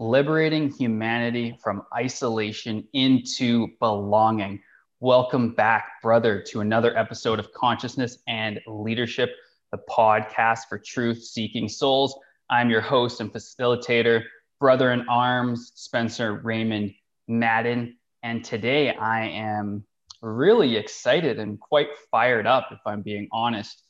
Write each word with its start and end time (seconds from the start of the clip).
liberating 0.00 0.70
humanity 0.70 1.58
from 1.62 1.82
isolation 1.94 2.82
into 2.94 3.68
belonging. 3.80 4.58
Welcome 5.00 5.54
back, 5.54 6.00
brother, 6.02 6.42
to 6.48 6.62
another 6.62 6.96
episode 6.96 7.38
of 7.38 7.52
Consciousness 7.52 8.16
and 8.26 8.58
Leadership, 8.66 9.28
the 9.72 9.80
podcast 9.90 10.60
for 10.70 10.78
truth 10.78 11.22
seeking 11.22 11.68
souls. 11.68 12.18
I'm 12.48 12.70
your 12.70 12.80
host 12.80 13.20
and 13.20 13.30
facilitator, 13.30 14.24
brother 14.58 14.90
in 14.92 15.06
arms, 15.06 15.70
Spencer 15.74 16.32
Raymond 16.32 16.94
Madden. 17.28 17.98
And 18.22 18.42
today 18.42 18.94
I 18.94 19.26
am 19.26 19.84
really 20.22 20.78
excited 20.78 21.38
and 21.38 21.60
quite 21.60 21.88
fired 22.10 22.46
up, 22.46 22.68
if 22.72 22.80
I'm 22.86 23.02
being 23.02 23.28
honest, 23.32 23.82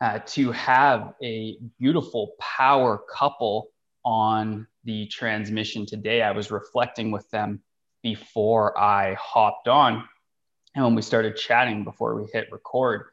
uh, 0.00 0.20
to 0.28 0.50
have 0.52 1.12
a 1.22 1.58
beautiful 1.78 2.36
power 2.40 3.02
couple 3.14 3.71
on 4.04 4.66
the 4.84 5.06
transmission 5.06 5.86
today. 5.86 6.22
I 6.22 6.32
was 6.32 6.50
reflecting 6.50 7.10
with 7.10 7.30
them 7.30 7.62
before 8.02 8.78
I 8.78 9.14
hopped 9.14 9.68
on. 9.68 10.04
And 10.74 10.84
when 10.84 10.94
we 10.94 11.02
started 11.02 11.36
chatting 11.36 11.84
before 11.84 12.14
we 12.14 12.28
hit 12.32 12.50
record, 12.50 13.06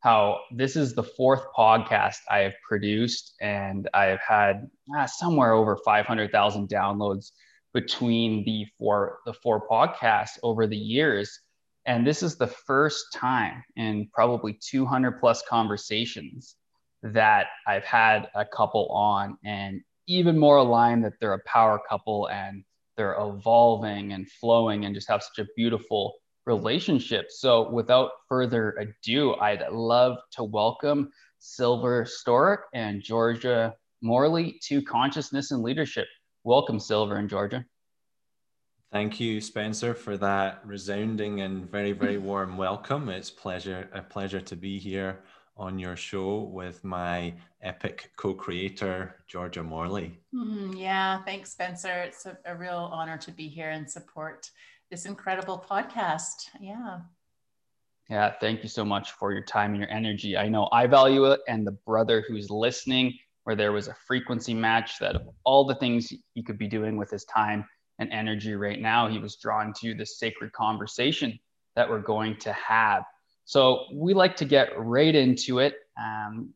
how 0.00 0.40
this 0.50 0.76
is 0.76 0.94
the 0.94 1.02
fourth 1.02 1.44
podcast 1.56 2.18
I 2.30 2.40
have 2.40 2.52
produced, 2.68 3.34
and 3.40 3.88
I 3.94 4.04
have 4.04 4.20
had 4.20 4.68
uh, 4.94 5.06
somewhere 5.06 5.52
over 5.52 5.78
500,000 5.78 6.68
downloads 6.68 7.30
between 7.72 8.44
the 8.44 8.66
four 8.78 9.20
the 9.24 9.32
four 9.32 9.66
podcasts 9.66 10.38
over 10.42 10.66
the 10.66 10.76
years. 10.76 11.40
And 11.86 12.06
this 12.06 12.22
is 12.22 12.36
the 12.36 12.46
first 12.46 13.06
time 13.14 13.62
in 13.76 14.08
probably 14.12 14.58
200 14.60 15.20
plus 15.20 15.42
conversations 15.48 16.56
that 17.02 17.46
I've 17.66 17.84
had 17.84 18.28
a 18.34 18.44
couple 18.44 18.88
on 18.88 19.36
and 19.44 19.82
even 20.06 20.38
more 20.38 20.58
aligned 20.58 21.04
that 21.04 21.14
they're 21.20 21.34
a 21.34 21.42
power 21.46 21.80
couple 21.88 22.28
and 22.28 22.64
they're 22.96 23.16
evolving 23.18 24.12
and 24.12 24.30
flowing 24.30 24.84
and 24.84 24.94
just 24.94 25.08
have 25.08 25.22
such 25.22 25.44
a 25.44 25.48
beautiful 25.56 26.14
relationship. 26.46 27.26
So, 27.30 27.70
without 27.70 28.10
further 28.28 28.76
ado, 28.78 29.34
I'd 29.36 29.64
love 29.70 30.18
to 30.32 30.44
welcome 30.44 31.10
Silver 31.38 32.04
Storick 32.04 32.62
and 32.72 33.02
Georgia 33.02 33.74
Morley 34.02 34.60
to 34.64 34.82
Consciousness 34.82 35.50
and 35.50 35.62
Leadership. 35.62 36.06
Welcome, 36.44 36.78
Silver 36.78 37.16
and 37.16 37.28
Georgia. 37.28 37.64
Thank 38.92 39.18
you, 39.18 39.40
Spencer, 39.40 39.92
for 39.92 40.16
that 40.18 40.60
resounding 40.64 41.40
and 41.40 41.68
very, 41.68 41.92
very 41.92 42.18
warm 42.18 42.56
welcome. 42.56 43.08
It's 43.08 43.30
pleasure 43.30 43.88
a 43.92 44.02
pleasure 44.02 44.40
to 44.42 44.54
be 44.54 44.78
here 44.78 45.18
on 45.56 45.78
your 45.78 45.96
show 45.96 46.40
with 46.40 46.82
my 46.82 47.32
epic 47.62 48.10
co-creator, 48.16 49.16
Georgia 49.26 49.62
Morley. 49.62 50.18
Mm, 50.34 50.76
yeah, 50.76 51.22
thanks, 51.24 51.52
Spencer. 51.52 52.02
It's 52.02 52.26
a, 52.26 52.36
a 52.44 52.56
real 52.56 52.90
honor 52.92 53.16
to 53.18 53.30
be 53.30 53.48
here 53.48 53.70
and 53.70 53.88
support 53.88 54.50
this 54.90 55.06
incredible 55.06 55.64
podcast. 55.68 56.48
Yeah. 56.60 57.00
Yeah, 58.10 58.34
thank 58.40 58.62
you 58.62 58.68
so 58.68 58.84
much 58.84 59.12
for 59.12 59.32
your 59.32 59.44
time 59.44 59.70
and 59.70 59.80
your 59.80 59.90
energy. 59.90 60.36
I 60.36 60.48
know 60.48 60.68
I 60.72 60.86
value 60.86 61.24
it, 61.26 61.40
and 61.48 61.66
the 61.66 61.72
brother 61.86 62.22
who's 62.26 62.50
listening, 62.50 63.14
where 63.44 63.56
there 63.56 63.72
was 63.72 63.88
a 63.88 63.96
frequency 64.06 64.54
match 64.54 64.98
that 64.98 65.22
all 65.44 65.64
the 65.64 65.74
things 65.76 66.12
he 66.34 66.42
could 66.42 66.58
be 66.58 66.68
doing 66.68 66.96
with 66.96 67.10
his 67.10 67.24
time 67.24 67.64
and 67.98 68.12
energy 68.12 68.54
right 68.54 68.80
now. 68.80 69.08
He 69.08 69.18
was 69.18 69.36
drawn 69.36 69.72
to 69.80 69.94
the 69.94 70.04
sacred 70.04 70.52
conversation 70.52 71.38
that 71.76 71.88
we're 71.88 72.00
going 72.00 72.36
to 72.38 72.52
have. 72.52 73.04
So 73.44 73.84
we 73.92 74.14
like 74.14 74.36
to 74.36 74.44
get 74.44 74.68
right 74.78 75.14
into 75.14 75.58
it 75.58 75.74
um, 75.98 76.50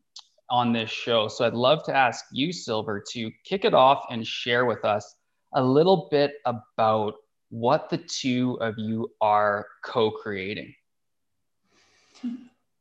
on 0.49 0.73
this 0.73 0.89
show. 0.89 1.27
So 1.27 1.45
I'd 1.45 1.53
love 1.53 1.83
to 1.85 1.95
ask 1.95 2.25
you, 2.31 2.51
Silver, 2.51 3.03
to 3.11 3.31
kick 3.45 3.65
it 3.65 3.73
off 3.73 4.05
and 4.09 4.25
share 4.25 4.65
with 4.65 4.83
us 4.83 5.15
a 5.53 5.63
little 5.63 6.07
bit 6.11 6.33
about 6.45 7.13
what 7.49 7.89
the 7.89 7.97
two 7.97 8.57
of 8.61 8.75
you 8.77 9.11
are 9.21 9.67
co-creating. 9.83 10.73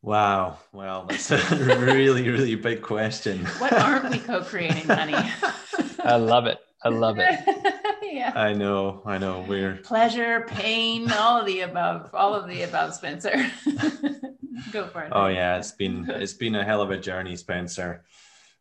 Wow. 0.02 0.58
Well, 0.72 1.06
that's 1.08 1.30
a 1.30 1.38
really, 1.80 2.28
really 2.28 2.54
big 2.54 2.82
question. 2.82 3.44
What 3.58 3.72
aren't 3.72 4.10
we 4.10 4.18
co-creating, 4.18 4.84
honey? 4.84 5.14
I 6.04 6.16
love 6.16 6.46
it. 6.46 6.58
I 6.82 6.88
love 6.88 7.18
it. 7.18 7.74
yeah. 8.10 8.32
I 8.34 8.52
know, 8.52 9.02
I 9.04 9.18
know. 9.18 9.44
We're 9.48 9.76
pleasure, 9.76 10.44
pain, 10.48 11.10
all 11.10 11.40
of 11.40 11.46
the 11.46 11.60
above, 11.60 12.10
all 12.14 12.34
of 12.34 12.48
the 12.48 12.62
above, 12.62 12.94
Spencer. 12.94 13.50
Go 14.72 14.86
for 14.88 15.02
it. 15.02 15.12
Oh 15.12 15.28
yeah, 15.28 15.58
it's 15.58 15.72
been 15.72 16.08
it's 16.08 16.32
been 16.32 16.54
a 16.56 16.64
hell 16.64 16.82
of 16.82 16.90
a 16.90 16.98
journey, 16.98 17.36
Spencer. 17.36 18.04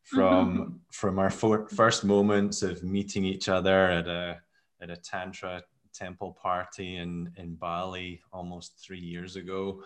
From 0.03 0.57
mm-hmm. 0.57 0.73
from 0.91 1.19
our 1.19 1.29
for, 1.29 1.67
first 1.69 2.03
moments 2.03 2.61
of 2.61 2.83
meeting 2.83 3.25
each 3.25 3.49
other 3.49 3.89
at 3.89 4.07
a 4.07 4.39
at 4.81 4.89
a 4.89 4.97
tantra 4.97 5.63
temple 5.93 6.37
party 6.41 6.97
in 6.97 7.31
in 7.37 7.55
Bali 7.55 8.21
almost 8.31 8.79
three 8.79 8.99
years 8.99 9.35
ago 9.35 9.81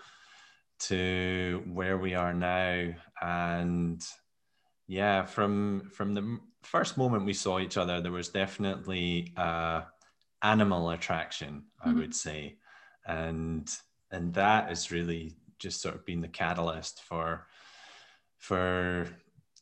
to 0.79 1.63
where 1.71 1.97
we 1.97 2.15
are 2.15 2.33
now 2.33 2.89
and 3.21 4.03
yeah 4.87 5.23
from 5.23 5.89
from 5.93 6.13
the 6.13 6.39
first 6.63 6.97
moment 6.97 7.25
we 7.25 7.33
saw 7.33 7.59
each 7.59 7.77
other, 7.77 8.01
there 8.01 8.11
was 8.11 8.29
definitely 8.29 9.33
uh, 9.37 9.81
animal 10.41 10.91
attraction, 10.91 11.63
I 11.83 11.89
mm-hmm. 11.89 11.99
would 11.99 12.15
say, 12.15 12.57
and 13.05 13.69
and 14.11 14.33
that 14.33 14.69
has 14.69 14.91
really 14.91 15.35
just 15.59 15.81
sort 15.81 15.95
of 15.95 16.05
been 16.05 16.21
the 16.21 16.27
catalyst 16.27 17.01
for 17.03 17.47
for 18.37 19.07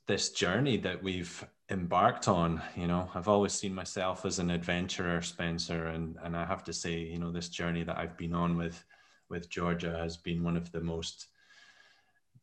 this 0.07 0.31
journey 0.31 0.77
that 0.77 1.03
we've 1.03 1.45
embarked 1.69 2.27
on 2.27 2.61
you 2.75 2.87
know 2.87 3.07
i've 3.13 3.27
always 3.27 3.53
seen 3.53 3.75
myself 3.75 4.25
as 4.25 4.39
an 4.39 4.49
adventurer 4.49 5.21
spencer 5.21 5.87
and 5.87 6.17
and 6.23 6.35
i 6.35 6.43
have 6.43 6.63
to 6.63 6.73
say 6.73 6.97
you 6.97 7.19
know 7.19 7.31
this 7.31 7.49
journey 7.49 7.83
that 7.83 7.97
i've 7.97 8.17
been 8.17 8.33
on 8.33 8.57
with 8.57 8.83
with 9.29 9.49
georgia 9.49 9.95
has 9.99 10.17
been 10.17 10.43
one 10.43 10.57
of 10.57 10.71
the 10.71 10.81
most 10.81 11.27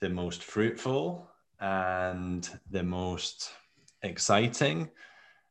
the 0.00 0.09
most 0.09 0.45
fruitful 0.45 1.28
and 1.59 2.50
the 2.71 2.83
most 2.83 3.50
exciting, 4.06 4.91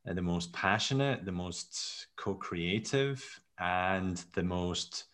uh, 0.08 0.14
the 0.14 0.22
most 0.22 0.52
passionate, 0.54 1.26
the 1.26 1.32
most 1.32 2.08
co-creative, 2.16 3.24
and 3.60 4.24
the 4.34 4.44
most 4.44 5.06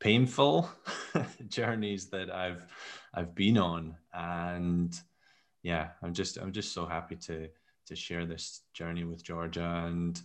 painful 0.00 0.68
journeys 1.48 2.06
that 2.10 2.30
I've 2.30 2.66
I've 3.14 3.34
been 3.34 3.58
on. 3.58 3.96
And 4.12 4.98
yeah, 5.62 5.90
I'm 6.02 6.14
just 6.14 6.38
I'm 6.38 6.52
just 6.52 6.72
so 6.72 6.86
happy 6.86 7.16
to 7.16 7.48
to 7.86 7.96
share 7.96 8.26
this 8.26 8.62
journey 8.72 9.04
with 9.04 9.22
Georgia 9.22 9.84
and 9.86 10.20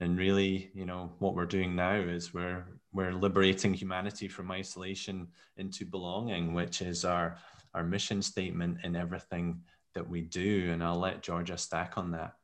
and 0.00 0.18
really 0.18 0.70
you 0.74 0.84
know 0.84 1.12
what 1.18 1.34
we're 1.34 1.46
doing 1.46 1.76
now 1.76 1.94
is 1.94 2.34
we're 2.34 2.64
we're 2.92 3.12
liberating 3.12 3.72
humanity 3.72 4.26
from 4.26 4.50
isolation 4.50 5.28
into 5.56 5.84
belonging 5.84 6.52
which 6.52 6.82
is 6.82 7.04
our 7.04 7.36
our 7.74 7.84
mission 7.84 8.20
statement 8.20 8.78
in 8.82 8.96
everything 8.96 9.60
that 9.94 10.08
we 10.08 10.20
do. 10.20 10.70
And 10.72 10.82
I'll 10.82 10.98
let 10.98 11.22
Georgia 11.22 11.56
stack 11.58 11.96
on 11.96 12.10
that. 12.12 12.34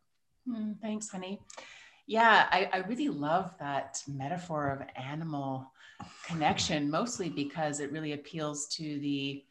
Mm, 0.49 0.81
thanks, 0.81 1.11
honey. 1.11 1.41
Yeah, 2.06 2.49
I, 2.50 2.69
I 2.72 2.78
really 2.78 3.09
love 3.09 3.55
that 3.61 4.03
metaphor 4.09 4.71
of 4.71 4.83
animal 4.97 5.71
connection, 6.27 6.91
mostly 6.99 7.28
because 7.28 7.81
it 7.81 7.93
really 7.93 8.12
appeals 8.12 8.66
to 8.77 8.83
the 9.00 9.44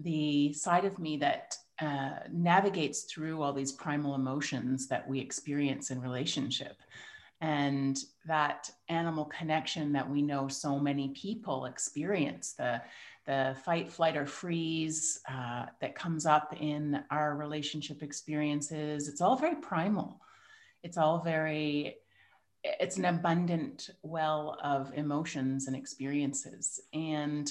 the 0.00 0.52
side 0.52 0.84
of 0.84 0.98
me 0.98 1.16
that 1.16 1.56
uh, 1.80 2.14
navigates 2.32 3.04
through 3.04 3.40
all 3.40 3.52
these 3.52 3.70
primal 3.70 4.16
emotions 4.16 4.88
that 4.88 5.08
we 5.08 5.20
experience 5.20 5.92
in 5.92 6.00
relationship 6.00 6.76
and 7.40 7.98
that 8.26 8.70
animal 8.88 9.26
connection 9.26 9.92
that 9.92 10.08
we 10.08 10.22
know 10.22 10.48
so 10.48 10.78
many 10.78 11.08
people 11.08 11.66
experience 11.66 12.54
the 12.54 12.80
the 13.26 13.56
fight, 13.64 13.90
flight, 13.90 14.16
or 14.16 14.26
freeze 14.26 15.20
uh, 15.30 15.66
that 15.80 15.94
comes 15.94 16.26
up 16.26 16.54
in 16.60 17.02
our 17.10 17.36
relationship 17.36 18.02
experiences. 18.02 19.08
It's 19.08 19.20
all 19.20 19.36
very 19.36 19.56
primal. 19.56 20.20
It's 20.82 20.98
all 20.98 21.20
very, 21.20 21.96
it's 22.62 22.98
an 22.98 23.06
abundant 23.06 23.90
well 24.02 24.58
of 24.62 24.92
emotions 24.94 25.66
and 25.66 25.74
experiences. 25.74 26.80
And 26.92 27.50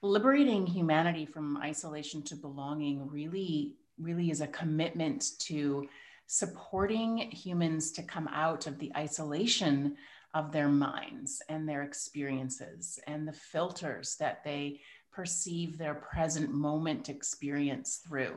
liberating 0.00 0.66
humanity 0.66 1.26
from 1.26 1.58
isolation 1.58 2.22
to 2.22 2.36
belonging 2.36 3.08
really, 3.08 3.74
really 3.98 4.30
is 4.30 4.40
a 4.40 4.46
commitment 4.46 5.32
to 5.40 5.86
supporting 6.26 7.18
humans 7.18 7.90
to 7.92 8.02
come 8.02 8.28
out 8.28 8.66
of 8.66 8.78
the 8.78 8.92
isolation 8.96 9.96
of 10.38 10.52
their 10.52 10.68
minds 10.68 11.42
and 11.48 11.68
their 11.68 11.82
experiences 11.82 13.00
and 13.08 13.26
the 13.26 13.32
filters 13.32 14.14
that 14.20 14.44
they 14.44 14.80
perceive 15.10 15.76
their 15.76 15.96
present 15.96 16.52
moment 16.52 17.08
experience 17.08 18.00
through. 18.06 18.36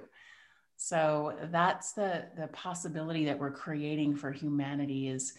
So 0.78 1.36
that's 1.52 1.94
the, 1.94 2.26
the 2.36 2.48
possibility 2.48 3.24
that 3.26 3.38
we're 3.38 3.52
creating 3.52 4.16
for 4.16 4.32
humanity 4.32 5.10
is, 5.10 5.34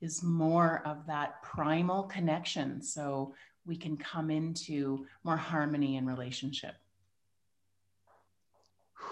is 0.00 0.22
more 0.22 0.82
of 0.86 1.04
that 1.08 1.42
primal 1.42 2.04
connection 2.04 2.80
so 2.80 3.34
we 3.66 3.74
can 3.74 3.96
come 3.96 4.30
into 4.30 5.04
more 5.24 5.36
harmony 5.36 5.96
and 5.96 6.06
relationship. 6.06 6.76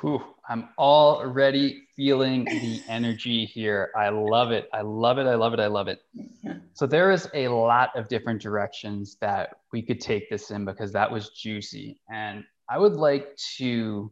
Whew, 0.02 0.20
I'm 0.48 0.68
already 0.78 1.84
feeling 1.94 2.44
the 2.44 2.82
energy 2.88 3.44
here. 3.44 3.92
I 3.96 4.08
love 4.08 4.50
it. 4.50 4.68
I 4.72 4.80
love 4.80 5.18
it. 5.18 5.28
I 5.28 5.36
love 5.36 5.54
it. 5.54 5.60
I 5.60 5.68
love 5.68 5.88
it. 5.88 6.00
So 6.74 6.86
there 6.86 7.10
is 7.10 7.28
a 7.34 7.48
lot 7.48 7.90
of 7.94 8.08
different 8.08 8.40
directions 8.40 9.18
that 9.20 9.56
we 9.74 9.82
could 9.82 10.00
take 10.00 10.30
this 10.30 10.50
in 10.50 10.64
because 10.64 10.90
that 10.94 11.10
was 11.10 11.28
juicy. 11.28 12.00
And 12.10 12.44
I 12.68 12.78
would 12.78 12.94
like 12.94 13.36
to 13.58 14.10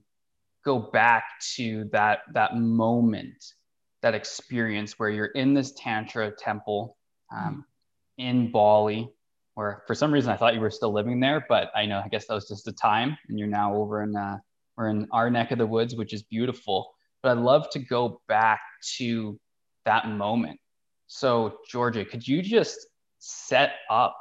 go 0.62 0.78
back 0.78 1.24
to 1.56 1.88
that 1.92 2.20
that 2.34 2.56
moment, 2.56 3.54
that 4.02 4.14
experience 4.14 4.98
where 4.98 5.08
you're 5.08 5.32
in 5.34 5.54
this 5.54 5.72
tantra 5.72 6.30
temple 6.30 6.98
um, 7.34 7.64
in 8.18 8.52
Bali, 8.52 9.10
where 9.54 9.82
for 9.86 9.94
some 9.94 10.12
reason 10.12 10.30
I 10.30 10.36
thought 10.36 10.54
you 10.54 10.60
were 10.60 10.70
still 10.70 10.92
living 10.92 11.18
there, 11.18 11.46
but 11.48 11.70
I 11.74 11.86
know 11.86 12.02
I 12.04 12.08
guess 12.08 12.26
that 12.26 12.34
was 12.34 12.46
just 12.46 12.68
a 12.68 12.72
time, 12.72 13.16
and 13.28 13.38
you're 13.38 13.48
now 13.48 13.74
over 13.74 14.02
in 14.02 14.14
uh, 14.14 14.36
or 14.80 14.88
in 14.88 15.06
our 15.12 15.30
neck 15.30 15.52
of 15.52 15.58
the 15.58 15.66
woods, 15.66 15.94
which 15.94 16.14
is 16.14 16.22
beautiful. 16.22 16.90
But 17.22 17.32
I'd 17.32 17.44
love 17.44 17.68
to 17.72 17.78
go 17.78 18.22
back 18.28 18.60
to 18.96 19.38
that 19.84 20.08
moment. 20.08 20.58
So, 21.06 21.58
Georgia, 21.70 22.04
could 22.04 22.26
you 22.26 22.40
just 22.40 22.86
set 23.18 23.74
up 23.90 24.16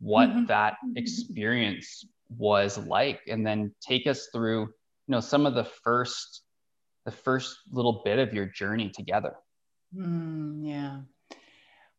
what 0.00 0.28
mm-hmm. 0.28 0.46
that 0.46 0.74
experience 0.96 2.04
was 2.36 2.76
like 2.78 3.20
and 3.28 3.46
then 3.46 3.72
take 3.80 4.08
us 4.08 4.28
through, 4.32 4.62
you 4.62 4.68
know, 5.08 5.20
some 5.20 5.46
of 5.46 5.54
the 5.54 5.64
first 5.64 6.42
the 7.04 7.10
first 7.10 7.56
little 7.70 8.02
bit 8.04 8.18
of 8.18 8.32
your 8.32 8.46
journey 8.46 8.88
together. 8.88 9.34
Mm, 9.96 10.60
yeah. 10.62 11.00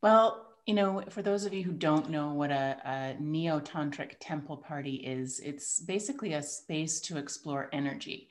Well, 0.01 0.52
you 0.65 0.73
know, 0.73 1.03
for 1.09 1.21
those 1.21 1.45
of 1.45 1.53
you 1.53 1.63
who 1.63 1.73
don't 1.73 2.09
know 2.09 2.33
what 2.33 2.51
a, 2.51 2.77
a 2.85 3.21
neo 3.21 3.59
tantric 3.59 4.15
temple 4.19 4.57
party 4.57 4.95
is, 4.95 5.39
it's 5.41 5.79
basically 5.79 6.33
a 6.33 6.41
space 6.41 7.01
to 7.01 7.17
explore 7.17 7.69
energy. 7.73 8.29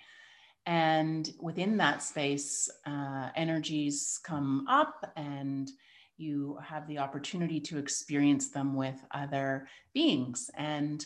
And 0.64 1.28
within 1.40 1.76
that 1.78 2.02
space, 2.02 2.70
uh, 2.86 3.28
energies 3.36 4.18
come 4.22 4.66
up 4.68 5.12
and 5.16 5.70
you 6.16 6.58
have 6.64 6.86
the 6.86 6.98
opportunity 6.98 7.60
to 7.60 7.78
experience 7.78 8.48
them 8.48 8.76
with 8.76 9.02
other 9.10 9.68
beings 9.92 10.50
and 10.56 11.04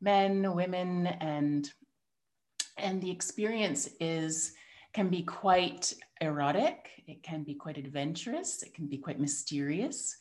men, 0.00 0.54
women, 0.54 1.06
and 1.06 1.70
and 2.78 3.00
the 3.00 3.10
experience 3.10 3.88
is 4.00 4.52
can 4.92 5.08
be 5.08 5.22
quite 5.22 5.94
erotic, 6.20 6.90
it 7.06 7.22
can 7.22 7.42
be 7.42 7.54
quite 7.54 7.78
adventurous, 7.78 8.62
it 8.62 8.74
can 8.74 8.86
be 8.86 8.98
quite 8.98 9.18
mysterious 9.18 10.16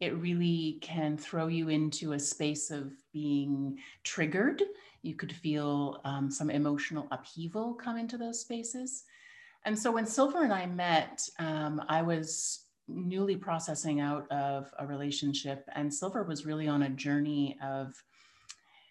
it 0.00 0.14
really 0.16 0.78
can 0.80 1.16
throw 1.16 1.46
you 1.46 1.68
into 1.68 2.12
a 2.12 2.18
space 2.18 2.70
of 2.70 2.92
being 3.12 3.78
triggered. 4.02 4.62
You 5.02 5.14
could 5.14 5.32
feel 5.32 6.00
um, 6.04 6.30
some 6.30 6.50
emotional 6.50 7.06
upheaval 7.10 7.74
come 7.74 7.96
into 7.96 8.18
those 8.18 8.40
spaces. 8.40 9.04
And 9.64 9.78
so 9.78 9.92
when 9.92 10.06
Silver 10.06 10.42
and 10.42 10.52
I 10.52 10.66
met, 10.66 11.26
um, 11.38 11.82
I 11.88 12.02
was 12.02 12.66
newly 12.86 13.36
processing 13.36 14.00
out 14.00 14.30
of 14.30 14.70
a 14.78 14.86
relationship, 14.86 15.66
and 15.74 15.92
Silver 15.92 16.22
was 16.22 16.44
really 16.44 16.68
on 16.68 16.82
a 16.82 16.90
journey 16.90 17.56
of, 17.62 17.94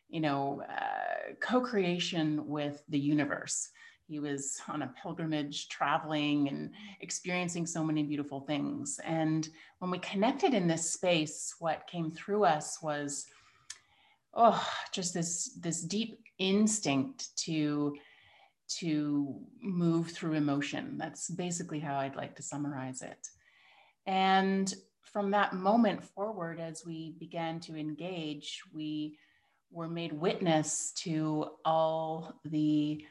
you 0.10 0.20
know, 0.20 0.64
uh, 0.68 1.34
co 1.40 1.62
creation 1.62 2.48
with 2.48 2.84
the 2.90 3.00
universe. 3.00 3.70
He 4.08 4.20
was 4.20 4.62
on 4.68 4.82
a 4.82 4.94
pilgrimage, 5.02 5.70
traveling 5.70 6.50
and 6.50 6.72
experiencing 7.02 7.66
so 7.66 7.84
many 7.84 8.04
beautiful 8.04 8.42
things. 8.42 9.00
And 9.04 9.48
when 9.80 9.92
we 9.92 10.00
connected 10.00 10.54
in 10.54 10.68
this 10.68 10.92
space, 10.92 11.56
what 11.60 11.88
came 11.88 12.12
through 12.12 12.46
us 12.46 12.80
was, 12.82 13.26
oh, 14.34 14.66
just 14.92 15.14
this 15.14 15.58
this 15.62 15.82
deep 15.82 16.20
instinct 16.38 17.36
to 17.46 17.96
to 18.80 19.40
move 19.62 20.12
through 20.12 20.34
emotion. 20.34 20.98
That's 20.98 21.30
basically 21.30 21.80
how 21.80 21.98
I'd 21.98 22.16
like 22.16 22.36
to 22.38 22.44
summarize 22.44 23.02
it. 23.02 23.28
And 24.06 24.74
from 25.02 25.32
that 25.32 25.54
moment 25.54 26.04
forward, 26.04 26.60
as 26.60 26.86
we 26.86 27.16
began 27.20 27.60
to 27.62 27.76
engage, 27.76 28.62
we 28.74 29.18
were 29.72 29.88
made 29.88 30.14
witness 30.14 30.92
to 30.96 31.50
all 31.66 32.40
the 32.46 33.04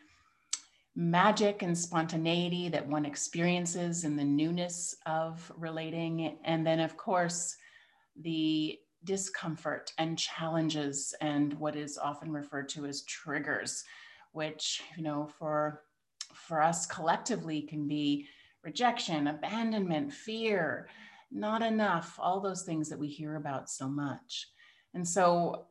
magic 0.95 1.63
and 1.63 1.77
spontaneity 1.77 2.69
that 2.69 2.87
one 2.87 3.07
experiences 3.07 4.05
in 4.05 4.17
the 4.17 4.25
newness 4.25 4.95
of 5.07 5.51
relating. 5.57 6.39
And 6.45 6.67
then, 6.67 6.81
of 6.81 6.97
course, 6.97 7.57
the 8.21 8.79
discomfort 9.05 9.93
and 9.99 10.19
challenges 10.19 11.15
and 11.21 11.55
what 11.55 11.77
is 11.77 11.99
often 11.99 12.31
referred 12.31 12.69
to 12.71 12.87
as 12.87 13.03
triggers, 13.03 13.85
which, 14.33 14.83
you 14.97 15.03
know, 15.03 15.29
for 15.39 15.83
for 16.35 16.63
us 16.63 16.87
collectively 16.87 17.63
can 17.63 17.87
be 17.87 18.27
rejection, 18.65 19.27
abandonment, 19.27 20.13
fear, 20.13 20.89
not 21.31 21.63
enough, 21.63 22.19
all 22.19 22.41
those 22.41 22.63
things 22.63 22.89
that 22.89 22.99
we 22.99 23.09
hear 23.09 23.37
about 23.37 23.69
so 23.69 23.89
much. 23.89 24.49
And 24.95 25.07
so 25.07 25.67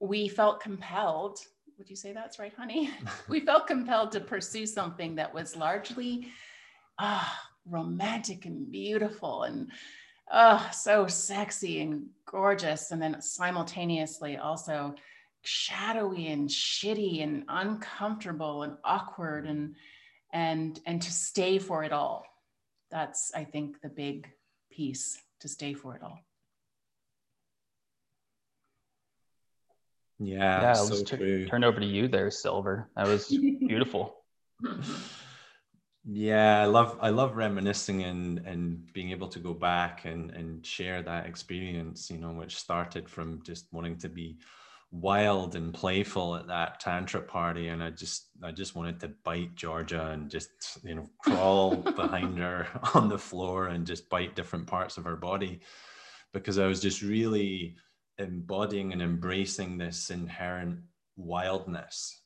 we 0.00 0.28
felt 0.28 0.60
compelled 0.60 1.38
would 1.78 1.90
you 1.90 1.96
say 1.96 2.12
that's 2.12 2.38
right, 2.38 2.52
honey? 2.56 2.90
we 3.28 3.40
felt 3.40 3.66
compelled 3.66 4.12
to 4.12 4.20
pursue 4.20 4.66
something 4.66 5.14
that 5.16 5.32
was 5.32 5.56
largely 5.56 6.28
ah, 6.98 7.48
romantic 7.68 8.46
and 8.46 8.70
beautiful 8.70 9.44
and 9.44 9.70
oh, 10.32 10.68
so 10.72 11.06
sexy 11.06 11.80
and 11.80 12.06
gorgeous. 12.26 12.90
And 12.90 13.00
then 13.02 13.20
simultaneously 13.20 14.36
also 14.36 14.94
shadowy 15.42 16.28
and 16.28 16.48
shitty 16.48 17.22
and 17.22 17.44
uncomfortable 17.48 18.62
and 18.62 18.76
awkward 18.84 19.46
and 19.46 19.74
and 20.32 20.80
and 20.86 21.00
to 21.02 21.12
stay 21.12 21.58
for 21.58 21.84
it 21.84 21.92
all. 21.92 22.24
That's 22.90 23.32
I 23.34 23.44
think 23.44 23.80
the 23.80 23.88
big 23.88 24.28
piece 24.70 25.20
to 25.40 25.48
stay 25.48 25.74
for 25.74 25.94
it 25.94 26.02
all. 26.02 26.18
Yeah, 30.18 30.60
yeah. 30.60 30.72
So 30.74 31.02
t- 31.02 31.16
true. 31.16 31.46
turn 31.46 31.64
over 31.64 31.80
to 31.80 31.86
you 31.86 32.08
there, 32.08 32.30
Silver. 32.30 32.90
That 32.96 33.06
was 33.06 33.28
beautiful. 33.68 34.24
yeah, 36.04 36.62
I 36.62 36.66
love 36.66 36.98
I 37.00 37.10
love 37.10 37.36
reminiscing 37.36 38.02
and 38.04 38.38
and 38.46 38.92
being 38.92 39.10
able 39.10 39.28
to 39.28 39.38
go 39.38 39.54
back 39.54 40.04
and 40.04 40.30
and 40.30 40.64
share 40.64 41.02
that 41.02 41.26
experience. 41.26 42.10
You 42.10 42.18
know, 42.18 42.32
which 42.32 42.56
started 42.56 43.08
from 43.08 43.42
just 43.44 43.66
wanting 43.72 43.98
to 43.98 44.08
be 44.08 44.38
wild 44.94 45.56
and 45.56 45.74
playful 45.74 46.36
at 46.36 46.46
that 46.46 46.78
tantra 46.78 47.20
party 47.20 47.66
and 47.66 47.82
i 47.82 47.90
just 47.90 48.28
i 48.44 48.52
just 48.52 48.76
wanted 48.76 49.00
to 49.00 49.08
bite 49.24 49.52
georgia 49.56 50.10
and 50.10 50.30
just 50.30 50.78
you 50.84 50.94
know 50.94 51.04
crawl 51.18 51.74
behind 51.96 52.38
her 52.38 52.64
on 52.94 53.08
the 53.08 53.18
floor 53.18 53.66
and 53.68 53.88
just 53.88 54.08
bite 54.08 54.36
different 54.36 54.68
parts 54.68 54.96
of 54.96 55.02
her 55.02 55.16
body 55.16 55.58
because 56.32 56.60
i 56.60 56.66
was 56.66 56.80
just 56.80 57.02
really 57.02 57.74
embodying 58.18 58.92
and 58.92 59.02
embracing 59.02 59.78
this 59.78 60.10
inherent 60.10 60.80
wildness 61.16 62.20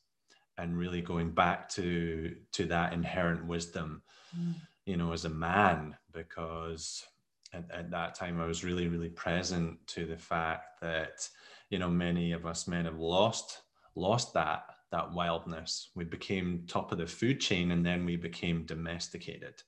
and 0.57 0.77
really 0.77 1.01
going 1.01 1.31
back 1.31 1.69
to 1.69 2.35
to 2.51 2.65
that 2.65 2.93
inherent 2.93 3.45
wisdom 3.45 4.01
mm. 4.37 4.53
you 4.85 4.97
know 4.97 5.13
as 5.13 5.25
a 5.25 5.29
man 5.29 5.95
because 6.11 7.05
at, 7.53 7.69
at, 7.71 7.91
that 7.91 8.15
time 8.15 8.39
i 8.39 8.45
was 8.45 8.63
really 8.63 8.87
really 8.87 9.09
present 9.09 9.77
to 9.87 10.05
the 10.05 10.17
fact 10.17 10.81
that 10.81 11.27
you 11.69 11.79
know 11.79 11.89
many 11.89 12.31
of 12.31 12.45
us 12.45 12.67
men 12.67 12.85
have 12.85 12.99
lost 12.99 13.61
lost 13.95 14.33
that 14.33 14.63
that 14.91 15.11
wildness 15.11 15.89
we 15.95 16.03
became 16.03 16.63
top 16.67 16.91
of 16.91 16.97
the 16.97 17.07
food 17.07 17.39
chain 17.39 17.71
and 17.71 17.85
then 17.85 18.05
we 18.05 18.15
became 18.15 18.65
domesticated 18.65 19.61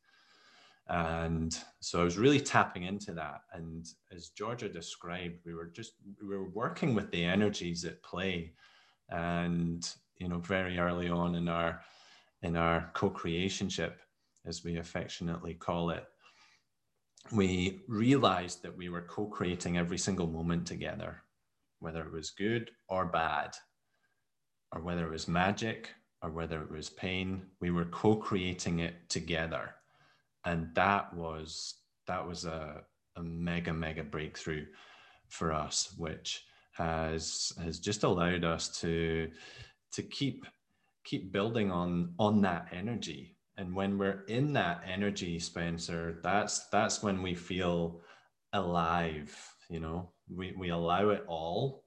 and 0.91 1.57
so 1.79 2.01
I 2.01 2.03
was 2.03 2.17
really 2.17 2.41
tapping 2.41 2.83
into 2.83 3.13
that. 3.13 3.43
And 3.53 3.88
as 4.13 4.29
Georgia 4.29 4.67
described, 4.67 5.39
we 5.45 5.53
were 5.53 5.67
just 5.67 5.93
we 6.21 6.36
were 6.36 6.50
working 6.50 6.93
with 6.93 7.10
the 7.12 7.24
energies 7.24 7.86
at 7.86 8.03
play. 8.03 8.51
And 9.10 9.89
you 10.17 10.27
know, 10.27 10.39
very 10.39 10.77
early 10.77 11.10
on 11.10 11.36
in 11.36 11.48
our 11.48 11.81
in 12.41 12.57
our 12.57 12.91
co-creationship, 12.93 13.93
as 14.45 14.65
we 14.65 14.79
affectionately 14.79 15.53
call 15.53 15.91
it, 15.91 16.03
we 17.31 17.79
realized 17.88 18.62
that 18.63 18.75
we 18.75 18.89
were 18.89 19.03
co-creating 19.03 19.77
every 19.77 19.98
single 19.98 20.27
moment 20.27 20.67
together, 20.67 21.24
whether 21.79 22.03
it 22.03 22.12
was 22.12 22.31
good 22.31 22.69
or 22.89 23.05
bad, 23.05 23.55
or 24.74 24.81
whether 24.81 25.07
it 25.07 25.12
was 25.12 25.29
magic 25.29 25.91
or 26.21 26.31
whether 26.31 26.62
it 26.62 26.69
was 26.69 26.89
pain, 26.89 27.43
we 27.62 27.71
were 27.71 27.86
co-creating 27.86 28.79
it 28.79 29.10
together 29.10 29.74
and 30.45 30.74
that 30.75 31.13
was 31.13 31.75
that 32.07 32.25
was 32.25 32.45
a, 32.45 32.81
a 33.15 33.24
mega 33.24 33.74
mega 33.74 34.03
breakthrough 34.03 34.65
for 35.29 35.51
us 35.53 35.93
which 35.98 36.43
has 36.74 37.53
has 37.62 37.79
just 37.79 38.03
allowed 38.03 38.43
us 38.43 38.79
to 38.79 39.29
to 39.91 40.01
keep 40.03 40.45
keep 41.03 41.31
building 41.31 41.71
on 41.71 42.13
on 42.19 42.41
that 42.41 42.67
energy. 42.71 43.36
And 43.57 43.75
when 43.75 43.98
we're 43.98 44.24
in 44.27 44.53
that 44.53 44.81
energy 44.88 45.38
spencer 45.38 46.19
that's 46.24 46.67
that's 46.69 47.03
when 47.03 47.21
we 47.21 47.36
feel 47.36 48.01
alive 48.53 49.36
you 49.71 49.79
know? 49.79 50.10
We, 50.29 50.53
we 50.57 50.69
allow 50.69 51.10
it 51.10 51.24
all 51.27 51.86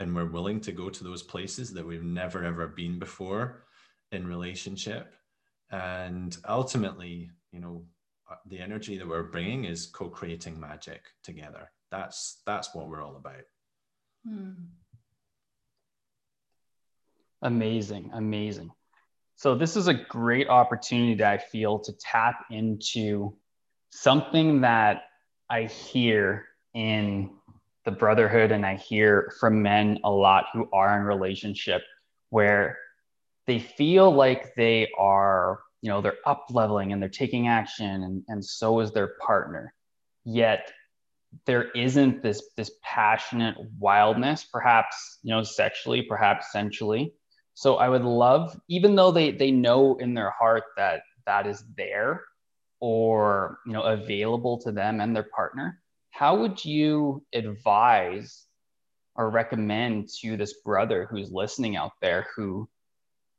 and 0.00 0.14
we're 0.14 0.30
willing 0.30 0.60
to 0.60 0.72
go 0.72 0.90
to 0.90 1.04
those 1.04 1.22
places 1.22 1.72
that 1.72 1.86
we've 1.86 2.04
never 2.04 2.44
ever 2.44 2.66
been 2.66 2.98
before 2.98 3.64
in 4.12 4.26
relationship. 4.26 5.14
And 5.70 6.36
ultimately 6.48 7.30
you 7.52 7.60
know 7.60 7.84
uh, 8.30 8.36
the 8.46 8.60
energy 8.60 8.96
that 8.98 9.08
we're 9.08 9.24
bringing 9.24 9.64
is 9.64 9.86
co-creating 9.86 10.58
magic 10.58 11.02
together. 11.22 11.70
That's 11.90 12.42
that's 12.46 12.74
what 12.74 12.88
we're 12.88 13.02
all 13.02 13.16
about. 13.16 13.42
Hmm. 14.26 14.50
amazing 17.42 18.10
amazing. 18.14 18.70
So 19.36 19.54
this 19.54 19.74
is 19.74 19.88
a 19.88 19.94
great 19.94 20.48
opportunity 20.48 21.14
that 21.14 21.32
i 21.32 21.38
feel 21.38 21.78
to 21.78 21.92
tap 21.94 22.44
into 22.50 23.34
something 23.90 24.60
that 24.60 25.04
i 25.48 25.62
hear 25.62 26.46
in 26.74 27.30
the 27.86 27.90
brotherhood 27.90 28.52
and 28.52 28.66
i 28.66 28.76
hear 28.76 29.32
from 29.40 29.62
men 29.62 29.98
a 30.04 30.10
lot 30.10 30.44
who 30.52 30.68
are 30.72 31.00
in 31.00 31.06
relationship 31.06 31.82
where 32.28 32.78
they 33.46 33.58
feel 33.58 34.12
like 34.12 34.54
they 34.54 34.88
are, 34.96 35.60
you 35.82 35.90
know, 35.90 36.00
they're 36.00 36.18
up 36.26 36.46
leveling 36.50 36.92
and 36.92 37.00
they're 37.00 37.08
taking 37.08 37.48
action 37.48 38.02
and, 38.02 38.22
and 38.28 38.44
so 38.44 38.80
is 38.80 38.92
their 38.92 39.12
partner. 39.24 39.72
Yet 40.24 40.70
there 41.46 41.70
isn't 41.70 42.22
this 42.22 42.42
this 42.56 42.72
passionate 42.82 43.56
wildness, 43.78 44.44
perhaps, 44.44 45.18
you 45.22 45.30
know, 45.30 45.42
sexually, 45.42 46.02
perhaps 46.02 46.52
sensually. 46.52 47.14
So 47.54 47.76
I 47.76 47.88
would 47.88 48.04
love, 48.04 48.58
even 48.68 48.94
though 48.94 49.10
they 49.10 49.30
they 49.30 49.50
know 49.50 49.96
in 49.96 50.14
their 50.14 50.30
heart 50.30 50.64
that 50.76 51.02
that 51.26 51.46
is 51.46 51.64
there 51.76 52.24
or 52.80 53.58
you 53.66 53.72
know 53.72 53.82
available 53.82 54.58
to 54.62 54.72
them 54.72 55.00
and 55.00 55.14
their 55.14 55.28
partner, 55.34 55.80
how 56.10 56.36
would 56.40 56.64
you 56.64 57.24
advise 57.32 58.46
or 59.14 59.30
recommend 59.30 60.08
to 60.20 60.36
this 60.36 60.54
brother 60.64 61.06
who's 61.10 61.30
listening 61.30 61.76
out 61.76 61.92
there 62.00 62.26
who 62.36 62.68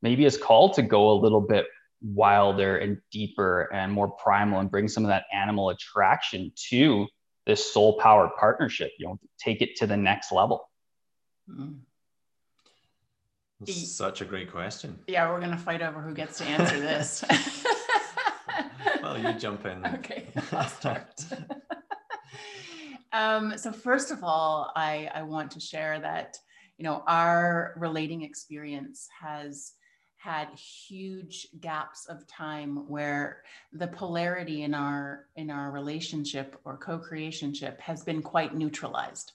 maybe 0.00 0.24
is 0.24 0.36
called 0.36 0.74
to 0.74 0.82
go 0.82 1.10
a 1.10 1.20
little 1.20 1.40
bit 1.40 1.66
wilder 2.02 2.78
and 2.78 2.98
deeper 3.10 3.68
and 3.72 3.92
more 3.92 4.08
primal 4.08 4.60
and 4.60 4.70
bring 4.70 4.88
some 4.88 5.04
of 5.04 5.08
that 5.08 5.24
animal 5.32 5.70
attraction 5.70 6.52
to 6.68 7.06
this 7.46 7.72
soul 7.72 7.98
powered 7.98 8.30
partnership 8.38 8.90
you 8.98 9.06
know 9.06 9.18
take 9.38 9.62
it 9.62 9.76
to 9.76 9.86
the 9.86 9.96
next 9.96 10.32
level. 10.32 10.68
Mm. 11.48 11.78
such 13.66 14.20
a 14.20 14.24
great 14.24 14.50
question. 14.50 14.98
Yeah 15.06 15.30
we're 15.30 15.40
going 15.40 15.52
to 15.52 15.56
fight 15.56 15.82
over 15.82 16.00
who 16.00 16.14
gets 16.14 16.38
to 16.38 16.44
answer 16.44 16.80
this. 16.80 17.24
Well 19.02 19.18
you 19.18 19.32
jump 19.38 19.66
in. 19.66 19.84
Okay. 19.84 20.28
I'll 20.52 20.68
start. 20.68 21.24
Um, 23.14 23.58
so 23.58 23.72
first 23.72 24.10
of 24.10 24.24
all 24.24 24.72
I, 24.74 25.10
I 25.14 25.22
want 25.22 25.50
to 25.50 25.60
share 25.60 26.00
that 26.00 26.38
you 26.78 26.84
know 26.84 27.04
our 27.06 27.74
relating 27.76 28.22
experience 28.22 29.06
has 29.20 29.72
had 30.22 30.48
huge 30.50 31.48
gaps 31.60 32.06
of 32.06 32.24
time 32.28 32.88
where 32.88 33.42
the 33.72 33.88
polarity 33.88 34.62
in 34.62 34.72
our 34.72 35.26
in 35.34 35.50
our 35.50 35.72
relationship 35.72 36.60
or 36.64 36.76
co-creationship 36.76 37.80
has 37.80 38.04
been 38.04 38.22
quite 38.22 38.54
neutralized 38.54 39.32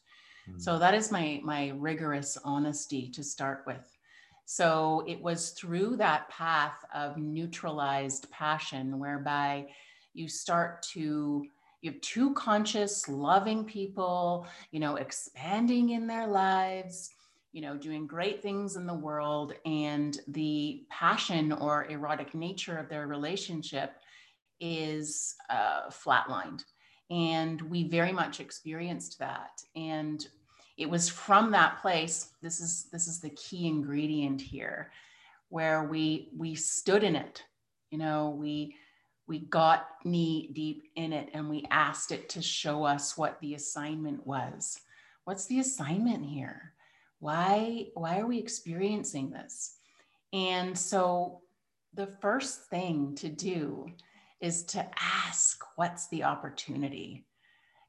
mm. 0.49 0.61
so 0.61 0.79
that 0.79 0.93
is 0.93 1.11
my 1.11 1.41
my 1.43 1.73
rigorous 1.75 2.37
honesty 2.45 3.09
to 3.09 3.21
start 3.21 3.63
with 3.67 3.97
so 4.45 5.03
it 5.05 5.21
was 5.21 5.49
through 5.49 5.97
that 5.97 6.29
path 6.29 6.85
of 6.95 7.17
neutralized 7.17 8.31
passion 8.31 8.97
whereby 8.97 9.67
you 10.13 10.29
start 10.29 10.81
to 10.81 11.45
you 11.81 11.91
have 11.91 11.99
two 11.99 12.33
conscious 12.33 13.09
loving 13.09 13.65
people 13.65 14.47
you 14.71 14.79
know 14.79 14.95
expanding 14.95 15.89
in 15.89 16.07
their 16.07 16.27
lives 16.27 17.09
you 17.57 17.63
know, 17.63 17.75
doing 17.75 18.05
great 18.05 18.43
things 18.43 18.75
in 18.75 18.85
the 18.85 18.93
world, 18.93 19.55
and 19.65 20.19
the 20.27 20.83
passion 20.91 21.51
or 21.51 21.87
erotic 21.87 22.35
nature 22.35 22.77
of 22.77 22.87
their 22.87 23.07
relationship 23.07 23.95
is 24.59 25.33
uh, 25.49 25.89
flatlined. 25.89 26.63
And 27.09 27.59
we 27.63 27.87
very 27.87 28.11
much 28.11 28.39
experienced 28.39 29.17
that. 29.17 29.59
And 29.75 30.23
it 30.77 30.87
was 30.87 31.09
from 31.09 31.49
that 31.49 31.81
place. 31.81 32.29
This 32.43 32.59
is 32.59 32.89
this 32.91 33.07
is 33.07 33.21
the 33.21 33.31
key 33.31 33.65
ingredient 33.65 34.39
here, 34.39 34.91
where 35.49 35.81
we 35.85 36.29
we 36.37 36.53
stood 36.53 37.03
in 37.03 37.15
it. 37.15 37.43
You 37.89 37.97
know, 37.97 38.37
we 38.39 38.75
we 39.27 39.39
got 39.39 39.87
knee 40.05 40.51
deep 40.53 40.83
in 40.95 41.11
it 41.11 41.31
and 41.33 41.49
we 41.49 41.65
asked 41.71 42.11
it 42.11 42.29
to 42.29 42.41
show 42.43 42.83
us 42.83 43.17
what 43.17 43.39
the 43.41 43.55
assignment 43.55 44.27
was. 44.27 44.79
What's 45.23 45.47
the 45.47 45.59
assignment 45.59 46.23
here? 46.23 46.73
Why 47.19 47.87
why 47.93 48.19
are 48.19 48.27
we 48.27 48.37
experiencing 48.37 49.29
this? 49.29 49.75
And 50.33 50.77
so 50.77 51.41
the 51.93 52.07
first 52.21 52.65
thing 52.69 53.15
to 53.15 53.29
do 53.29 53.87
is 54.39 54.63
to 54.65 54.87
ask 55.01 55.63
what's 55.75 56.07
the 56.09 56.23
opportunity. 56.23 57.25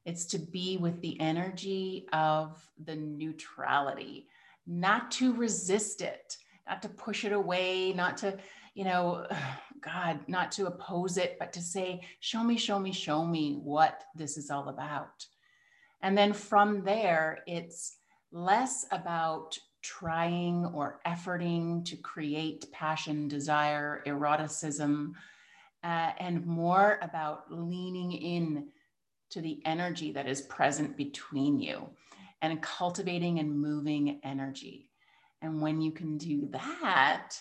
It's 0.05 0.25
to 0.27 0.39
be 0.39 0.77
with 0.77 0.99
the 1.01 1.19
energy 1.19 2.07
of 2.11 2.57
the 2.83 2.95
neutrality 2.95 4.27
not 4.65 5.09
to 5.09 5.33
resist 5.33 6.01
it 6.01 6.37
not 6.67 6.81
to 6.83 6.89
push 6.89 7.25
it 7.25 7.31
away 7.33 7.91
not 7.91 8.15
to 8.17 8.37
you 8.75 8.85
know 8.85 9.25
god 9.81 10.19
not 10.27 10.51
to 10.51 10.67
oppose 10.67 11.17
it 11.17 11.37
but 11.39 11.53
to 11.53 11.61
say 11.61 12.01
show 12.19 12.43
me 12.43 12.57
show 12.57 12.77
me 12.77 12.91
show 12.91 13.25
me 13.25 13.59
what 13.63 14.03
this 14.15 14.37
is 14.37 14.51
all 14.51 14.69
about. 14.69 15.25
And 16.01 16.17
then 16.17 16.33
from 16.33 16.83
there 16.83 17.39
it's 17.47 17.97
less 18.31 18.85
about 18.91 19.57
trying 19.81 20.65
or 20.65 20.99
efforting 21.05 21.85
to 21.85 21.95
create 21.97 22.71
passion, 22.71 23.27
desire, 23.27 24.03
eroticism, 24.05 25.13
uh, 25.83 26.11
and 26.19 26.45
more 26.45 26.99
about 27.01 27.51
leaning 27.51 28.11
in 28.11 28.67
to 29.29 29.41
the 29.41 29.61
energy 29.65 30.11
that 30.11 30.27
is 30.27 30.41
present 30.41 30.97
between 30.97 31.59
you 31.59 31.89
and 32.41 32.61
cultivating 32.61 33.39
and 33.39 33.59
moving 33.59 34.19
energy. 34.23 34.89
And 35.41 35.61
when 35.61 35.81
you 35.81 35.91
can 35.91 36.17
do 36.17 36.49
that, 36.51 37.35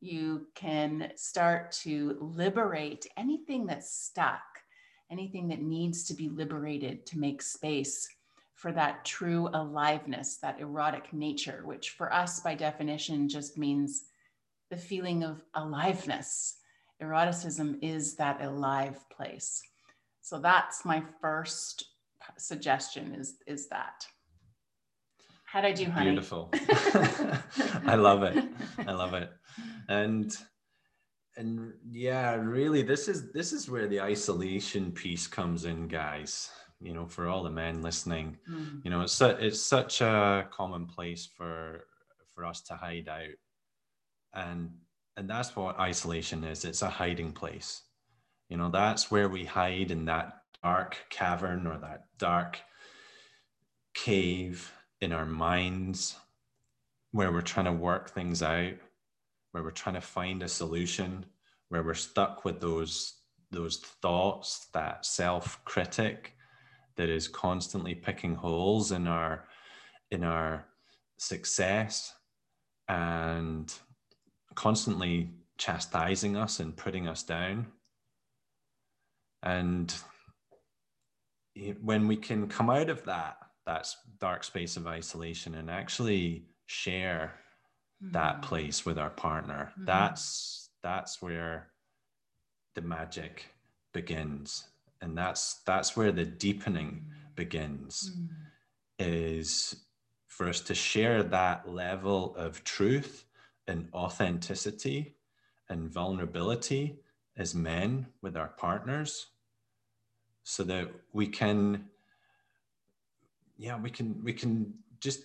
you 0.00 0.46
can 0.54 1.12
start 1.16 1.72
to 1.72 2.16
liberate 2.20 3.06
anything 3.16 3.66
that's 3.66 3.94
stuck, 3.94 4.42
anything 5.10 5.48
that 5.48 5.60
needs 5.60 6.04
to 6.04 6.14
be 6.14 6.28
liberated 6.28 7.04
to 7.06 7.18
make 7.18 7.42
space 7.42 8.08
for 8.62 8.70
that 8.70 9.04
true 9.04 9.48
aliveness, 9.54 10.36
that 10.36 10.60
erotic 10.60 11.12
nature, 11.12 11.62
which 11.64 11.90
for 11.90 12.12
us, 12.12 12.38
by 12.38 12.54
definition, 12.54 13.28
just 13.28 13.58
means 13.58 14.04
the 14.70 14.76
feeling 14.76 15.24
of 15.24 15.42
aliveness. 15.54 16.58
Eroticism 17.00 17.80
is 17.82 18.14
that 18.14 18.40
alive 18.40 19.04
place. 19.10 19.60
So 20.20 20.38
that's 20.38 20.84
my 20.84 21.02
first 21.20 21.86
suggestion 22.38 23.16
is, 23.16 23.34
is 23.48 23.68
that. 23.70 24.06
How'd 25.44 25.64
I 25.64 25.72
do, 25.72 25.86
honey? 25.86 26.10
Beautiful. 26.10 26.48
I 27.84 27.96
love 27.96 28.22
it. 28.22 28.44
I 28.86 28.92
love 28.92 29.14
it. 29.14 29.28
And 29.88 30.32
and 31.36 31.72
yeah, 31.90 32.34
really 32.34 32.82
this 32.82 33.08
is 33.08 33.32
this 33.32 33.52
is 33.52 33.68
where 33.68 33.88
the 33.88 34.00
isolation 34.00 34.92
piece 34.92 35.26
comes 35.26 35.64
in, 35.64 35.88
guys 35.88 36.50
you 36.82 36.92
know 36.94 37.06
for 37.06 37.28
all 37.28 37.42
the 37.42 37.50
men 37.50 37.82
listening. 37.82 38.38
Mm. 38.50 38.84
you 38.84 38.90
know 38.90 39.02
it's 39.02 39.12
su- 39.12 39.36
it's 39.40 39.60
such 39.60 40.00
a 40.00 40.46
common 40.50 40.86
place 40.86 41.28
for 41.36 41.84
for 42.34 42.44
us 42.44 42.60
to 42.62 42.74
hide 42.74 43.08
out. 43.08 43.36
And 44.34 44.70
and 45.16 45.28
that's 45.28 45.54
what 45.54 45.78
isolation 45.78 46.44
is. 46.44 46.64
It's 46.64 46.82
a 46.82 46.88
hiding 46.88 47.32
place. 47.32 47.82
You 48.48 48.56
know 48.56 48.70
that's 48.70 49.10
where 49.10 49.28
we 49.28 49.44
hide 49.44 49.90
in 49.90 50.06
that 50.06 50.42
dark 50.62 50.96
cavern 51.10 51.66
or 51.66 51.78
that 51.78 52.04
dark 52.18 52.60
cave 53.94 54.72
in 55.00 55.12
our 55.12 55.26
minds 55.26 56.16
where 57.10 57.30
we're 57.30 57.42
trying 57.42 57.66
to 57.66 57.72
work 57.72 58.10
things 58.10 58.42
out 58.42 58.72
where 59.52 59.62
we're 59.62 59.70
trying 59.70 59.94
to 59.94 60.00
find 60.00 60.42
a 60.42 60.48
solution 60.48 61.24
where 61.68 61.82
we're 61.82 61.94
stuck 61.94 62.44
with 62.44 62.60
those 62.60 63.14
those 63.50 63.76
thoughts 63.76 64.66
that 64.72 65.04
self 65.04 65.62
critic 65.64 66.34
that 66.96 67.08
is 67.08 67.28
constantly 67.28 67.94
picking 67.94 68.34
holes 68.34 68.92
in 68.92 69.06
our 69.06 69.46
in 70.10 70.24
our 70.24 70.66
success 71.16 72.14
and 72.88 73.72
constantly 74.54 75.30
chastising 75.58 76.36
us 76.36 76.60
and 76.60 76.76
putting 76.76 77.08
us 77.08 77.22
down 77.22 77.66
and 79.42 79.94
when 81.80 82.08
we 82.08 82.16
can 82.16 82.48
come 82.48 82.70
out 82.70 82.90
of 82.90 83.04
that 83.04 83.36
that 83.66 83.88
dark 84.18 84.42
space 84.42 84.76
of 84.76 84.86
isolation 84.86 85.54
and 85.54 85.70
actually 85.70 86.44
share 86.66 87.34
mm-hmm. 88.02 88.12
that 88.12 88.42
place 88.42 88.84
with 88.84 88.98
our 88.98 89.10
partner 89.10 89.72
mm-hmm. 89.72 89.84
that's 89.84 90.70
that's 90.82 91.22
where 91.22 91.68
the 92.74 92.82
magic 92.82 93.46
begins 93.92 94.64
and 95.02 95.18
that's 95.18 95.60
that's 95.66 95.96
where 95.96 96.12
the 96.12 96.24
deepening 96.24 97.04
begins 97.34 98.12
mm. 98.16 98.28
is 98.98 99.84
for 100.26 100.48
us 100.48 100.60
to 100.60 100.74
share 100.74 101.22
that 101.22 101.68
level 101.68 102.34
of 102.36 102.64
truth 102.64 103.26
and 103.66 103.88
authenticity 103.92 105.16
and 105.68 105.92
vulnerability 105.92 107.00
as 107.36 107.54
men 107.54 108.06
with 108.22 108.36
our 108.36 108.48
partners 108.48 109.26
so 110.44 110.62
that 110.62 110.88
we 111.12 111.26
can 111.26 111.84
yeah 113.58 113.78
we 113.78 113.90
can 113.90 114.22
we 114.24 114.32
can 114.32 114.72
just 115.00 115.24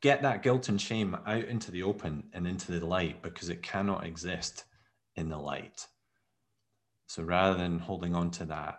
get 0.00 0.22
that 0.22 0.42
guilt 0.42 0.68
and 0.68 0.80
shame 0.80 1.16
out 1.26 1.44
into 1.44 1.70
the 1.70 1.82
open 1.82 2.22
and 2.32 2.46
into 2.46 2.70
the 2.72 2.86
light 2.86 3.20
because 3.22 3.48
it 3.48 3.62
cannot 3.62 4.06
exist 4.06 4.64
in 5.16 5.28
the 5.28 5.38
light 5.38 5.86
so 7.08 7.22
rather 7.22 7.58
than 7.58 7.78
holding 7.78 8.14
on 8.14 8.30
to 8.30 8.44
that 8.44 8.78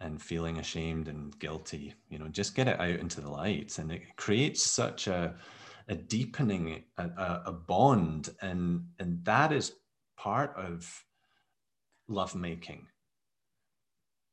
and 0.00 0.20
feeling 0.22 0.58
ashamed 0.58 1.08
and 1.08 1.36
guilty 1.38 1.94
you 2.08 2.18
know 2.18 2.28
just 2.28 2.54
get 2.54 2.68
it 2.68 2.78
out 2.78 3.00
into 3.00 3.20
the 3.20 3.30
light. 3.30 3.76
And 3.78 3.90
it 3.90 4.16
creates 4.16 4.62
such 4.62 5.08
a 5.08 5.34
a 5.88 5.94
deepening 5.94 6.84
a, 6.96 7.42
a 7.46 7.52
bond. 7.52 8.30
And 8.40 8.84
and 9.00 9.24
that 9.24 9.50
is 9.50 9.72
part 10.16 10.54
of 10.56 11.04
love 12.06 12.34
making 12.34 12.86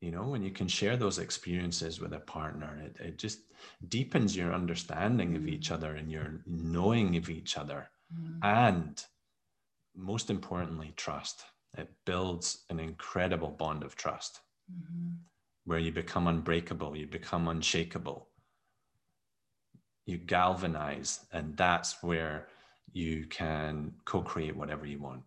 you 0.01 0.11
know 0.11 0.23
when 0.23 0.43
you 0.43 0.51
can 0.51 0.67
share 0.67 0.97
those 0.97 1.19
experiences 1.19 2.01
with 2.01 2.11
a 2.13 2.19
partner 2.19 2.77
it, 2.83 2.97
it 2.99 3.17
just 3.17 3.39
deepens 3.87 4.35
your 4.35 4.53
understanding 4.53 5.35
of 5.37 5.47
each 5.47 5.71
other 5.71 5.95
and 5.95 6.11
your 6.11 6.41
knowing 6.45 7.15
of 7.15 7.29
each 7.29 7.57
other. 7.57 7.89
Mm. 8.13 8.39
and 8.43 9.05
most 9.95 10.29
importantly 10.29 10.93
trust 10.97 11.45
it 11.77 11.89
builds 12.05 12.63
an 12.69 12.79
incredible 12.79 13.49
bond 13.49 13.83
of 13.83 13.95
trust 13.95 14.41
mm-hmm. 14.71 15.09
where 15.65 15.79
you 15.79 15.91
become 15.91 16.27
unbreakable 16.27 16.95
you 16.95 17.07
become 17.07 17.47
unshakable 17.47 18.27
you 20.05 20.17
galvanize 20.17 21.25
and 21.31 21.55
that's 21.55 22.01
where 22.03 22.47
you 22.93 23.25
can 23.27 23.93
co-create 24.05 24.55
whatever 24.55 24.85
you 24.85 24.99
want 24.99 25.23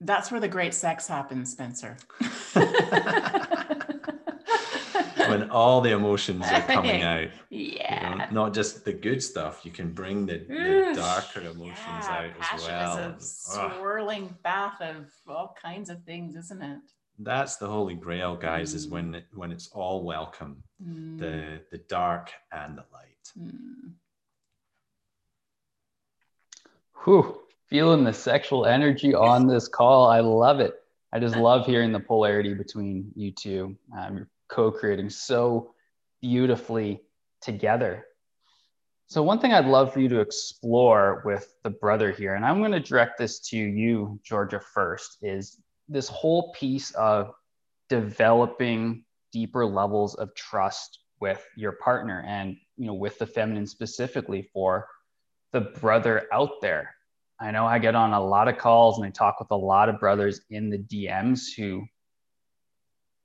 that's 0.00 0.30
where 0.30 0.40
the 0.40 0.48
great 0.48 0.74
sex 0.74 1.08
happens, 1.08 1.52
Spencer. 1.52 1.96
when 5.30 5.50
all 5.50 5.80
the 5.80 5.92
emotions 5.92 6.44
are 6.46 6.62
coming 6.62 7.02
out. 7.14 7.28
Yeah. 7.50 8.12
You 8.12 8.18
know, 8.18 8.26
not 8.30 8.54
just 8.54 8.84
the 8.84 8.92
good 8.92 9.22
stuff. 9.22 9.64
You 9.64 9.70
can 9.70 9.92
bring 9.92 10.26
the, 10.26 10.38
the 10.38 10.92
darker 10.94 11.40
emotions 11.40 11.76
yeah, 11.86 12.30
out 12.40 12.54
as 12.54 12.66
well. 12.66 13.14
Is 13.16 13.48
a 13.50 13.70
swirling 13.70 14.34
bath 14.42 14.80
of 14.80 15.06
all 15.28 15.54
kinds 15.60 15.90
of 15.90 16.02
things, 16.04 16.36
isn't 16.36 16.62
it? 16.62 16.80
That's 17.18 17.56
the 17.56 17.66
holy 17.66 17.94
grail, 17.94 18.36
guys, 18.36 18.72
mm. 18.72 18.76
is 18.76 18.88
when 18.88 19.14
it, 19.14 19.24
when 19.34 19.50
it's 19.50 19.68
all 19.68 20.04
welcome, 20.04 20.62
mm. 20.84 21.18
the 21.18 21.62
the 21.70 21.78
dark 21.88 22.30
and 22.52 22.76
the 22.76 22.84
light. 22.92 23.32
Mm. 23.38 23.92
Whew 27.04 27.40
feeling 27.68 28.04
the 28.04 28.12
sexual 28.12 28.66
energy 28.66 29.14
on 29.14 29.46
this 29.46 29.68
call. 29.68 30.06
I 30.06 30.20
love 30.20 30.60
it. 30.60 30.74
I 31.16 31.18
just 31.18 31.34
love 31.34 31.64
hearing 31.64 31.92
the 31.92 32.00
polarity 32.00 32.52
between 32.52 33.10
you 33.14 33.32
two. 33.32 33.74
Um, 33.98 34.18
you're 34.18 34.28
co-creating 34.48 35.08
so 35.08 35.72
beautifully 36.20 37.00
together. 37.40 38.04
So 39.06 39.22
one 39.22 39.38
thing 39.38 39.54
I'd 39.54 39.64
love 39.64 39.94
for 39.94 40.00
you 40.00 40.10
to 40.10 40.20
explore 40.20 41.22
with 41.24 41.54
the 41.64 41.70
brother 41.70 42.12
here, 42.12 42.34
and 42.34 42.44
I'm 42.44 42.58
going 42.58 42.72
to 42.72 42.80
direct 42.80 43.16
this 43.16 43.40
to 43.48 43.56
you, 43.56 44.20
Georgia, 44.24 44.60
first, 44.60 45.16
is 45.22 45.58
this 45.88 46.06
whole 46.06 46.52
piece 46.52 46.90
of 46.90 47.32
developing 47.88 49.02
deeper 49.32 49.64
levels 49.64 50.16
of 50.16 50.34
trust 50.34 50.98
with 51.18 51.42
your 51.56 51.72
partner 51.72 52.22
and 52.28 52.58
you 52.76 52.86
know 52.86 52.94
with 52.94 53.18
the 53.18 53.26
feminine 53.26 53.66
specifically 53.66 54.50
for 54.52 54.86
the 55.52 55.62
brother 55.62 56.26
out 56.30 56.60
there 56.60 56.95
I 57.38 57.50
know 57.50 57.66
I 57.66 57.78
get 57.78 57.94
on 57.94 58.12
a 58.12 58.24
lot 58.24 58.48
of 58.48 58.56
calls 58.56 58.98
and 58.98 59.06
I 59.06 59.10
talk 59.10 59.40
with 59.40 59.50
a 59.50 59.56
lot 59.56 59.88
of 59.88 60.00
brothers 60.00 60.40
in 60.48 60.70
the 60.70 60.78
DMs 60.78 61.54
who 61.54 61.84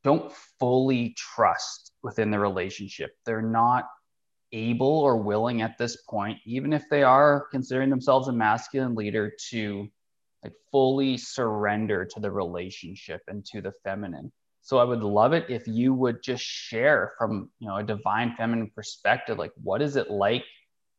don't 0.03 0.32
fully 0.60 1.15
trust 1.18 1.91
within 2.03 2.32
the 2.32 2.39
relationship. 2.39 3.12
They're 3.25 3.41
not 3.41 3.86
able 4.52 5.00
or 5.00 5.17
willing 5.17 5.62
at 5.62 5.78
this 5.78 5.97
point, 6.10 6.39
even 6.45 6.74
if 6.74 6.84
they 6.89 7.04
are 7.04 7.47
considering 7.52 7.89
themselves 7.89 8.28
a 8.28 8.34
masculine 8.34 8.95
leader, 8.95 9.32
to 9.50 9.88
like 10.43 10.54
fully 10.71 11.17
surrender 11.17 12.06
to 12.06 12.19
the 12.19 12.32
relationship 12.32 13.21
and 13.28 13.45
to 13.45 13.62
the 13.62 13.71
feminine. 13.84 14.32
So 14.63 14.78
I 14.78 14.84
would 14.84 15.04
love 15.04 15.34
it 15.34 15.50
if 15.50 15.67
you 15.67 15.93
would 15.93 16.21
just 16.21 16.43
share 16.43 17.13
from 17.17 17.50
you 17.60 17.67
know 17.67 17.78
a 17.78 17.84
divine 17.84 18.36
feminine 18.36 18.71
perspective, 18.76 19.38
like 19.38 19.54
what 19.63 19.82
is 19.82 19.95
it 19.95 20.12
like 20.12 20.43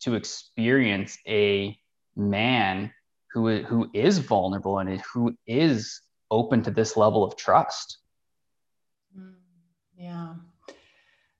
to 0.01 0.15
experience 0.15 1.19
a 1.29 1.77
man 2.17 2.93
who 3.33 3.63
who 3.63 3.91
is 3.93 4.19
vulnerable 4.19 4.79
and 4.79 5.01
who 5.13 5.37
is 5.47 6.01
open 6.31 6.63
to 6.63 6.71
this 6.71 6.97
level 6.97 7.25
of 7.25 7.37
trust. 7.37 7.99
Mm, 9.19 9.35
yeah. 9.97 10.35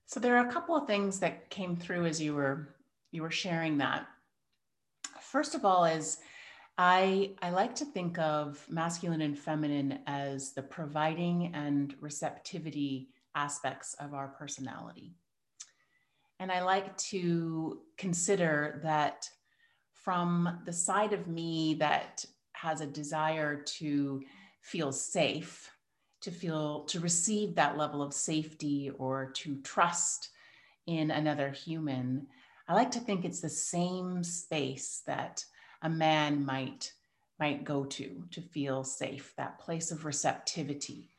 So 0.05 0.19
there 0.19 0.37
are 0.37 0.47
a 0.47 0.51
couple 0.51 0.75
of 0.75 0.87
things 0.87 1.19
that 1.19 1.49
came 1.49 1.75
through 1.75 2.05
as 2.05 2.21
you 2.21 2.35
were 2.35 2.75
you 3.11 3.21
were 3.21 3.31
sharing 3.31 3.77
that. 3.77 4.07
First 5.21 5.55
of 5.55 5.65
all 5.65 5.85
is 5.85 6.17
I 6.77 7.31
I 7.41 7.51
like 7.51 7.75
to 7.75 7.85
think 7.85 8.17
of 8.17 8.65
masculine 8.69 9.21
and 9.21 9.37
feminine 9.37 9.99
as 10.07 10.53
the 10.53 10.63
providing 10.63 11.53
and 11.53 11.95
receptivity 11.99 13.09
aspects 13.35 13.95
of 13.95 14.13
our 14.13 14.27
personality. 14.27 15.15
And 16.39 16.51
I 16.51 16.61
like 16.61 16.95
to 17.09 17.81
consider 17.97 18.81
that 18.83 19.29
from 20.03 20.59
the 20.65 20.73
side 20.73 21.13
of 21.13 21.27
me 21.27 21.75
that 21.75 22.25
has 22.51 22.81
a 22.81 22.85
desire 22.85 23.55
to 23.55 24.21
feel 24.61 24.91
safe, 24.91 25.71
to 26.21 26.31
feel, 26.31 26.83
to 26.85 26.99
receive 26.99 27.55
that 27.55 27.77
level 27.77 28.01
of 28.01 28.13
safety 28.13 28.91
or 28.97 29.31
to 29.35 29.55
trust 29.61 30.29
in 30.85 31.11
another 31.11 31.49
human, 31.49 32.27
I 32.67 32.73
like 32.73 32.91
to 32.91 32.99
think 32.99 33.23
it's 33.23 33.41
the 33.41 33.49
same 33.49 34.23
space 34.23 35.01
that 35.07 35.43
a 35.81 35.89
man 35.89 36.45
might 36.45 36.93
might 37.39 37.63
go 37.63 37.83
to 37.83 38.23
to 38.31 38.41
feel 38.41 38.83
safe, 38.83 39.33
that 39.37 39.59
place 39.59 39.91
of 39.91 40.05
receptivity, 40.05 41.09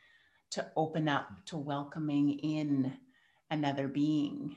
to 0.50 0.66
open 0.76 1.08
up 1.08 1.28
to 1.46 1.56
welcoming 1.56 2.38
in 2.38 2.96
another 3.50 3.88
being. 3.88 4.56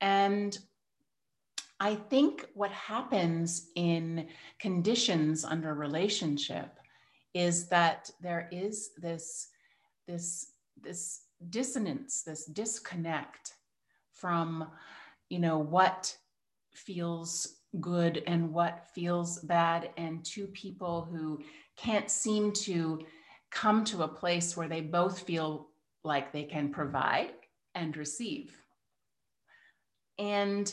And 0.00 0.58
I 1.80 1.94
think 1.94 2.46
what 2.54 2.72
happens 2.72 3.68
in 3.76 4.28
conditions 4.58 5.44
under 5.44 5.74
relationship 5.74 6.78
is 7.34 7.68
that 7.68 8.10
there 8.20 8.48
is 8.50 8.90
this, 8.98 9.48
this, 10.08 10.52
this 10.82 11.20
dissonance, 11.50 12.22
this 12.22 12.46
disconnect 12.46 13.54
from, 14.12 14.68
you 15.28 15.38
know, 15.38 15.58
what 15.58 16.16
feels 16.72 17.58
good 17.80 18.22
and 18.26 18.52
what 18.52 18.88
feels 18.94 19.38
bad, 19.40 19.90
and 19.96 20.24
two 20.24 20.46
people 20.48 21.06
who 21.12 21.40
can't 21.76 22.10
seem 22.10 22.50
to 22.50 23.00
come 23.50 23.84
to 23.84 24.02
a 24.02 24.08
place 24.08 24.56
where 24.56 24.68
they 24.68 24.80
both 24.80 25.20
feel 25.20 25.68
like 26.02 26.32
they 26.32 26.44
can 26.44 26.70
provide 26.70 27.30
and 27.74 27.96
receive. 27.96 28.56
And 30.18 30.72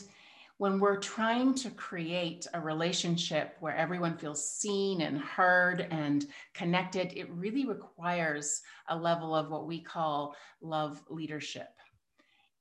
when 0.58 0.80
we're 0.80 0.96
trying 0.96 1.54
to 1.54 1.70
create 1.70 2.46
a 2.54 2.60
relationship 2.60 3.56
where 3.60 3.76
everyone 3.76 4.16
feels 4.16 4.50
seen 4.50 5.02
and 5.02 5.18
heard 5.18 5.86
and 5.90 6.26
connected, 6.54 7.12
it 7.14 7.30
really 7.30 7.66
requires 7.66 8.62
a 8.88 8.96
level 8.96 9.34
of 9.34 9.50
what 9.50 9.66
we 9.66 9.80
call 9.80 10.34
love 10.62 11.02
leadership. 11.10 11.68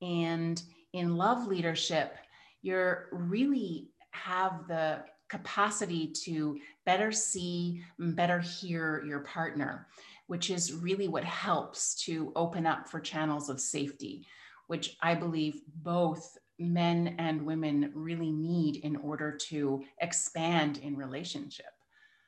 And 0.01 0.61
in 0.91 1.15
love 1.15 1.47
leadership, 1.47 2.17
you're 2.61 3.07
really 3.13 3.87
have 4.11 4.67
the 4.67 5.05
capacity 5.29 6.07
to 6.07 6.59
better 6.85 7.11
see, 7.11 7.81
better 7.97 8.39
hear 8.39 9.03
your 9.07 9.19
partner, 9.21 9.87
which 10.27 10.49
is 10.49 10.73
really 10.73 11.07
what 11.07 11.23
helps 11.23 11.95
to 12.03 12.33
open 12.35 12.65
up 12.65 12.89
for 12.89 12.99
channels 12.99 13.49
of 13.49 13.61
safety, 13.61 14.27
which 14.67 14.97
I 15.01 15.15
believe 15.15 15.61
both 15.81 16.37
men 16.59 17.15
and 17.19 17.45
women 17.45 17.91
really 17.93 18.31
need 18.31 18.77
in 18.77 18.95
order 18.97 19.31
to 19.49 19.83
expand 20.01 20.77
in 20.77 20.95
relationship. 20.95 21.65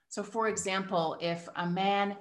So, 0.10 0.24
for 0.24 0.48
example, 0.48 1.18
if 1.22 1.48
a 1.56 1.68
man, 1.68 2.18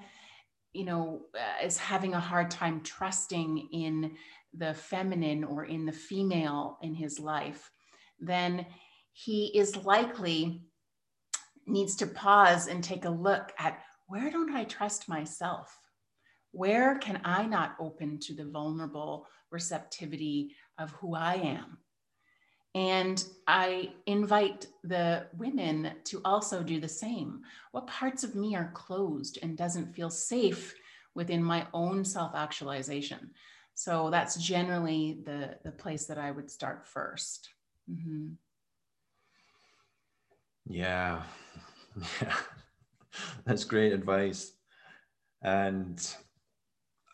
you 0.73 0.85
know, 0.85 1.23
uh, 1.35 1.64
is 1.64 1.79
having 1.79 2.14
a 2.14 2.21
hard 2.21 2.51
time 2.51 2.81
trusting 2.83 3.69
in 3.73 4.12
the 4.55 4.75
feminine 4.75 5.45
or 5.45 5.64
in 5.64 5.87
the 5.87 5.92
female 5.92 6.79
in 6.83 6.95
his 6.95 7.19
life, 7.19 7.71
then 8.19 8.66
he 9.12 9.47
is 9.59 9.77
likely 9.77 10.62
needs 11.66 11.97
to 11.97 12.07
pause 12.07 12.69
and 12.69 12.83
take 12.83 13.05
a 13.05 13.11
look 13.11 13.53
at 13.59 13.81
where 14.07 14.31
don't 14.31 14.55
I 14.55 14.64
trust 14.64 15.09
myself? 15.09 15.81
Where 16.53 16.97
can 16.99 17.21
I 17.25 17.45
not 17.47 17.77
open 17.81 18.19
to 18.21 18.35
the 18.35 18.45
vulnerable 18.45 19.27
receptivity 19.51 20.55
of 20.79 20.92
who 20.92 21.14
I 21.14 21.35
am? 21.35 21.79
And 22.77 23.25
I 23.47 23.89
invite 24.05 24.67
the 24.85 25.29
women 25.39 25.93
to 26.05 26.21
also 26.27 26.62
do 26.62 26.79
the 26.79 26.87
same. 26.87 27.41
What 27.73 27.87
parts 27.87 28.23
of 28.23 28.35
me 28.35 28.55
are 28.55 28.71
closed 28.75 29.39
and 29.43 29.57
doesn't 29.57 29.95
feel 29.95 30.11
safe 30.11 30.75
within 31.15 31.43
my 31.43 31.67
own 31.73 32.05
self 32.05 32.35
actualization? 32.35 33.31
So 33.75 34.11
that's 34.11 34.37
generally 34.37 35.23
the, 35.25 35.57
the 35.65 35.73
place 35.73 36.05
that 36.05 36.19
I 36.19 36.31
would 36.31 36.51
start 36.51 36.85
1st 36.85 37.49
mm-hmm. 37.91 38.27
Yeah. 40.69 41.23
Yeah. 42.21 42.37
That's 43.47 43.65
great 43.65 43.95
advice. 43.95 44.53
And 45.41 45.99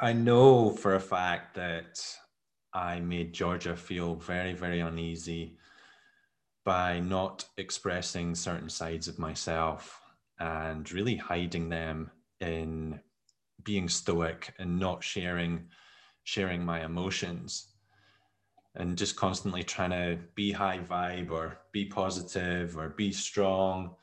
I 0.00 0.12
know 0.12 0.70
for 0.70 0.96
a 0.96 1.00
fact 1.00 1.54
that 1.54 2.04
I 2.74 3.00
made 3.00 3.32
Georgia 3.32 3.76
feel 3.76 4.14
very, 4.14 4.54
very 4.54 4.80
uneasy 4.80 5.56
by 6.64 7.00
not 7.00 7.44
expressing 7.56 8.34
certain 8.34 8.68
sides 8.68 9.08
of 9.08 9.18
myself 9.18 10.00
and 10.38 10.90
really 10.92 11.16
hiding 11.16 11.68
them 11.68 12.10
in 12.40 13.00
being 13.64 13.88
stoic 13.88 14.54
and 14.58 14.78
not 14.78 15.02
sharing 15.02 15.68
sharing 16.24 16.64
my 16.64 16.84
emotions 16.84 17.68
and 18.76 18.96
just 18.96 19.16
constantly 19.16 19.62
trying 19.62 19.90
to 19.90 20.18
be 20.34 20.52
high 20.52 20.78
vibe 20.78 21.30
or 21.30 21.58
be 21.72 21.84
positive 21.84 22.76
or 22.76 22.90
be 22.90 23.12
strong 23.12 23.94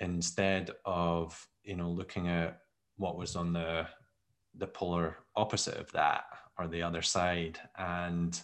instead 0.00 0.70
of 0.84 1.46
you 1.62 1.76
know 1.76 1.90
looking 1.90 2.28
at 2.28 2.58
what 2.96 3.16
was 3.16 3.36
on 3.36 3.52
the 3.52 3.86
the 4.56 4.66
polar 4.66 5.16
opposite 5.36 5.76
of 5.76 5.90
that 5.92 6.24
or 6.62 6.68
the 6.68 6.82
other 6.82 7.02
side. 7.02 7.58
And 7.76 8.40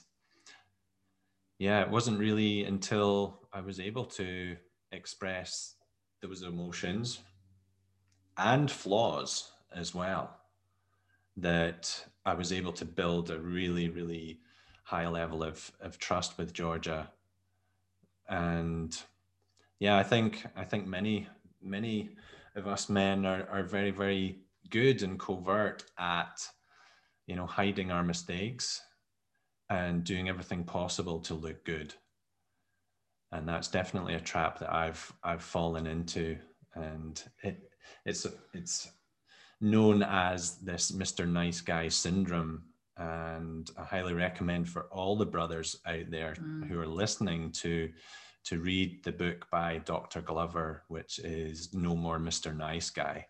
yeah 1.59 1.81
it 1.81 1.91
wasn't 1.91 2.19
really 2.19 2.65
until 2.65 3.41
i 3.53 3.61
was 3.61 3.81
able 3.81 4.05
to 4.05 4.57
express 4.93 5.75
those 6.23 6.43
emotions 6.43 7.21
and 8.37 8.71
flaws 8.71 9.53
as 9.75 9.95
well 9.95 10.37
that 11.37 12.05
i 12.25 12.33
was 12.33 12.53
able 12.53 12.73
to 12.73 12.85
build 12.85 13.31
a 13.31 13.39
really 13.39 13.89
really 13.89 14.41
high 14.85 15.07
level 15.07 15.43
of, 15.43 15.71
of 15.83 15.99
trust 15.99 16.39
with 16.39 16.55
georgia. 16.55 17.11
And 18.29 18.97
yeah 19.81 19.97
i 19.99 20.03
think 20.03 20.47
i 20.57 20.65
think 20.65 20.87
many 20.87 21.29
many 21.63 22.11
of 22.57 22.67
us 22.67 22.89
men 22.89 23.27
are, 23.27 23.47
are 23.51 23.63
very 23.63 23.91
very 23.91 24.39
good 24.71 25.03
and 25.03 25.19
covert 25.19 25.85
at 25.99 26.41
you 27.29 27.37
know 27.37 27.47
hiding 27.47 27.93
our 27.93 28.03
mistakes 28.03 28.83
and 29.71 30.03
doing 30.03 30.29
everything 30.29 30.65
possible 30.65 31.21
to 31.21 31.35
look 31.35 31.65
good. 31.65 31.95
And 33.31 33.47
that's 33.47 33.69
definitely 33.69 34.15
a 34.15 34.21
trap 34.21 34.59
that 34.59 34.73
i've 34.73 35.13
i've 35.23 35.43
fallen 35.43 35.87
into. 35.87 36.37
And 36.75 37.23
it 37.45 37.71
it's 38.05 38.27
it's 38.55 38.91
known 39.61 40.03
as 40.03 40.57
this 40.59 40.91
mr 40.91 41.29
nice 41.29 41.61
guy 41.61 41.89
syndrome. 41.89 42.65
And 42.97 43.71
i 43.77 43.85
highly 43.85 44.15
recommend 44.15 44.69
for 44.69 44.85
all 44.85 45.15
the 45.17 45.27
brothers 45.27 45.77
out 45.87 46.11
there 46.11 46.35
mm. 46.35 46.67
who 46.67 46.81
are 46.81 46.87
listening 46.87 47.53
to 47.53 47.91
to 48.45 48.61
read 48.61 49.05
the 49.05 49.13
book 49.13 49.47
by 49.51 49.79
dr 49.85 50.21
glover 50.23 50.83
which 50.89 51.19
is 51.19 51.75
no 51.75 51.95
more 51.95 52.19
mr 52.19 52.57
nice 52.57 52.89
guy 52.89 53.27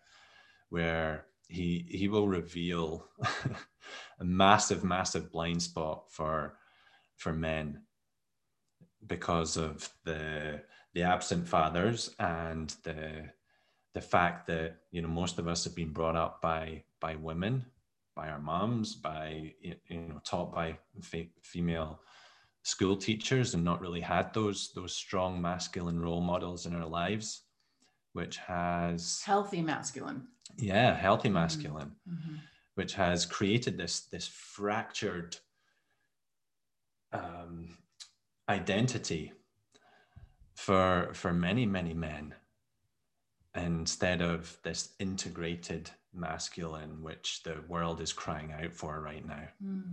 where 0.69 1.25
he 1.49 1.85
he 1.89 2.07
will 2.07 2.27
reveal 2.27 3.05
a 4.19 4.23
massive 4.23 4.83
massive 4.83 5.31
blind 5.31 5.61
spot 5.61 6.05
for 6.09 6.55
for 7.17 7.33
men 7.33 7.81
because 9.07 9.57
of 9.57 9.89
the 10.05 10.61
the 10.93 11.01
absent 11.01 11.47
fathers 11.47 12.15
and 12.19 12.75
the 12.83 13.25
the 13.93 14.01
fact 14.01 14.47
that 14.47 14.77
you 14.91 15.01
know 15.01 15.07
most 15.07 15.39
of 15.39 15.47
us 15.47 15.63
have 15.63 15.75
been 15.75 15.91
brought 15.91 16.15
up 16.15 16.41
by 16.41 16.83
by 16.99 17.15
women 17.15 17.65
by 18.15 18.29
our 18.29 18.39
moms 18.39 18.95
by 18.95 19.51
you 19.61 19.75
know 19.89 20.21
taught 20.23 20.53
by 20.53 20.77
female 21.41 21.99
school 22.61 22.95
teachers 22.95 23.55
and 23.55 23.63
not 23.63 23.81
really 23.81 24.01
had 24.01 24.31
those 24.33 24.71
those 24.75 24.93
strong 24.93 25.41
masculine 25.41 25.99
role 25.99 26.21
models 26.21 26.67
in 26.67 26.75
our 26.75 26.87
lives 26.87 27.43
which 28.19 28.35
has 28.37 29.21
healthy 29.25 29.61
masculine 29.61 30.27
yeah 30.57 30.93
healthy 30.93 31.29
mm-hmm. 31.29 31.35
masculine 31.35 31.91
mm-hmm. 32.07 32.35
which 32.75 32.93
has 32.93 33.25
created 33.25 33.77
this 33.77 34.01
this 34.01 34.27
fractured 34.27 35.37
um, 37.13 37.77
identity 38.49 39.31
for 40.55 41.09
for 41.13 41.31
many 41.31 41.65
many 41.65 41.93
men 41.93 42.35
instead 43.55 44.21
of 44.21 44.57
this 44.63 44.89
integrated 44.99 45.89
masculine 46.13 47.01
which 47.01 47.41
the 47.43 47.55
world 47.69 48.01
is 48.01 48.11
crying 48.11 48.51
out 48.51 48.73
for 48.73 48.99
right 48.99 49.25
now 49.25 49.47
mm. 49.63 49.83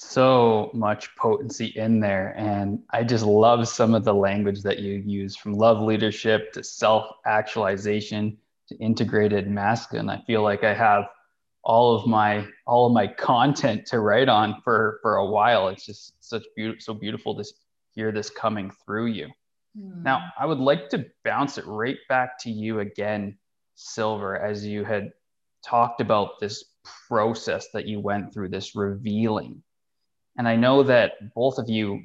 So 0.00 0.70
much 0.72 1.14
potency 1.16 1.66
in 1.76 2.00
there. 2.00 2.34
And 2.36 2.82
I 2.90 3.04
just 3.04 3.24
love 3.24 3.68
some 3.68 3.94
of 3.94 4.02
the 4.02 4.14
language 4.14 4.62
that 4.62 4.78
you 4.78 4.94
use 4.94 5.36
from 5.36 5.52
love 5.52 5.80
leadership 5.80 6.52
to 6.54 6.64
self 6.64 7.06
actualization 7.26 8.38
to 8.68 8.76
integrated 8.76 9.48
masculine. 9.48 10.08
I 10.08 10.22
feel 10.22 10.42
like 10.42 10.64
I 10.64 10.72
have 10.72 11.04
all 11.62 11.94
of 11.94 12.06
my 12.06 12.46
all 12.66 12.86
of 12.86 12.92
my 12.92 13.06
content 13.06 13.84
to 13.86 14.00
write 14.00 14.28
on 14.28 14.62
for 14.62 14.98
for 15.02 15.16
a 15.16 15.26
while 15.26 15.68
it's 15.68 15.84
just 15.84 16.14
such 16.20 16.42
beautiful 16.56 16.80
so 16.80 16.94
beautiful 16.94 17.34
to 17.34 17.44
hear 17.94 18.10
this 18.10 18.30
coming 18.30 18.72
through 18.82 19.04
you 19.04 19.26
mm. 19.78 20.02
now 20.02 20.22
i 20.38 20.46
would 20.46 20.58
like 20.58 20.88
to 20.88 21.04
bounce 21.22 21.58
it 21.58 21.66
right 21.66 21.98
back 22.08 22.38
to 22.38 22.50
you 22.50 22.80
again 22.80 23.36
silver 23.74 24.38
as 24.38 24.64
you 24.64 24.84
had 24.84 25.10
talked 25.62 26.00
about 26.00 26.40
this 26.40 26.64
process 27.06 27.68
that 27.74 27.86
you 27.86 28.00
went 28.00 28.32
through 28.32 28.48
this 28.48 28.74
revealing 28.74 29.62
and 30.40 30.48
I 30.48 30.56
know 30.56 30.82
that 30.84 31.34
both 31.34 31.58
of 31.58 31.68
you 31.68 32.00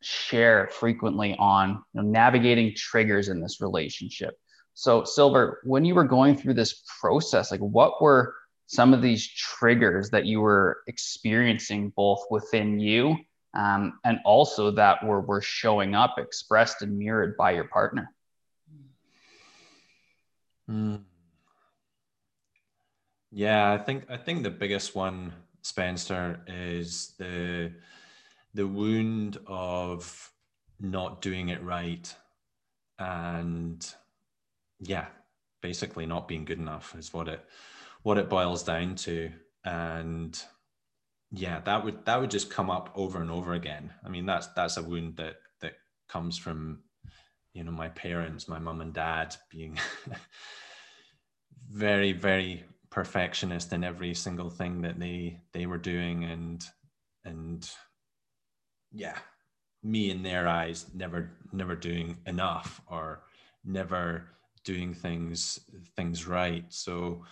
share 0.00 0.68
frequently 0.68 1.34
on 1.40 1.82
you 1.92 2.02
know, 2.02 2.08
navigating 2.08 2.72
triggers 2.76 3.28
in 3.28 3.40
this 3.40 3.60
relationship. 3.60 4.38
So, 4.74 5.02
Silver, 5.02 5.60
when 5.64 5.84
you 5.84 5.96
were 5.96 6.04
going 6.04 6.36
through 6.36 6.54
this 6.54 6.84
process, 7.00 7.50
like 7.50 7.58
what 7.58 8.00
were 8.00 8.36
some 8.68 8.94
of 8.94 9.02
these 9.02 9.26
triggers 9.26 10.10
that 10.10 10.24
you 10.24 10.40
were 10.40 10.82
experiencing 10.86 11.92
both 11.96 12.22
within 12.30 12.78
you 12.78 13.16
um, 13.54 13.98
and 14.04 14.20
also 14.24 14.70
that 14.70 15.04
were, 15.04 15.20
were 15.20 15.42
showing 15.42 15.96
up, 15.96 16.14
expressed 16.16 16.80
and 16.82 16.96
mirrored 16.96 17.36
by 17.36 17.50
your 17.50 17.64
partner? 17.64 18.14
Mm. 20.70 21.02
Yeah, 23.32 23.72
I 23.72 23.78
think 23.78 24.04
I 24.08 24.16
think 24.16 24.44
the 24.44 24.50
biggest 24.50 24.94
one 24.94 25.32
Spencer 25.62 26.40
is 26.46 27.14
the 27.18 27.72
the 28.54 28.66
wound 28.66 29.38
of 29.46 30.32
not 30.80 31.20
doing 31.20 31.50
it 31.50 31.62
right 31.62 32.14
and 32.98 33.94
yeah 34.80 35.06
basically 35.60 36.06
not 36.06 36.26
being 36.26 36.44
good 36.44 36.58
enough 36.58 36.94
is 36.98 37.12
what 37.12 37.28
it 37.28 37.44
what 38.02 38.18
it 38.18 38.28
boils 38.28 38.62
down 38.62 38.94
to. 38.96 39.30
And 39.64 40.42
yeah 41.32 41.60
that 41.60 41.84
would 41.84 42.04
that 42.06 42.20
would 42.20 42.30
just 42.30 42.50
come 42.50 42.70
up 42.70 42.90
over 42.94 43.20
and 43.20 43.30
over 43.30 43.54
again. 43.54 43.92
I 44.04 44.08
mean 44.08 44.26
that's 44.26 44.48
that's 44.48 44.76
a 44.76 44.82
wound 44.82 45.16
that 45.16 45.36
that 45.60 45.74
comes 46.08 46.38
from 46.38 46.80
you 47.52 47.64
know 47.64 47.72
my 47.72 47.88
parents 47.88 48.48
my 48.48 48.58
mom 48.58 48.80
and 48.80 48.94
dad 48.94 49.36
being 49.50 49.78
very 51.70 52.12
very 52.12 52.64
perfectionist 52.90 53.72
in 53.72 53.84
every 53.84 54.14
single 54.14 54.50
thing 54.50 54.82
that 54.82 54.98
they 54.98 55.40
they 55.52 55.66
were 55.66 55.78
doing 55.78 56.24
and 56.24 56.64
and 57.24 57.70
yeah 58.92 59.16
me 59.82 60.10
in 60.10 60.22
their 60.22 60.48
eyes 60.48 60.86
never 60.94 61.30
never 61.52 61.74
doing 61.74 62.18
enough 62.26 62.80
or 62.88 63.22
never 63.64 64.24
doing 64.64 64.94
things 64.94 65.60
things 65.96 66.26
right. 66.26 66.64
So 66.68 67.24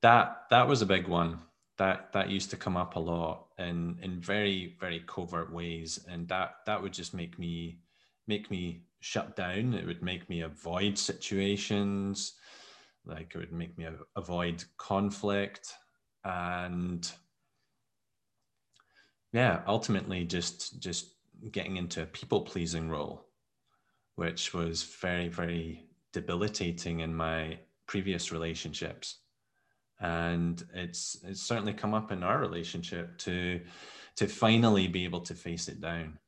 that 0.00 0.44
that 0.50 0.66
was 0.66 0.82
a 0.82 0.86
big 0.86 1.08
one. 1.08 1.40
That 1.78 2.12
that 2.12 2.30
used 2.30 2.50
to 2.50 2.56
come 2.56 2.76
up 2.76 2.96
a 2.96 3.00
lot 3.00 3.46
in 3.58 3.98
in 4.02 4.20
very 4.20 4.76
very 4.80 5.02
covert 5.06 5.52
ways 5.52 6.04
and 6.08 6.28
that 6.28 6.56
that 6.66 6.82
would 6.82 6.92
just 6.92 7.14
make 7.14 7.38
me 7.38 7.78
make 8.26 8.50
me 8.50 8.82
shut 9.00 9.36
down. 9.36 9.74
It 9.74 9.86
would 9.86 10.02
make 10.02 10.28
me 10.28 10.42
avoid 10.42 10.98
situations 10.98 12.34
like 13.06 13.32
it 13.34 13.38
would 13.38 13.52
make 13.52 13.76
me 13.76 13.86
avoid 14.16 14.64
conflict 14.78 15.74
and 16.24 17.10
yeah 19.32 19.62
ultimately 19.66 20.24
just 20.24 20.80
just 20.80 21.14
getting 21.50 21.76
into 21.76 22.02
a 22.02 22.06
people 22.06 22.42
pleasing 22.42 22.88
role 22.88 23.26
which 24.14 24.54
was 24.54 24.82
very 24.82 25.28
very 25.28 25.86
debilitating 26.12 27.00
in 27.00 27.14
my 27.14 27.58
previous 27.86 28.32
relationships. 28.32 29.18
And 30.00 30.62
it's 30.74 31.16
it's 31.24 31.42
certainly 31.42 31.72
come 31.72 31.94
up 31.94 32.12
in 32.12 32.22
our 32.22 32.38
relationship 32.38 33.18
to 33.18 33.60
to 34.16 34.26
finally 34.26 34.88
be 34.88 35.04
able 35.04 35.20
to 35.20 35.34
face 35.34 35.68
it 35.68 35.80
down. 35.80 36.18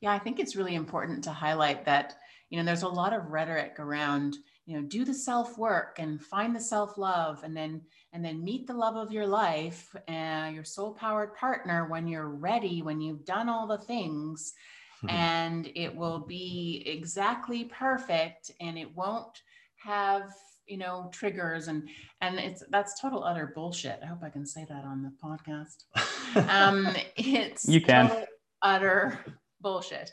Yeah 0.00 0.12
i 0.12 0.18
think 0.18 0.38
it's 0.38 0.56
really 0.56 0.74
important 0.74 1.24
to 1.24 1.32
highlight 1.32 1.84
that 1.86 2.18
you 2.50 2.58
know 2.58 2.64
there's 2.64 2.82
a 2.82 2.88
lot 2.88 3.12
of 3.14 3.30
rhetoric 3.30 3.76
around 3.78 4.36
you 4.66 4.76
know 4.76 4.86
do 4.86 5.04
the 5.04 5.14
self 5.14 5.56
work 5.56 5.96
and 5.98 6.20
find 6.20 6.54
the 6.54 6.60
self 6.60 6.98
love 6.98 7.42
and 7.44 7.56
then 7.56 7.80
and 8.12 8.24
then 8.24 8.42
meet 8.42 8.66
the 8.66 8.74
love 8.74 8.96
of 8.96 9.12
your 9.12 9.26
life 9.26 9.94
and 10.08 10.54
your 10.54 10.64
soul 10.64 10.92
powered 10.94 11.34
partner 11.36 11.86
when 11.88 12.06
you're 12.08 12.30
ready 12.30 12.82
when 12.82 13.00
you've 13.00 13.24
done 13.24 13.48
all 13.48 13.66
the 13.66 13.78
things. 13.78 14.52
And 15.08 15.70
it 15.76 15.94
will 15.94 16.18
be 16.20 16.82
exactly 16.86 17.64
perfect 17.64 18.50
and 18.60 18.76
it 18.78 18.92
won't 18.96 19.42
have 19.76 20.32
you 20.66 20.78
know 20.78 21.08
triggers 21.12 21.68
and 21.68 21.88
and 22.20 22.38
it's 22.40 22.64
that's 22.70 23.00
total 23.00 23.22
utter 23.22 23.52
bullshit. 23.54 24.00
I 24.02 24.06
hope 24.06 24.24
i 24.24 24.30
can 24.30 24.46
say 24.46 24.66
that 24.68 24.84
on 24.84 25.02
the 25.02 25.12
podcast. 25.22 25.84
Um 26.50 26.88
it's 27.16 27.68
you 27.68 27.80
can. 27.80 28.26
utter 28.62 29.18
bullshit 29.60 30.12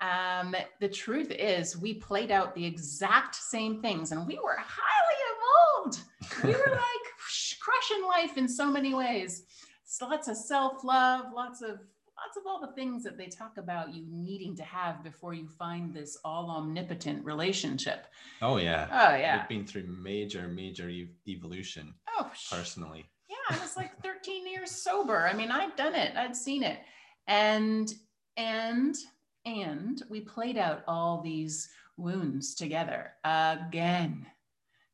um 0.00 0.54
the 0.80 0.88
truth 0.88 1.30
is 1.30 1.76
we 1.76 1.94
played 1.94 2.30
out 2.30 2.54
the 2.54 2.64
exact 2.64 3.34
same 3.34 3.80
things 3.80 4.12
and 4.12 4.26
we 4.26 4.38
were 4.42 4.56
highly 4.58 5.18
evolved 5.32 6.00
we 6.44 6.50
were 6.50 6.72
like 6.76 7.58
crushing 7.60 8.04
life 8.04 8.36
in 8.36 8.48
so 8.48 8.70
many 8.70 8.92
ways 8.94 9.44
so 9.84 10.06
lots 10.08 10.28
of 10.28 10.36
self-love 10.36 11.26
lots 11.34 11.62
of 11.62 11.78
lots 12.24 12.36
of 12.36 12.44
all 12.46 12.60
the 12.60 12.72
things 12.74 13.02
that 13.02 13.18
they 13.18 13.26
talk 13.26 13.56
about 13.58 13.92
you 13.92 14.04
needing 14.08 14.54
to 14.56 14.62
have 14.62 15.02
before 15.02 15.34
you 15.34 15.48
find 15.48 15.92
this 15.92 16.16
all 16.24 16.50
omnipotent 16.50 17.24
relationship. 17.24 18.06
Oh 18.40 18.58
yeah. 18.58 18.86
Oh 18.92 19.16
yeah. 19.16 19.38
We've 19.38 19.48
been 19.48 19.66
through 19.66 19.86
major, 20.02 20.46
major 20.46 20.88
e- 20.88 21.10
evolution. 21.26 21.94
Oh, 22.16 22.30
personally. 22.50 23.06
Yeah, 23.28 23.56
I 23.56 23.60
was 23.60 23.76
like 23.76 24.00
13 24.02 24.46
years 24.46 24.70
sober. 24.70 25.26
I 25.26 25.32
mean, 25.32 25.50
I'd 25.50 25.74
done 25.74 25.94
it. 25.94 26.16
I'd 26.16 26.36
seen 26.36 26.62
it, 26.62 26.78
and 27.26 27.92
and 28.36 28.96
and 29.44 30.02
we 30.08 30.20
played 30.20 30.56
out 30.56 30.84
all 30.86 31.20
these 31.20 31.68
wounds 31.96 32.54
together 32.54 33.12
again. 33.24 34.26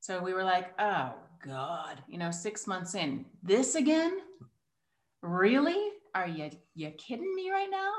So 0.01 0.23
we 0.23 0.33
were 0.33 0.45
like, 0.45 0.73
oh 0.81 1.15
God, 1.45 2.03
you 2.09 2.17
know, 2.17 2.31
six 2.31 2.67
months 2.67 2.95
in, 2.95 3.27
this 3.43 3.75
again? 3.75 4.19
Really? 5.21 5.91
are 6.15 6.27
you 6.27 6.51
you 6.75 6.91
kidding 6.91 7.35
me 7.35 7.51
right 7.51 7.71
now 7.71 7.93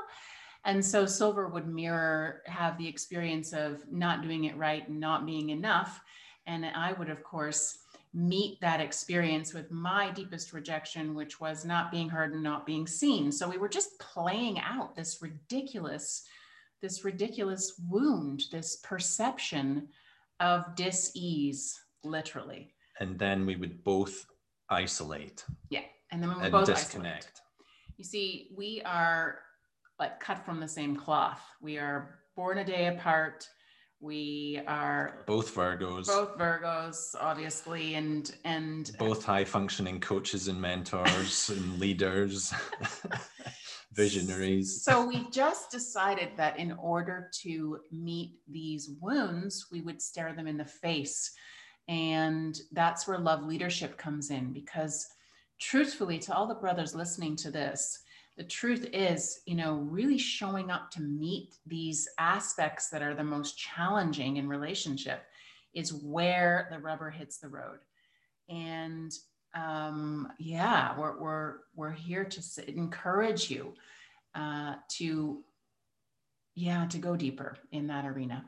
and 0.64 0.84
so 0.84 1.06
silver 1.06 1.48
would 1.48 1.66
mirror 1.66 2.42
have 2.46 2.76
the 2.76 2.86
experience 2.86 3.52
of 3.52 3.80
not 3.90 4.22
doing 4.22 4.44
it 4.44 4.56
right 4.56 4.86
and 4.88 5.00
not 5.00 5.26
being 5.26 5.50
enough 5.50 6.00
and 6.46 6.64
i 6.66 6.92
would 6.92 7.10
of 7.10 7.22
course 7.22 7.78
meet 8.12 8.60
that 8.60 8.80
experience 8.80 9.54
with 9.54 9.70
my 9.70 10.10
deepest 10.10 10.52
rejection 10.52 11.14
which 11.14 11.40
was 11.40 11.64
not 11.64 11.92
being 11.92 12.08
heard 12.08 12.32
and 12.32 12.42
not 12.42 12.66
being 12.66 12.86
seen 12.86 13.30
so 13.30 13.48
we 13.48 13.56
were 13.56 13.68
just 13.68 13.98
playing 14.00 14.58
out 14.60 14.96
this 14.96 15.18
ridiculous 15.22 16.24
this 16.82 17.04
ridiculous 17.04 17.80
wound 17.88 18.42
this 18.50 18.76
perception 18.82 19.86
of 20.40 20.74
dis-ease 20.74 21.78
literally 22.02 22.72
and 22.98 23.16
then 23.18 23.46
we 23.46 23.54
would 23.54 23.84
both 23.84 24.26
isolate 24.70 25.44
yeah 25.68 25.80
and 26.10 26.20
then 26.20 26.34
we 26.34 26.42
would 26.42 26.52
both 26.52 26.66
disconnect 26.66 27.24
isolate. 27.26 27.40
You 28.00 28.04
see, 28.04 28.48
we 28.56 28.80
are 28.86 29.40
like 29.98 30.20
cut 30.20 30.42
from 30.42 30.58
the 30.58 30.66
same 30.66 30.96
cloth. 30.96 31.42
We 31.60 31.76
are 31.76 32.20
born 32.34 32.56
a 32.56 32.64
day 32.64 32.86
apart. 32.86 33.46
We 34.00 34.62
are 34.66 35.24
both 35.26 35.54
Virgos. 35.54 36.06
Both 36.06 36.38
Virgos, 36.38 37.14
obviously, 37.20 37.96
and 37.96 38.34
and 38.44 38.90
both 38.98 39.24
high 39.24 39.44
functioning 39.44 40.00
coaches 40.00 40.48
and 40.48 40.58
mentors 40.58 41.48
and 41.54 41.78
leaders, 41.78 42.52
visionaries. 43.92 44.82
So 44.82 45.06
we 45.06 45.28
just 45.30 45.70
decided 45.70 46.30
that 46.38 46.58
in 46.58 46.72
order 46.72 47.30
to 47.42 47.78
meet 47.92 48.36
these 48.48 48.90
wounds, 49.02 49.66
we 49.70 49.82
would 49.82 50.00
stare 50.00 50.32
them 50.32 50.46
in 50.46 50.56
the 50.56 50.64
face. 50.64 51.30
And 51.86 52.58
that's 52.72 53.06
where 53.06 53.18
love 53.18 53.42
leadership 53.42 53.98
comes 53.98 54.30
in 54.30 54.54
because 54.54 55.06
truthfully 55.60 56.18
to 56.20 56.34
all 56.34 56.46
the 56.46 56.54
brothers 56.54 56.94
listening 56.94 57.36
to 57.36 57.50
this 57.50 58.02
the 58.40 58.46
truth 58.46 58.88
is 58.94 59.40
you 59.44 59.54
know 59.54 59.74
really 59.90 60.16
showing 60.16 60.70
up 60.70 60.90
to 60.90 61.02
meet 61.02 61.58
these 61.66 62.08
aspects 62.18 62.88
that 62.88 63.02
are 63.02 63.12
the 63.12 63.22
most 63.22 63.58
challenging 63.58 64.38
in 64.38 64.48
relationship 64.48 65.24
is 65.74 65.92
where 65.92 66.66
the 66.72 66.78
rubber 66.78 67.10
hits 67.10 67.36
the 67.36 67.48
road. 67.48 67.80
And 68.48 69.12
um, 69.54 70.32
yeah 70.38 70.98
we're, 70.98 71.20
we're 71.20 71.54
we're 71.74 71.92
here 71.92 72.24
to 72.24 72.40
encourage 72.66 73.50
you 73.50 73.74
uh, 74.34 74.76
to 74.92 75.44
yeah 76.54 76.86
to 76.86 76.96
go 76.96 77.16
deeper 77.16 77.58
in 77.72 77.86
that 77.88 78.06
arena. 78.06 78.46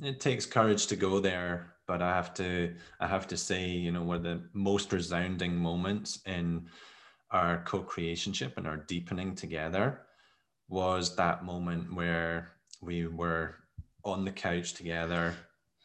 It 0.00 0.20
takes 0.20 0.46
courage 0.46 0.86
to 0.86 0.96
go 0.96 1.18
there 1.18 1.74
but 1.88 2.02
I 2.02 2.14
have 2.14 2.34
to 2.34 2.72
I 3.00 3.08
have 3.08 3.26
to 3.26 3.36
say, 3.36 3.68
you 3.68 3.90
know, 3.90 4.12
of 4.12 4.22
the 4.22 4.42
most 4.52 4.92
resounding 4.92 5.56
moments 5.56 6.20
in 6.24 6.68
our 7.34 7.62
co-creationship 7.66 8.56
and 8.56 8.66
our 8.66 8.78
deepening 8.78 9.34
together 9.34 10.00
was 10.68 11.14
that 11.16 11.44
moment 11.44 11.94
where 11.94 12.48
we 12.80 13.06
were 13.06 13.56
on 14.04 14.24
the 14.24 14.30
couch 14.30 14.72
together 14.72 15.34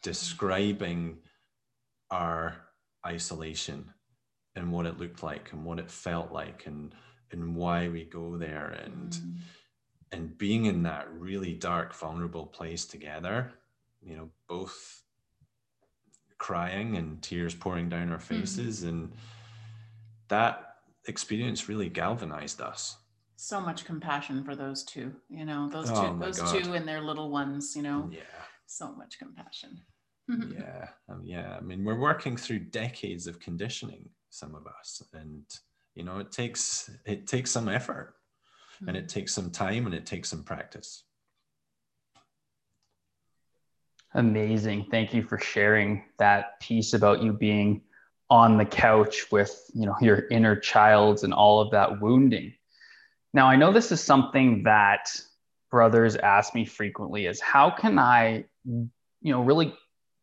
describing 0.02 1.18
our 2.10 2.56
isolation 3.06 3.92
and 4.56 4.72
what 4.72 4.86
it 4.86 4.98
looked 4.98 5.22
like 5.22 5.52
and 5.52 5.64
what 5.64 5.78
it 5.78 5.90
felt 5.90 6.32
like 6.32 6.64
and 6.66 6.94
and 7.32 7.54
why 7.54 7.88
we 7.88 8.04
go 8.04 8.36
there 8.38 8.74
and 8.84 9.12
mm. 9.12 9.34
and 10.12 10.38
being 10.38 10.64
in 10.64 10.82
that 10.82 11.06
really 11.12 11.52
dark 11.52 11.94
vulnerable 11.94 12.46
place 12.46 12.86
together 12.86 13.52
you 14.00 14.16
know 14.16 14.30
both 14.48 15.02
crying 16.40 16.96
and 16.96 17.22
tears 17.22 17.54
pouring 17.54 17.88
down 17.88 18.10
our 18.10 18.18
mm-hmm. 18.18 18.40
faces. 18.40 18.80
Mm-hmm. 18.80 18.88
And 18.88 19.12
that 20.28 20.69
experience 21.06 21.68
really 21.68 21.88
galvanized 21.88 22.60
us. 22.60 22.96
So 23.36 23.60
much 23.60 23.84
compassion 23.84 24.44
for 24.44 24.54
those 24.54 24.84
two, 24.84 25.12
you 25.28 25.46
know, 25.46 25.68
those 25.68 25.88
two, 25.88 25.96
oh 25.96 26.18
those 26.20 26.40
God. 26.40 26.62
two 26.62 26.74
and 26.74 26.86
their 26.86 27.00
little 27.00 27.30
ones, 27.30 27.74
you 27.74 27.82
know. 27.82 28.08
Yeah. 28.12 28.20
So 28.66 28.92
much 28.92 29.18
compassion. 29.18 29.80
yeah. 30.28 30.88
Um, 31.08 31.22
yeah. 31.24 31.56
I 31.56 31.60
mean, 31.60 31.84
we're 31.84 31.98
working 31.98 32.36
through 32.36 32.60
decades 32.60 33.26
of 33.26 33.40
conditioning, 33.40 34.08
some 34.28 34.54
of 34.54 34.66
us. 34.66 35.02
And, 35.14 35.44
you 35.94 36.04
know, 36.04 36.18
it 36.18 36.32
takes 36.32 36.90
it 37.06 37.26
takes 37.26 37.50
some 37.50 37.68
effort 37.68 38.14
mm-hmm. 38.76 38.88
and 38.88 38.96
it 38.96 39.06
mm-hmm. 39.06 39.18
takes 39.20 39.34
some 39.34 39.50
time 39.50 39.86
and 39.86 39.94
it 39.94 40.06
takes 40.06 40.28
some 40.28 40.44
practice. 40.44 41.04
Amazing. 44.14 44.86
Thank 44.90 45.14
you 45.14 45.22
for 45.22 45.38
sharing 45.38 46.04
that 46.18 46.60
piece 46.60 46.94
about 46.94 47.22
you 47.22 47.32
being 47.32 47.82
on 48.30 48.56
the 48.56 48.64
couch 48.64 49.30
with, 49.32 49.70
you 49.74 49.86
know, 49.86 49.96
your 50.00 50.28
inner 50.30 50.56
child 50.56 51.24
and 51.24 51.34
all 51.34 51.60
of 51.60 51.70
that 51.72 52.00
wounding. 52.00 52.54
Now, 53.34 53.46
I 53.46 53.56
know 53.56 53.72
this 53.72 53.92
is 53.92 54.00
something 54.00 54.62
that 54.64 55.10
brothers 55.70 56.16
ask 56.16 56.54
me 56.54 56.64
frequently 56.64 57.26
is 57.26 57.40
how 57.40 57.70
can 57.70 57.98
I, 57.98 58.44
you 58.64 58.88
know, 59.22 59.42
really 59.42 59.74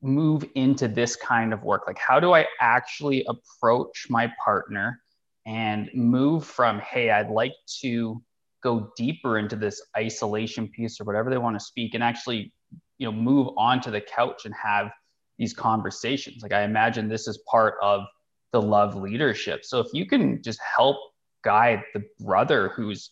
move 0.02 0.46
into 0.56 0.88
this 0.88 1.16
kind 1.16 1.54
of 1.54 1.64
work? 1.64 1.84
Like 1.88 2.00
how 2.00 2.20
do 2.20 2.34
I 2.34 2.46
actually 2.60 3.26
approach 3.28 4.08
my 4.10 4.32
partner 4.44 5.02
and 5.46 5.90
move 5.94 6.46
from, 6.46 6.80
hey, 6.80 7.12
I'd 7.12 7.30
like 7.30 7.54
to 7.82 8.22
go 8.64 8.92
deeper 8.98 9.38
into 9.38 9.56
this 9.56 9.82
isolation 9.96 10.68
piece 10.68 11.00
or 11.00 11.04
whatever 11.04 11.30
they 11.30 11.38
want 11.38 11.58
to 11.58 11.64
speak 11.64 11.94
and 11.94 12.04
actually 12.04 12.52
you 12.98 13.06
know 13.06 13.12
move 13.12 13.50
onto 13.58 13.92
the 13.92 14.02
couch 14.02 14.46
and 14.46 14.54
have 14.54 14.92
these 15.38 15.54
conversations. 15.54 16.42
Like 16.42 16.54
i 16.54 16.64
imagine 16.64 17.08
this 17.08 17.28
is 17.28 17.40
part 17.50 17.76
of 17.82 18.02
the 18.52 18.62
love 18.62 18.96
leadership. 18.96 19.64
So 19.64 19.80
if 19.80 19.88
you 19.94 20.06
can 20.06 20.42
just 20.42 20.60
help 20.62 20.98
guide 21.44 21.84
the 21.94 22.04
brother 22.20 22.70
who's 22.70 23.12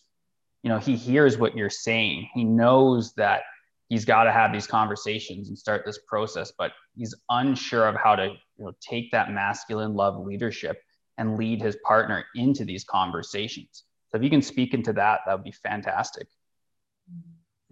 you 0.62 0.68
know 0.68 0.78
he 0.78 0.96
hears 0.96 1.38
what 1.38 1.56
you're 1.56 1.70
saying. 1.70 2.28
He 2.34 2.44
knows 2.44 3.12
that 3.14 3.42
he's 3.88 4.04
got 4.04 4.24
to 4.24 4.32
have 4.32 4.52
these 4.52 4.66
conversations 4.66 5.48
and 5.48 5.56
start 5.56 5.84
this 5.86 6.00
process 6.08 6.52
but 6.58 6.72
he's 6.96 7.14
unsure 7.30 7.86
of 7.86 7.94
how 7.94 8.16
to 8.16 8.26
you 8.26 8.64
know 8.64 8.72
take 8.80 9.12
that 9.12 9.30
masculine 9.30 9.94
love 9.94 10.18
leadership 10.18 10.82
and 11.18 11.38
lead 11.38 11.62
his 11.62 11.76
partner 11.84 12.24
into 12.34 12.64
these 12.64 12.84
conversations. 12.84 13.84
So 14.08 14.18
if 14.18 14.24
you 14.24 14.30
can 14.30 14.42
speak 14.42 14.74
into 14.74 14.92
that 14.94 15.20
that 15.26 15.34
would 15.34 15.44
be 15.44 15.52
fantastic. 15.52 16.26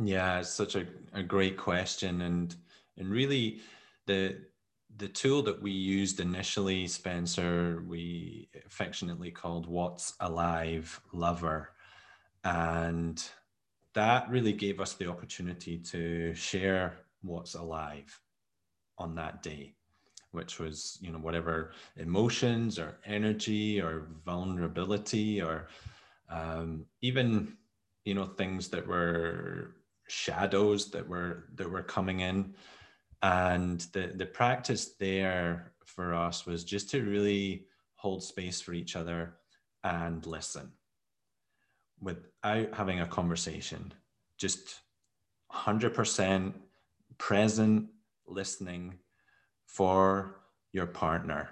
Yeah, 0.03 0.41
it's 0.41 0.51
such 0.51 0.75
a, 0.77 0.87
a 1.13 1.23
great 1.23 1.57
question. 1.57 2.23
And 2.23 2.55
and 2.97 3.11
really 3.11 3.61
the 4.07 4.39
the 4.97 5.09
tool 5.09 5.43
that 5.43 5.61
we 5.61 5.73
used 5.73 6.21
initially, 6.21 6.87
Spencer, 6.87 7.83
we 7.89 8.49
affectionately 8.65 9.31
called 9.31 9.67
What's 9.67 10.15
Alive 10.21 11.01
Lover. 11.13 11.71
And 12.45 13.21
that 13.95 14.31
really 14.31 14.53
gave 14.53 14.81
us 14.81 14.93
the 14.95 15.11
opportunity 15.11 15.79
to 15.79 16.33
share 16.35 16.99
what's 17.23 17.55
alive 17.55 18.21
on 18.99 19.17
that 19.17 19.43
day 19.43 19.75
which 20.35 20.59
was 20.59 20.99
you 21.01 21.13
know 21.13 21.19
whatever 21.19 21.71
emotions 21.97 22.79
or 22.79 22.99
energy 23.07 23.81
or 23.81 24.09
vulnerability 24.27 25.41
or 25.41 25.69
um, 26.29 26.85
even 27.01 27.57
you 28.05 28.15
know 28.15 28.27
things 28.27 28.69
that 28.69 28.87
were 28.87 29.77
shadows 30.09 30.91
that 30.91 31.09
were 31.09 31.45
that 31.55 31.71
were 31.71 31.83
coming 31.83 32.21
in 32.21 32.53
and 33.23 33.81
the 33.93 34.13
the 34.15 34.27
practice 34.27 34.95
there 34.99 35.73
for 35.85 36.15
us 36.15 36.47
was 36.47 36.65
just 36.65 36.91
to 36.91 37.03
really 37.03 37.67
hold 37.95 38.23
space 38.23 38.61
for 38.61 38.73
each 38.73 38.97
other 38.97 39.35
and 39.83 40.27
listen 40.27 40.73
without 42.01 42.75
having 42.75 43.01
a 43.01 43.07
conversation 43.07 43.93
just 44.39 44.81
100% 45.53 46.53
present 47.19 47.87
listening 48.27 48.99
for 49.67 50.41
your 50.73 50.87
partner. 50.87 51.51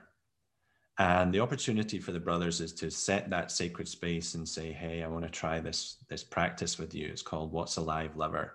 And 0.99 1.33
the 1.33 1.41
opportunity 1.41 1.99
for 1.99 2.13
the 2.13 2.21
brothers 2.21 2.61
is 2.61 2.73
to 2.75 2.91
set 2.91 3.31
that 3.31 3.51
sacred 3.51 3.89
space 3.89 4.35
and 4.35 4.47
say, 4.47 4.73
hey, 4.73 5.03
I 5.03 5.09
want 5.09 5.25
to 5.25 5.31
try 5.31 5.61
this, 5.61 6.05
this 6.09 6.23
practice 6.23 6.79
with 6.79 6.95
you. 6.95 7.07
It's 7.07 7.23
called 7.23 7.53
What's 7.53 7.77
Alive 7.77 8.17
Lover. 8.17 8.55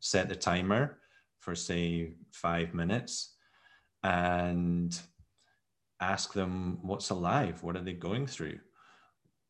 Set 0.00 0.28
the 0.28 0.36
timer 0.36 0.98
for, 1.42 1.54
say, 1.54 2.14
five 2.30 2.72
minutes 2.72 3.34
and 4.02 4.98
ask 6.00 6.32
them 6.32 6.78
what's 6.82 7.10
alive. 7.10 7.62
What 7.62 7.76
are 7.76 7.82
they 7.82 7.92
going 7.92 8.26
through 8.26 8.58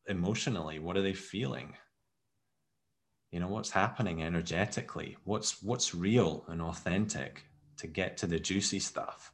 emotionally? 0.07 0.79
What 0.79 0.97
are 0.97 1.01
they 1.01 1.13
feeling? 1.13 1.75
You 3.31 3.39
know, 3.39 3.47
what's 3.47 3.71
happening 3.71 4.21
energetically? 4.21 5.17
What's 5.23 5.63
what's 5.63 5.95
real 5.95 6.45
and 6.47 6.61
authentic 6.61 7.43
to 7.77 7.87
get 7.87 8.17
to 8.17 8.27
the 8.27 8.39
juicy 8.39 8.79
stuff? 8.79 9.31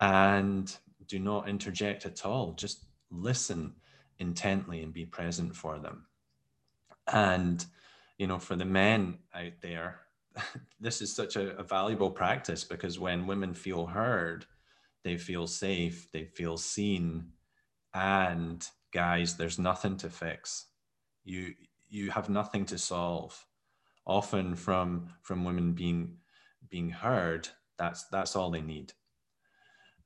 and 0.00 0.76
do 1.06 1.18
not 1.18 1.48
interject 1.48 2.06
at 2.06 2.24
all. 2.24 2.52
Just 2.54 2.84
listen 3.10 3.74
intently 4.18 4.82
and 4.82 4.92
be 4.92 5.04
present 5.04 5.54
for 5.54 5.78
them. 5.78 6.06
And, 7.12 7.64
you 8.18 8.26
know, 8.26 8.38
for 8.38 8.56
the 8.56 8.64
men 8.64 9.18
out 9.34 9.52
there, 9.60 10.00
this 10.80 11.02
is 11.02 11.14
such 11.14 11.36
a, 11.36 11.56
a, 11.56 11.62
valuable 11.62 12.10
practice 12.10 12.64
because 12.64 12.98
when 12.98 13.26
women 13.26 13.54
feel 13.54 13.86
heard, 13.86 14.46
they 15.02 15.16
feel 15.16 15.46
safe, 15.46 16.10
they 16.12 16.24
feel 16.24 16.56
seen. 16.56 17.32
And 17.94 18.66
guys, 18.92 19.36
there's 19.36 19.58
nothing 19.58 19.96
to 19.98 20.10
fix. 20.10 20.66
You 21.24 21.54
you 21.88 22.10
have 22.10 22.28
nothing 22.28 22.64
to 22.66 22.78
solve. 22.78 23.46
Often 24.06 24.56
from 24.56 25.08
from 25.22 25.44
women 25.44 25.72
being 25.72 26.16
being 26.68 26.90
heard, 26.90 27.48
that's 27.78 28.04
that's 28.04 28.36
all 28.36 28.50
they 28.50 28.60
need 28.60 28.92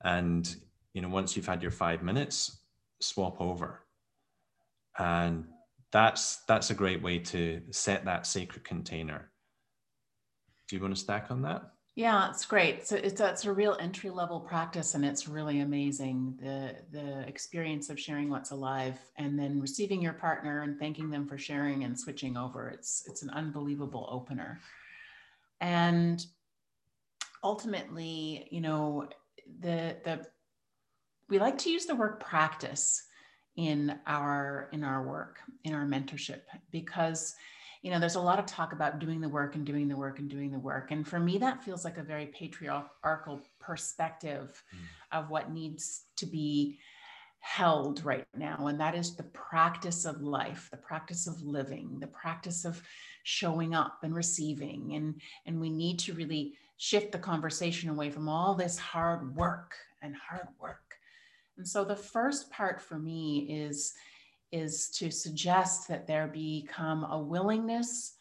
and 0.05 0.57
you 0.93 1.03
know 1.03 1.09
once 1.09 1.37
you've 1.37 1.47
had 1.47 1.63
your 1.63 1.71
five 1.73 2.03
minutes 2.03 2.61
swap 3.01 3.41
over 3.41 3.81
and 4.99 5.45
that's 5.91 6.37
that's 6.47 6.71
a 6.71 6.75
great 6.75 7.03
way 7.03 7.19
to 7.19 7.61
set 7.71 8.05
that 8.05 8.27
sacred 8.27 8.63
container 8.65 9.31
do 10.69 10.77
you 10.77 10.83
want 10.83 10.95
to 10.95 11.01
stack 11.01 11.31
on 11.31 11.43
that? 11.43 11.71
Yeah 11.97 12.29
it's 12.31 12.45
great. 12.45 12.87
So 12.87 12.97
it's 12.97 13.21
a, 13.21 13.31
it's 13.31 13.45
a 13.45 13.53
real 13.53 13.77
entry 13.79 14.11
level 14.11 14.41
practice 14.41 14.95
and 14.95 15.05
it's 15.05 15.29
really 15.29 15.61
amazing 15.61 16.37
the 16.41 16.77
the 16.91 17.21
experience 17.29 17.89
of 17.89 18.01
sharing 18.01 18.31
what's 18.31 18.51
alive 18.51 18.99
and 19.17 19.39
then 19.39 19.61
receiving 19.61 20.03
your 20.03 20.15
partner 20.15 20.63
and 20.63 20.79
thanking 20.79 21.11
them 21.11 21.27
for 21.27 21.39
sharing 21.39 21.85
and 21.85 21.99
switching 21.99 22.37
over. 22.37 22.69
It's 22.69 23.05
it's 23.07 23.23
an 23.23 23.31
unbelievable 23.31 24.09
opener. 24.11 24.61
And 25.61 26.25
ultimately 27.45 28.49
you 28.51 28.61
know 28.61 29.09
the 29.61 29.97
the 30.05 30.27
we 31.29 31.39
like 31.39 31.59
to 31.59 31.71
use 31.71 31.87
the 31.87 31.95
word 31.95 32.19
practice 32.21 33.05
in 33.57 33.99
our 34.07 34.69
in 34.73 34.83
our 34.83 35.07
work 35.07 35.39
in 35.63 35.75
our 35.75 35.87
mentorship 35.87 36.41
because 36.71 37.35
you 37.85 37.91
know 37.91 38.01
there's 38.01 38.15
a 38.17 38.21
lot 38.21 38.39
of 38.39 38.47
talk 38.47 38.73
about 38.73 38.99
doing 38.99 39.21
the 39.21 39.29
work 39.29 39.55
and 39.55 39.65
doing 39.65 39.89
the 39.89 39.97
work 39.97 40.19
and 40.19 40.29
doing 40.29 40.51
the 40.51 40.59
work 40.59 40.91
and 40.91 41.07
for 41.07 41.21
me 41.21 41.39
that 41.39 41.63
feels 41.63 41.85
like 41.85 41.99
a 41.99 42.03
very 42.03 42.27
patriarchal 42.27 43.41
perspective 43.61 44.63
mm. 44.75 45.19
of 45.19 45.31
what 45.31 45.53
needs 45.53 46.07
to 46.17 46.27
be 46.27 46.79
held 47.41 48.03
right 48.05 48.27
now 48.35 48.67
and 48.69 48.81
that 48.81 48.95
is 48.95 49.15
the 49.15 49.23
practice 49.23 50.07
of 50.07 50.23
life 50.23 50.69
the 50.71 50.79
practice 50.79 51.27
of 51.27 51.41
living 51.43 51.99
the 52.01 52.07
practice 52.07 52.65
of 52.65 52.83
showing 53.23 53.75
up 53.75 53.99
and 54.03 54.15
receiving 54.15 54.95
and 54.95 55.21
and 55.47 55.61
we 55.61 55.69
need 55.69 55.99
to 55.99 56.15
really 56.15 56.55
shift 56.77 57.13
the 57.13 57.19
conversation 57.19 57.89
away 57.91 58.11
from 58.11 58.29
all 58.29 58.55
this 58.55 58.79
hard 58.79 59.35
work 59.37 59.75
and 60.03 60.15
hard 60.17 60.49
work. 60.61 60.97
And 61.57 61.67
so 61.67 61.85
the 61.85 61.97
first 61.97 62.51
part 62.51 62.81
for 62.81 62.99
me 62.99 63.47
is 63.49 63.95
is 64.55 64.89
to 64.89 65.11
suggest 65.11 65.89
that 65.89 66.07
there 66.07 66.29
become 66.29 67.05
a 67.11 67.19
willingness 67.19 68.15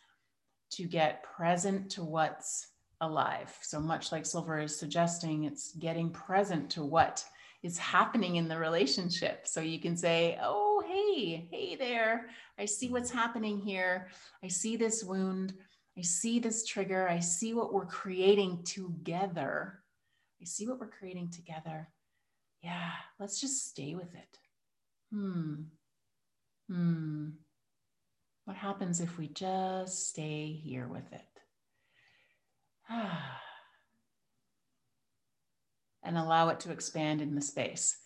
to 0.72 0.86
get 0.86 1.22
present 1.22 1.92
to 1.92 2.04
what's 2.04 2.70
alive. 3.02 3.56
So 3.62 3.80
much 3.80 4.12
like 4.12 4.26
Silver 4.26 4.60
is 4.60 4.76
suggesting, 4.76 5.44
it's 5.44 5.74
getting 5.74 6.10
present 6.10 6.72
to 6.72 6.84
what 6.84 7.24
is 7.62 7.78
happening 7.78 8.38
in 8.38 8.48
the 8.48 8.58
relationship. 8.58 9.48
So 9.48 9.62
you 9.62 9.80
can 9.80 9.96
say, 9.96 10.40
Oh, 10.42 10.84
hey, 10.88 11.48
hey 11.52 11.76
there. 11.76 12.30
I 12.58 12.66
see 12.66 12.90
what's 12.90 13.12
happening 13.12 13.60
here. 13.60 14.08
I 14.44 14.48
see 14.48 14.76
this 14.76 15.04
wound. 15.04 15.54
I 15.96 16.02
see 16.02 16.40
this 16.40 16.66
trigger. 16.66 17.08
I 17.08 17.20
see 17.20 17.54
what 17.54 17.72
we're 17.72 17.86
creating 17.86 18.64
together. 18.64 19.84
I 20.42 20.46
see 20.46 20.68
what 20.68 20.80
we're 20.80 20.88
creating 20.88 21.30
together. 21.30 21.90
Yeah, 22.64 22.92
let's 23.20 23.40
just 23.40 23.68
stay 23.68 23.94
with 23.94 24.16
it. 24.16 24.40
Hmm. 25.12 25.66
Hmm. 26.70 27.30
What 28.46 28.58
happens 28.58 29.00
if 29.00 29.18
we 29.18 29.28
just 29.28 30.10
stay 30.10 30.60
here 30.64 30.88
with 30.88 31.12
it? 31.12 31.22
and 36.04 36.18
allow 36.18 36.50
it 36.50 36.60
to 36.62 36.72
expand 36.72 37.22
in 37.22 37.36
the 37.36 37.42
space. 37.42 37.98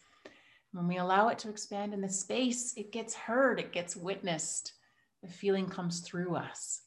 When 0.72 0.88
we 0.88 0.98
allow 0.98 1.30
it 1.30 1.40
to 1.40 1.50
expand 1.50 1.94
in 1.94 2.02
the 2.02 2.10
space, 2.10 2.74
it 2.78 2.92
gets 2.92 3.16
heard, 3.16 3.60
it 3.60 3.72
gets 3.74 3.96
witnessed. 3.96 4.74
The 5.24 5.30
feeling 5.30 5.68
comes 5.68 6.02
through 6.02 6.36
us. 6.36 6.82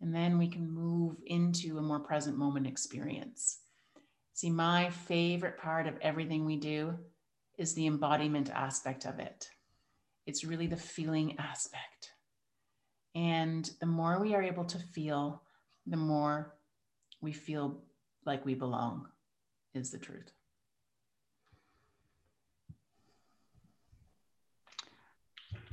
And 0.00 0.14
then 0.14 0.38
we 0.38 0.48
can 0.48 0.70
move 0.70 1.16
into 1.26 1.78
a 1.78 1.82
more 1.82 2.00
present 2.00 2.36
moment 2.36 2.66
experience. 2.66 3.58
See, 4.34 4.50
my 4.50 4.90
favorite 4.90 5.58
part 5.58 5.86
of 5.86 5.98
everything 6.00 6.44
we 6.44 6.56
do 6.56 6.94
is 7.56 7.74
the 7.74 7.86
embodiment 7.86 8.50
aspect 8.50 9.06
of 9.06 9.18
it. 9.18 9.48
It's 10.26 10.44
really 10.44 10.66
the 10.66 10.76
feeling 10.76 11.38
aspect. 11.38 12.12
And 13.14 13.68
the 13.80 13.86
more 13.86 14.20
we 14.20 14.34
are 14.34 14.42
able 14.42 14.64
to 14.64 14.78
feel, 14.78 15.42
the 15.86 15.96
more 15.96 16.54
we 17.20 17.32
feel 17.32 17.82
like 18.24 18.44
we 18.44 18.54
belong, 18.54 19.06
is 19.74 19.90
the 19.90 19.98
truth. 19.98 20.30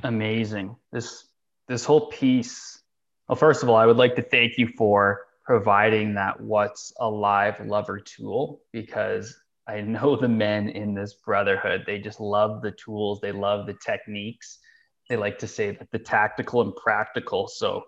Amazing. 0.04 0.76
This 0.92 1.26
this 1.68 1.86
whole 1.86 2.08
piece 2.08 2.82
well, 3.32 3.38
first 3.38 3.64
of 3.64 3.70
all, 3.70 3.78
I 3.78 3.86
would 3.86 3.96
like 3.96 4.18
to 4.18 4.22
thank 4.22 4.58
you 4.58 4.68
for 4.78 5.22
providing 5.46 6.16
that 6.16 6.42
What's 6.42 6.92
Alive 7.00 7.66
Lover 7.66 7.98
tool 7.98 8.60
because 8.74 9.34
I 9.67 9.82
know 9.82 10.15
the 10.15 10.28
men 10.28 10.69
in 10.69 10.93
this 10.93 11.15
brotherhood, 11.26 11.84
they 11.86 12.00
just 12.00 12.19
love 12.19 12.62
the 12.62 12.71
tools, 12.71 13.21
they 13.21 13.32
love 13.32 13.67
the 13.67 13.78
techniques. 13.86 14.60
They 15.10 15.17
like 15.17 15.38
to 15.39 15.47
say 15.47 15.71
that 15.71 15.91
the 15.91 16.00
tactical 16.00 16.62
and 16.62 16.76
practical. 16.76 17.47
So, 17.47 17.84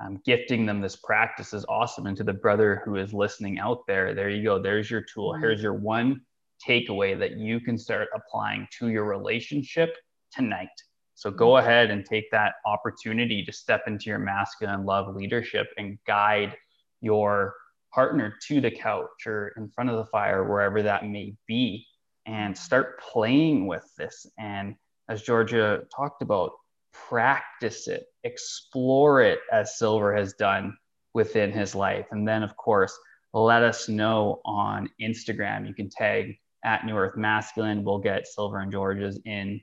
um, 0.00 0.20
gifting 0.24 0.64
them 0.64 0.80
this 0.80 0.94
practice 0.94 1.52
is 1.52 1.66
awesome. 1.68 2.06
And 2.06 2.16
to 2.16 2.24
the 2.24 2.32
brother 2.32 2.82
who 2.84 2.96
is 2.96 3.12
listening 3.12 3.58
out 3.58 3.80
there, 3.88 4.14
there 4.14 4.30
you 4.30 4.44
go. 4.44 4.62
There's 4.62 4.88
your 4.88 5.02
tool. 5.02 5.34
Here's 5.34 5.60
your 5.60 5.74
one 5.74 6.20
takeaway 6.66 7.18
that 7.18 7.36
you 7.36 7.60
can 7.60 7.76
start 7.76 8.08
applying 8.14 8.68
to 8.78 8.88
your 8.88 9.04
relationship 9.04 9.90
tonight. 10.32 10.68
So 11.14 11.32
go 11.32 11.48
mm-hmm. 11.48 11.66
ahead 11.66 11.90
and 11.90 12.04
take 12.04 12.30
that 12.30 12.54
opportunity 12.64 13.44
to 13.44 13.52
step 13.52 13.82
into 13.86 14.04
your 14.06 14.20
masculine 14.20 14.84
love 14.84 15.14
leadership 15.16 15.66
and 15.76 15.98
guide 16.06 16.56
your 17.00 17.54
partner 17.92 18.34
to 18.48 18.60
the 18.60 18.70
couch 18.70 19.26
or 19.26 19.52
in 19.56 19.68
front 19.68 19.90
of 19.90 19.96
the 19.96 20.06
fire, 20.06 20.44
wherever 20.44 20.82
that 20.82 21.06
may 21.06 21.34
be, 21.46 21.86
and 22.26 22.56
start 22.56 23.00
playing 23.00 23.66
with 23.66 23.84
this. 23.96 24.26
And 24.38 24.74
as 25.08 25.22
Georgia 25.22 25.82
talked 25.94 26.22
about, 26.22 26.52
practice 26.92 27.88
it, 27.88 28.06
explore 28.24 29.22
it 29.22 29.40
as 29.52 29.78
Silver 29.78 30.14
has 30.14 30.34
done 30.34 30.76
within 31.14 31.52
his 31.52 31.74
life. 31.74 32.06
And 32.10 32.26
then, 32.26 32.42
of 32.42 32.56
course, 32.56 32.96
let 33.32 33.62
us 33.62 33.88
know 33.88 34.40
on 34.44 34.90
Instagram. 35.00 35.66
You 35.66 35.74
can 35.74 35.88
tag 35.90 36.38
at 36.64 36.84
New 36.84 36.96
Earth 36.96 37.16
Masculine. 37.16 37.84
We'll 37.84 37.98
get 37.98 38.26
Silver 38.26 38.58
and 38.58 38.72
George's 38.72 39.18
in 39.24 39.60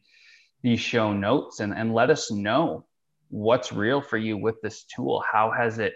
these 0.64 0.80
show 0.80 1.14
notes 1.14 1.60
and, 1.60 1.74
and 1.74 1.94
let 1.94 2.10
us 2.10 2.32
know 2.32 2.86
what's 3.30 3.72
real 3.72 4.02
for 4.02 4.18
you 4.18 4.38
with 4.38 4.56
this 4.62 4.84
tool. 4.84 5.24
How 5.32 5.52
has 5.52 5.80
it 5.80 5.94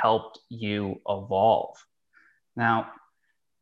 helped 0.00 0.40
you 0.48 1.00
evolve? 1.08 1.76
Now, 2.56 2.90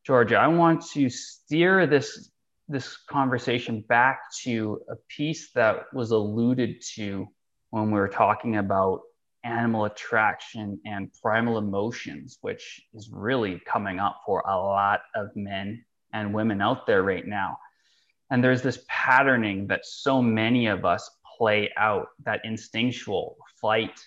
Georgia, 0.05 0.37
I 0.37 0.49
want 0.49 0.87
to 0.93 1.09
steer 1.11 1.87
this 1.87 2.31
this 2.69 2.99
conversation 3.09 3.83
back 3.89 4.21
to 4.43 4.81
a 4.91 4.97
piece 5.09 5.53
that 5.53 5.87
was 5.95 6.11
alluded 6.11 6.83
to 6.95 7.27
when 7.71 7.87
we 7.87 7.99
were 7.99 8.09
talking 8.09 8.57
about 8.57 9.01
animal 9.45 9.87
attraction 9.87 10.79
and 10.85 11.11
primal 11.23 11.57
emotions, 11.59 12.39
which 12.43 12.83
is 12.93 13.11
really 13.11 13.61
coming 13.67 13.99
up 13.99 14.21
for 14.27 14.43
a 14.47 14.57
lot 14.57 15.01
of 15.15 15.29
men 15.35 15.83
and 16.13 16.35
women 16.35 16.61
out 16.61 16.87
there 16.87 17.03
right 17.03 17.27
now. 17.27 17.57
And 18.31 18.45
there's 18.45 18.63
this 18.63 18.85
patterning 18.89 19.67
that 19.69 19.87
so 19.87 20.21
many 20.21 20.67
of 20.67 20.85
us 20.85 21.11
play 21.39 21.71
out 21.77 22.09
that 22.25 22.41
instinctual 22.45 23.37
fight, 23.61 23.99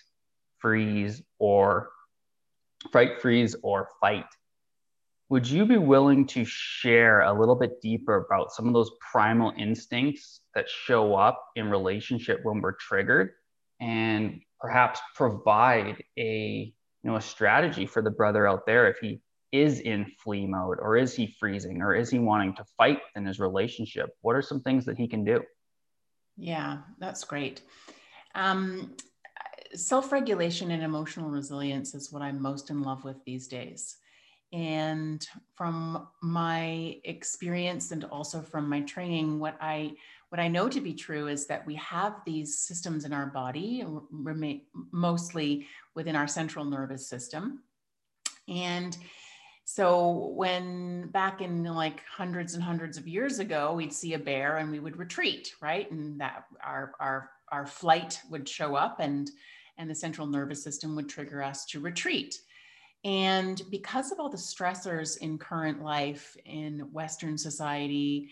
freeze, 0.58 1.22
or 1.38 1.90
fight, 2.90 3.20
freeze, 3.20 3.54
or 3.62 3.88
fight. 4.00 4.26
Would 5.28 5.48
you 5.48 5.64
be 5.64 5.78
willing 5.78 6.26
to 6.28 6.44
share 6.44 7.22
a 7.22 7.32
little 7.32 7.54
bit 7.54 7.80
deeper 7.80 8.16
about 8.16 8.52
some 8.52 8.66
of 8.66 8.74
those 8.74 8.90
primal 9.10 9.52
instincts 9.56 10.40
that 10.54 10.68
show 10.68 11.14
up 11.14 11.42
in 11.56 11.70
relationship 11.70 12.40
when 12.42 12.60
we're 12.60 12.72
triggered 12.72 13.30
and 13.80 14.40
perhaps 14.60 15.00
provide 15.14 16.04
a 16.18 16.72
you 17.02 17.10
know 17.10 17.16
a 17.16 17.20
strategy 17.20 17.86
for 17.86 18.02
the 18.02 18.10
brother 18.10 18.46
out 18.46 18.66
there 18.66 18.88
if 18.88 18.98
he 18.98 19.20
is 19.50 19.80
in 19.80 20.06
flee 20.22 20.46
mode 20.46 20.78
or 20.80 20.96
is 20.96 21.14
he 21.14 21.34
freezing 21.40 21.82
or 21.82 21.94
is 21.94 22.10
he 22.10 22.18
wanting 22.18 22.54
to 22.54 22.64
fight 22.76 23.00
in 23.16 23.24
his 23.24 23.40
relationship? 23.40 24.10
What 24.20 24.36
are 24.36 24.42
some 24.42 24.60
things 24.60 24.84
that 24.84 24.98
he 24.98 25.08
can 25.08 25.24
do? 25.24 25.42
Yeah 26.36 26.78
that's 26.98 27.24
great. 27.24 27.62
Um, 28.34 28.96
self-regulation 29.74 30.70
and 30.70 30.82
emotional 30.82 31.30
resilience 31.30 31.94
is 31.94 32.12
what 32.12 32.22
i'm 32.22 32.40
most 32.40 32.70
in 32.70 32.82
love 32.82 33.04
with 33.04 33.16
these 33.24 33.48
days. 33.48 33.96
And 34.52 35.26
from 35.54 36.08
my 36.22 36.98
experience 37.04 37.90
and 37.90 38.04
also 38.04 38.42
from 38.42 38.68
my 38.68 38.82
training 38.82 39.38
what 39.38 39.56
i 39.60 39.92
what 40.28 40.40
i 40.40 40.48
know 40.48 40.68
to 40.68 40.80
be 40.80 40.92
true 40.92 41.28
is 41.28 41.46
that 41.46 41.66
we 41.66 41.74
have 41.76 42.16
these 42.26 42.58
systems 42.58 43.04
in 43.04 43.12
our 43.12 43.26
body 43.26 43.84
mostly 44.90 45.66
within 45.94 46.16
our 46.16 46.28
central 46.28 46.64
nervous 46.64 47.06
system. 47.06 47.62
And 48.48 48.96
so 49.64 50.32
when 50.34 51.08
back 51.08 51.40
in 51.40 51.64
like 51.64 52.02
hundreds 52.04 52.54
and 52.54 52.62
hundreds 52.62 52.98
of 52.98 53.08
years 53.08 53.38
ago 53.38 53.72
we'd 53.72 53.92
see 53.92 54.12
a 54.14 54.18
bear 54.18 54.58
and 54.58 54.70
we 54.70 54.80
would 54.80 54.98
retreat 54.98 55.54
right? 55.62 55.90
And 55.90 56.20
that 56.20 56.44
our 56.62 56.92
our 57.00 57.30
our 57.50 57.66
flight 57.66 58.20
would 58.30 58.48
show 58.48 58.74
up 58.74 59.00
and 59.00 59.30
and 59.82 59.90
the 59.90 59.94
central 59.94 60.26
nervous 60.26 60.62
system 60.62 60.96
would 60.96 61.08
trigger 61.08 61.42
us 61.42 61.66
to 61.66 61.80
retreat 61.80 62.38
and 63.04 63.62
because 63.70 64.12
of 64.12 64.20
all 64.20 64.28
the 64.28 64.36
stressors 64.36 65.18
in 65.18 65.38
current 65.38 65.82
life 65.82 66.36
in 66.44 66.80
Western 66.92 67.36
society, 67.36 68.30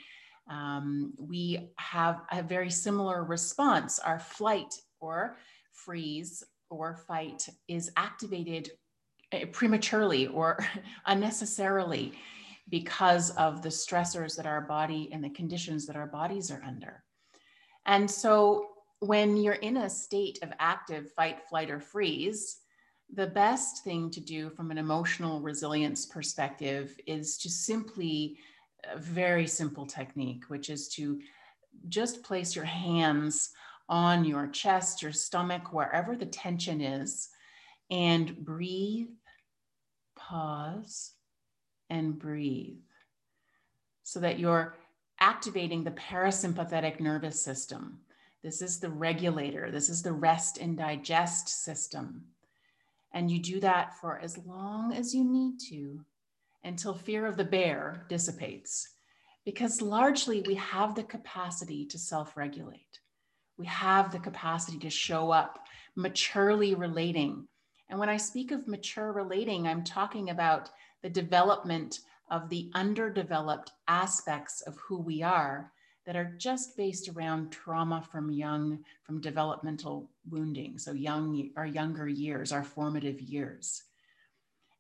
um, 0.48 1.12
we 1.18 1.70
have 1.76 2.22
a 2.30 2.42
very 2.42 2.70
similar 2.70 3.24
response. 3.24 3.98
Our 3.98 4.18
flight 4.18 4.72
or 5.01 5.36
freeze 5.72 6.44
or 6.68 6.96
fight 7.09 7.48
is 7.66 7.90
activated 7.96 8.70
eh, 9.32 9.46
prematurely 9.51 10.28
or 10.28 10.64
unnecessarily 11.07 12.12
because 12.68 13.30
of 13.30 13.62
the 13.62 13.68
stressors 13.68 14.36
that 14.36 14.46
our 14.46 14.61
body 14.61 15.11
and 15.12 15.24
the 15.24 15.30
conditions 15.30 15.84
that 15.86 15.96
our 15.96 16.07
bodies 16.07 16.53
are 16.53 16.62
under. 16.64 17.03
And 17.86 18.09
so 18.09 18.70
when 19.01 19.36
you're 19.36 19.55
in 19.55 19.78
a 19.78 19.90
state 19.90 20.38
of 20.42 20.53
active 20.59 21.11
fight, 21.12 21.48
flight, 21.48 21.70
or 21.70 21.80
freeze, 21.80 22.59
the 23.12 23.26
best 23.26 23.82
thing 23.82 24.11
to 24.11 24.20
do 24.20 24.51
from 24.51 24.70
an 24.70 24.78
emotional 24.78 25.40
resilience 25.40 26.07
perspective 26.07 26.96
is 27.07 27.38
to 27.38 27.51
simply 27.51 28.38
a 28.92 28.98
very 28.98 29.46
simple 29.46 29.86
technique, 29.86 30.44
which 30.48 30.70
is 30.70 30.88
to 30.88 31.20
just 31.88 32.22
place 32.22 32.55
your 32.55 32.64
hands 32.64 33.51
on 33.88 34.24
your 34.24 34.46
chest, 34.46 35.03
your 35.03 35.12
stomach, 35.12 35.72
wherever 35.72 36.14
the 36.14 36.26
tension 36.26 36.80
is, 36.80 37.28
and 37.90 38.44
breathe, 38.44 39.09
pause, 40.16 41.14
and 41.88 42.18
breathe 42.18 42.78
so 44.03 44.20
that 44.20 44.38
you're 44.38 44.76
activating 45.20 45.84
the 45.84 45.90
parasympathetic 45.92 47.01
nervous 47.01 47.42
system. 47.42 48.01
This 48.43 48.62
is 48.62 48.80
the 48.80 48.91
regulator, 48.91 49.70
this 49.70 49.88
is 49.88 50.03
the 50.03 50.12
rest 50.12 50.59
and 50.59 50.76
digest 50.76 51.49
system. 51.49 52.24
And 53.12 53.30
you 53.30 53.41
do 53.41 53.61
that 53.61 53.99
for 54.01 54.18
as 54.18 54.38
long 54.38 54.95
as 54.95 55.14
you 55.14 55.24
need 55.24 55.59
to 55.68 56.05
until 56.64 56.95
fear 56.95 57.26
of 57.26 57.36
the 57.36 57.45
bear 57.45 58.07
dissipates. 58.09 58.88
Because 59.45 59.82
largely 59.82 60.43
we 60.47 60.55
have 60.55 60.95
the 60.95 61.03
capacity 61.03 61.84
to 61.86 61.99
self 61.99 62.36
regulate. 62.36 63.01
We 63.57 63.66
have 63.66 64.12
the 64.12 64.18
capacity 64.18 64.78
to 64.78 64.91
show 64.91 65.30
up 65.30 65.59
maturely 65.97 66.74
relating. 66.74 67.47
And 67.88 67.99
when 67.99 68.09
I 68.09 68.16
speak 68.16 68.53
of 68.53 68.68
mature 68.68 69.12
relating, 69.12 69.66
I'm 69.66 69.84
talking 69.84 70.30
about 70.30 70.70
the 71.03 71.11
development 71.11 72.01
of 72.30 72.49
the 72.49 72.70
underdeveloped 72.74 73.72
aspects 73.88 74.61
of 74.62 74.76
who 74.76 74.99
we 74.99 75.22
are 75.22 75.72
that 76.11 76.16
are 76.16 76.34
just 76.38 76.76
based 76.76 77.08
around 77.08 77.52
trauma 77.52 78.02
from 78.11 78.32
young, 78.32 78.80
from 79.04 79.20
developmental 79.20 80.11
wounding. 80.28 80.76
So 80.76 80.90
young, 80.90 81.50
our 81.56 81.66
younger 81.66 82.08
years, 82.08 82.50
our 82.50 82.64
formative 82.64 83.20
years. 83.20 83.84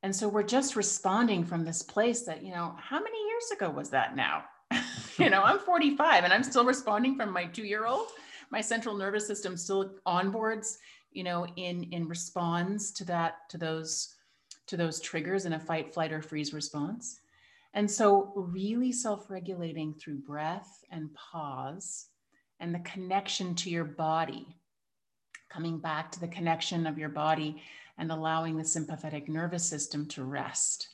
And 0.02 0.16
so 0.16 0.28
we're 0.28 0.42
just 0.42 0.74
responding 0.74 1.44
from 1.44 1.64
this 1.64 1.84
place 1.84 2.22
that, 2.22 2.42
you 2.42 2.50
know, 2.50 2.74
how 2.80 2.98
many 2.98 3.16
years 3.28 3.52
ago 3.52 3.70
was 3.70 3.90
that 3.90 4.16
now? 4.16 4.42
you 5.18 5.30
know, 5.30 5.44
I'm 5.44 5.60
45 5.60 6.24
and 6.24 6.32
I'm 6.32 6.42
still 6.42 6.64
responding 6.64 7.14
from 7.14 7.32
my 7.32 7.44
two 7.44 7.62
year 7.62 7.86
old. 7.86 8.08
My 8.50 8.60
central 8.60 8.96
nervous 8.96 9.28
system 9.28 9.56
still 9.56 10.00
onboards, 10.08 10.78
you 11.12 11.22
know, 11.22 11.46
in 11.54 11.84
in 11.92 12.08
response 12.08 12.90
to 12.94 13.04
that, 13.04 13.48
to 13.50 13.56
those, 13.56 14.16
to 14.66 14.76
those 14.76 14.98
triggers 14.98 15.46
in 15.46 15.52
a 15.52 15.60
fight, 15.60 15.94
flight, 15.94 16.10
or 16.10 16.22
freeze 16.22 16.52
response. 16.52 17.20
And 17.72 17.88
so, 17.90 18.32
really 18.34 18.92
self 18.92 19.30
regulating 19.30 19.94
through 19.94 20.18
breath 20.18 20.84
and 20.90 21.14
pause 21.14 22.06
and 22.58 22.74
the 22.74 22.80
connection 22.80 23.54
to 23.56 23.70
your 23.70 23.84
body, 23.84 24.56
coming 25.48 25.78
back 25.78 26.10
to 26.12 26.20
the 26.20 26.28
connection 26.28 26.86
of 26.86 26.98
your 26.98 27.08
body 27.08 27.62
and 27.96 28.10
allowing 28.10 28.56
the 28.56 28.64
sympathetic 28.64 29.28
nervous 29.28 29.64
system 29.64 30.06
to 30.08 30.24
rest. 30.24 30.88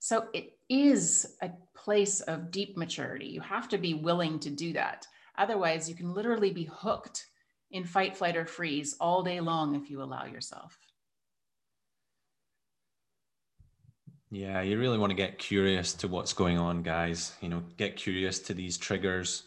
So, 0.00 0.26
it 0.34 0.58
is 0.68 1.36
a 1.42 1.50
place 1.76 2.20
of 2.22 2.50
deep 2.50 2.76
maturity. 2.76 3.26
You 3.26 3.40
have 3.42 3.68
to 3.68 3.78
be 3.78 3.94
willing 3.94 4.40
to 4.40 4.50
do 4.50 4.72
that. 4.72 5.06
Otherwise, 5.38 5.88
you 5.88 5.94
can 5.94 6.12
literally 6.12 6.50
be 6.50 6.64
hooked 6.64 7.26
in 7.70 7.84
fight, 7.84 8.16
flight, 8.16 8.36
or 8.36 8.46
freeze 8.46 8.96
all 9.00 9.22
day 9.22 9.40
long 9.40 9.76
if 9.76 9.90
you 9.90 10.02
allow 10.02 10.24
yourself. 10.24 10.76
Yeah, 14.30 14.62
you 14.62 14.78
really 14.78 14.98
want 14.98 15.10
to 15.10 15.16
get 15.16 15.38
curious 15.38 15.92
to 15.94 16.08
what's 16.08 16.32
going 16.32 16.56
on, 16.56 16.82
guys. 16.82 17.32
You 17.40 17.48
know, 17.48 17.62
get 17.76 17.96
curious 17.96 18.38
to 18.40 18.54
these 18.54 18.78
triggers 18.78 19.44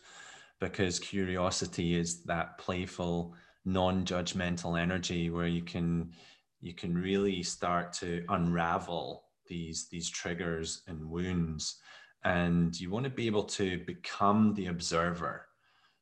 because 0.60 1.00
curiosity 1.00 1.96
is 1.96 2.24
that 2.24 2.58
playful, 2.58 3.34
non-judgmental 3.66 4.80
energy 4.80 5.30
where 5.30 5.48
you 5.48 5.62
can 5.62 6.12
you 6.60 6.74
can 6.74 6.98
really 6.98 7.44
start 7.44 7.94
to 7.94 8.24
unravel 8.30 9.24
these 9.48 9.88
these 9.90 10.10
triggers 10.10 10.82
and 10.88 11.10
wounds 11.10 11.80
and 12.24 12.80
you 12.80 12.90
want 12.90 13.04
to 13.04 13.10
be 13.10 13.28
able 13.28 13.44
to 13.44 13.80
become 13.86 14.54
the 14.54 14.68
observer 14.68 15.48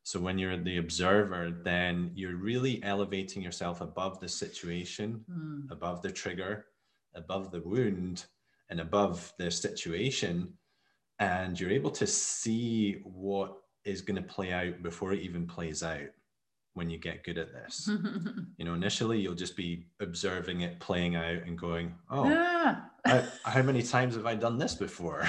so 0.03 0.19
when 0.19 0.37
you're 0.37 0.57
the 0.57 0.77
observer 0.77 1.51
then 1.63 2.11
you're 2.13 2.37
really 2.37 2.81
elevating 2.83 3.41
yourself 3.41 3.81
above 3.81 4.19
the 4.19 4.29
situation 4.29 5.23
mm. 5.29 5.71
above 5.71 6.01
the 6.01 6.11
trigger 6.11 6.65
above 7.15 7.51
the 7.51 7.61
wound 7.61 8.25
and 8.71 8.79
above 8.79 9.31
the 9.37 9.51
situation 9.51 10.51
and 11.19 11.59
you're 11.59 11.69
able 11.69 11.91
to 11.91 12.07
see 12.07 13.01
what 13.03 13.57
is 13.85 14.01
going 14.01 14.15
to 14.15 14.27
play 14.27 14.51
out 14.51 14.81
before 14.81 15.13
it 15.13 15.21
even 15.21 15.45
plays 15.45 15.83
out 15.83 16.07
when 16.73 16.89
you 16.89 16.97
get 16.97 17.23
good 17.23 17.37
at 17.37 17.51
this. 17.53 17.89
You 18.57 18.65
know 18.65 18.73
initially 18.75 19.19
you'll 19.19 19.33
just 19.33 19.57
be 19.57 19.87
observing 19.99 20.61
it 20.61 20.79
playing 20.79 21.15
out 21.15 21.47
and 21.47 21.57
going 21.57 21.95
oh 22.11 22.25
ah. 22.27 22.85
how, 23.05 23.23
how 23.43 23.61
many 23.63 23.81
times 23.81 24.13
have 24.13 24.27
i 24.27 24.35
done 24.35 24.59
this 24.59 24.75
before? 24.75 25.27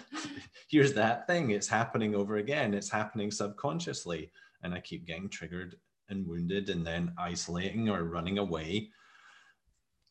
Here's 0.70 0.94
that 0.94 1.26
thing. 1.26 1.50
It's 1.50 1.68
happening 1.68 2.14
over 2.14 2.36
again. 2.36 2.72
It's 2.72 2.90
happening 2.90 3.30
subconsciously. 3.30 4.30
And 4.62 4.72
i 4.72 4.80
keep 4.80 5.06
getting 5.06 5.28
triggered 5.28 5.76
and 6.08 6.26
wounded 6.26 6.70
and 6.70 6.86
then 6.86 7.12
isolating 7.18 7.90
or 7.90 8.04
running 8.04 8.38
away 8.38 8.88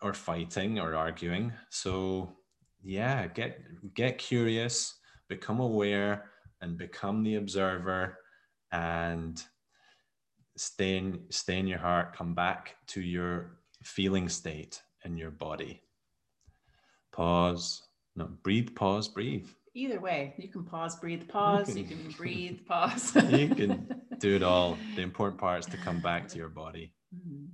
or 0.04 0.14
fighting 0.14 0.78
or 0.80 0.94
arguing. 0.94 1.54
So 1.72 2.36
yeah 2.84 3.28
get 3.28 3.60
get 3.94 4.18
curious 4.18 4.96
become 5.30 5.60
aware 5.60 6.30
and 6.62 6.78
become 6.78 7.24
the 7.24 7.36
observer 7.36 8.18
and 8.72 9.44
stay 10.58 10.98
in 10.98 11.22
stay 11.30 11.58
in 11.58 11.68
your 11.68 11.80
heart 11.80 12.16
come 12.16 12.34
back 12.34 12.76
to 12.88 13.02
your 13.02 13.58
feeling 13.84 14.30
state 14.30 14.82
in 15.06 15.18
your 15.18 15.32
body 15.32 15.82
pause 17.12 17.84
no 18.16 18.28
breathe 18.44 18.76
pause 18.76 19.08
breathe 19.08 19.48
either 19.74 20.00
way, 20.00 20.34
you 20.38 20.48
can 20.48 20.64
pause, 20.64 20.96
breathe, 20.98 21.28
pause. 21.28 21.76
You 21.76 21.84
can, 21.84 21.98
you 21.98 22.04
can 22.04 22.12
breathe, 22.18 22.60
pause. 22.66 23.16
you 23.16 23.50
can 23.50 24.02
do 24.20 24.36
it 24.36 24.44
all. 24.44 24.78
The 24.96 25.02
important 25.02 25.40
part 25.40 25.60
is 25.60 25.66
to 25.68 25.78
come 25.78 26.00
back 26.00 26.28
to 26.30 26.38
your 26.38 26.50
body. 26.50 26.94
Mm-hmm. 27.16 27.46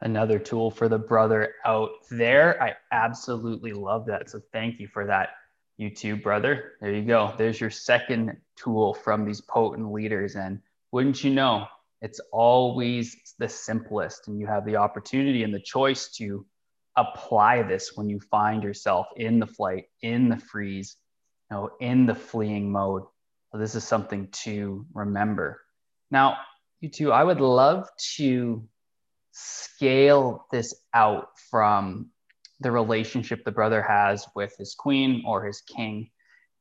Another 0.00 0.38
tool 0.38 0.70
for 0.70 0.88
the 0.88 0.98
brother 0.98 1.54
out 1.64 1.90
there. 2.10 2.62
I 2.62 2.74
absolutely 2.92 3.72
love 3.72 4.06
that. 4.06 4.30
So 4.30 4.40
thank 4.52 4.78
you 4.78 4.86
for 4.86 5.06
that, 5.06 5.30
you 5.76 5.90
two 5.90 6.16
brother. 6.16 6.72
There 6.80 6.92
you 6.92 7.02
go. 7.02 7.34
There's 7.36 7.60
your 7.60 7.70
second 7.70 8.36
tool 8.56 8.94
from 8.94 9.24
these 9.24 9.40
potent 9.40 9.92
leaders. 9.92 10.36
And 10.36 10.60
wouldn't 10.92 11.24
you 11.24 11.30
know, 11.30 11.66
it's 12.00 12.20
always 12.32 13.34
the 13.38 13.48
simplest. 13.48 14.28
And 14.28 14.38
you 14.38 14.46
have 14.46 14.64
the 14.64 14.76
opportunity 14.76 15.42
and 15.42 15.52
the 15.52 15.60
choice 15.60 16.08
to 16.18 16.46
apply 16.96 17.62
this 17.62 17.96
when 17.96 18.08
you 18.08 18.20
find 18.20 18.62
yourself 18.62 19.06
in 19.16 19.40
the 19.40 19.46
flight, 19.46 19.86
in 20.02 20.28
the 20.28 20.38
freeze, 20.38 20.96
you 21.50 21.56
know, 21.56 21.70
in 21.80 22.06
the 22.06 22.14
fleeing 22.14 22.70
mode. 22.70 23.02
So 23.50 23.58
this 23.58 23.74
is 23.74 23.82
something 23.82 24.28
to 24.44 24.86
remember. 24.94 25.60
Now, 26.10 26.36
you 26.80 26.88
two, 26.88 27.12
I 27.12 27.24
would 27.24 27.40
love 27.40 27.88
to 28.16 28.62
scale 29.40 30.46
this 30.50 30.74
out 30.94 31.28
from 31.50 32.10
the 32.60 32.70
relationship 32.70 33.44
the 33.44 33.52
brother 33.52 33.82
has 33.82 34.26
with 34.34 34.54
his 34.58 34.74
queen 34.74 35.22
or 35.26 35.44
his 35.44 35.60
king 35.60 36.10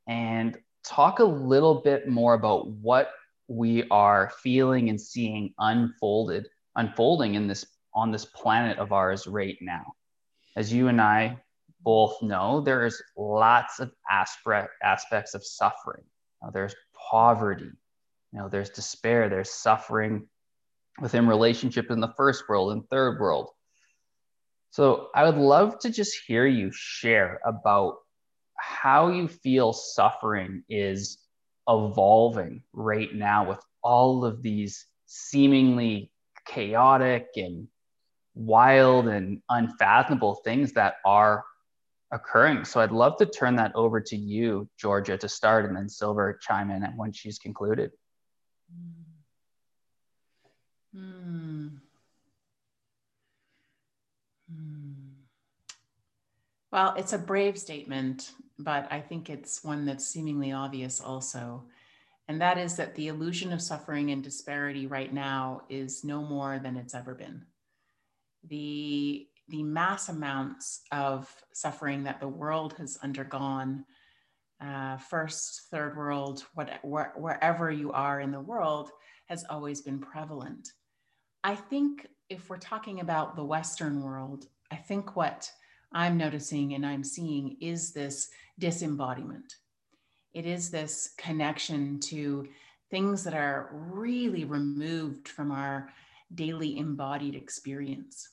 and 0.07 0.57
talk 0.83 1.19
a 1.19 1.23
little 1.23 1.81
bit 1.81 2.07
more 2.07 2.35
about 2.35 2.67
what 2.67 3.11
we 3.47 3.87
are 3.89 4.31
feeling 4.43 4.89
and 4.89 5.01
seeing 5.01 5.53
unfolded 5.59 6.47
unfolding 6.75 7.35
in 7.35 7.47
this 7.47 7.65
on 7.95 8.11
this 8.11 8.25
planet 8.25 8.77
of 8.77 8.91
ours 8.91 9.25
right 9.25 9.57
now 9.61 9.93
as 10.55 10.71
you 10.73 10.87
and 10.87 10.99
I 10.99 11.39
both 11.81 12.21
know, 12.21 12.61
there's 12.61 13.01
lots 13.15 13.79
of 13.79 13.91
aspect, 14.09 14.71
aspects 14.83 15.35
of 15.35 15.45
suffering. 15.45 16.03
There's 16.51 16.75
poverty, 17.11 17.71
you 18.33 18.39
know, 18.39 18.49
there's 18.49 18.71
despair, 18.71 19.29
there's 19.29 19.51
suffering 19.51 20.27
within 20.99 21.27
relationship 21.27 21.91
in 21.91 21.99
the 21.99 22.13
first 22.17 22.47
world 22.49 22.71
and 22.71 22.87
third 22.89 23.19
world. 23.19 23.49
So 24.71 25.09
I 25.15 25.25
would 25.25 25.37
love 25.37 25.79
to 25.79 25.89
just 25.89 26.17
hear 26.27 26.45
you 26.45 26.71
share 26.71 27.39
about 27.45 27.97
how 28.57 29.09
you 29.09 29.27
feel 29.27 29.73
suffering 29.73 30.63
is 30.69 31.19
evolving 31.67 32.63
right 32.73 33.13
now 33.13 33.47
with 33.47 33.59
all 33.83 34.25
of 34.25 34.41
these 34.41 34.85
seemingly 35.05 36.11
chaotic 36.45 37.27
and 37.35 37.67
wild 38.35 39.07
and 39.07 39.41
unfathomable 39.49 40.35
things 40.43 40.73
that 40.73 40.95
are 41.05 41.43
occurring. 42.11 42.65
So 42.65 42.79
I'd 42.79 42.91
love 42.91 43.17
to 43.17 43.25
turn 43.25 43.55
that 43.57 43.71
over 43.75 43.99
to 43.99 44.15
you, 44.15 44.69
Georgia, 44.79 45.17
to 45.17 45.29
start, 45.29 45.65
and 45.65 45.75
then 45.75 45.89
Silver 45.89 46.39
chime 46.41 46.71
in 46.71 46.83
when 46.95 47.11
she's 47.11 47.39
concluded. 47.39 47.91
Mm. 48.73 49.06
Hmm. 50.93 51.67
Hmm. 54.49 54.93
Well, 56.71 56.95
it's 56.97 57.13
a 57.13 57.17
brave 57.17 57.57
statement, 57.57 58.31
but 58.59 58.91
I 58.91 58.99
think 59.01 59.29
it's 59.29 59.63
one 59.63 59.85
that's 59.85 60.05
seemingly 60.07 60.51
obvious 60.51 60.99
also. 60.99 61.63
And 62.27 62.41
that 62.41 62.57
is 62.57 62.75
that 62.75 62.95
the 62.95 63.07
illusion 63.07 63.53
of 63.53 63.61
suffering 63.61 64.11
and 64.11 64.23
disparity 64.23 64.85
right 64.87 65.13
now 65.13 65.61
is 65.69 66.03
no 66.03 66.21
more 66.21 66.59
than 66.59 66.75
it's 66.75 66.93
ever 66.93 67.15
been 67.15 67.45
the 68.49 69.27
the 69.49 69.63
mass 69.63 70.09
amounts 70.09 70.81
of 70.91 71.33
suffering 71.53 72.03
that 72.03 72.19
the 72.19 72.27
world 72.27 72.73
has 72.77 72.97
undergone, 73.01 73.85
uh, 74.61 74.97
first, 74.97 75.61
third 75.71 75.95
world, 75.95 76.43
what, 76.53 76.69
where, 76.83 77.13
wherever 77.15 77.71
you 77.71 77.93
are 77.93 78.19
in 78.19 78.31
the 78.31 78.41
world, 78.41 78.91
has 79.27 79.45
always 79.49 79.81
been 79.81 79.99
prevalent. 79.99 80.69
I 81.43 81.55
think 81.55 82.07
if 82.29 82.49
we're 82.49 82.57
talking 82.57 82.99
about 82.99 83.35
the 83.35 83.43
Western 83.43 84.01
world, 84.01 84.47
I 84.71 84.75
think 84.75 85.15
what 85.15 85.49
I'm 85.93 86.17
noticing 86.17 86.73
and 86.73 86.85
I'm 86.85 87.03
seeing 87.03 87.57
is 87.61 87.93
this 87.93 88.29
disembodiment. 88.59 89.53
It 90.33 90.45
is 90.45 90.69
this 90.69 91.13
connection 91.17 91.99
to 92.01 92.47
things 92.89 93.23
that 93.23 93.33
are 93.33 93.69
really 93.71 94.45
removed 94.45 95.27
from 95.27 95.51
our 95.51 95.89
daily 96.33 96.77
embodied 96.77 97.35
experience. 97.35 98.29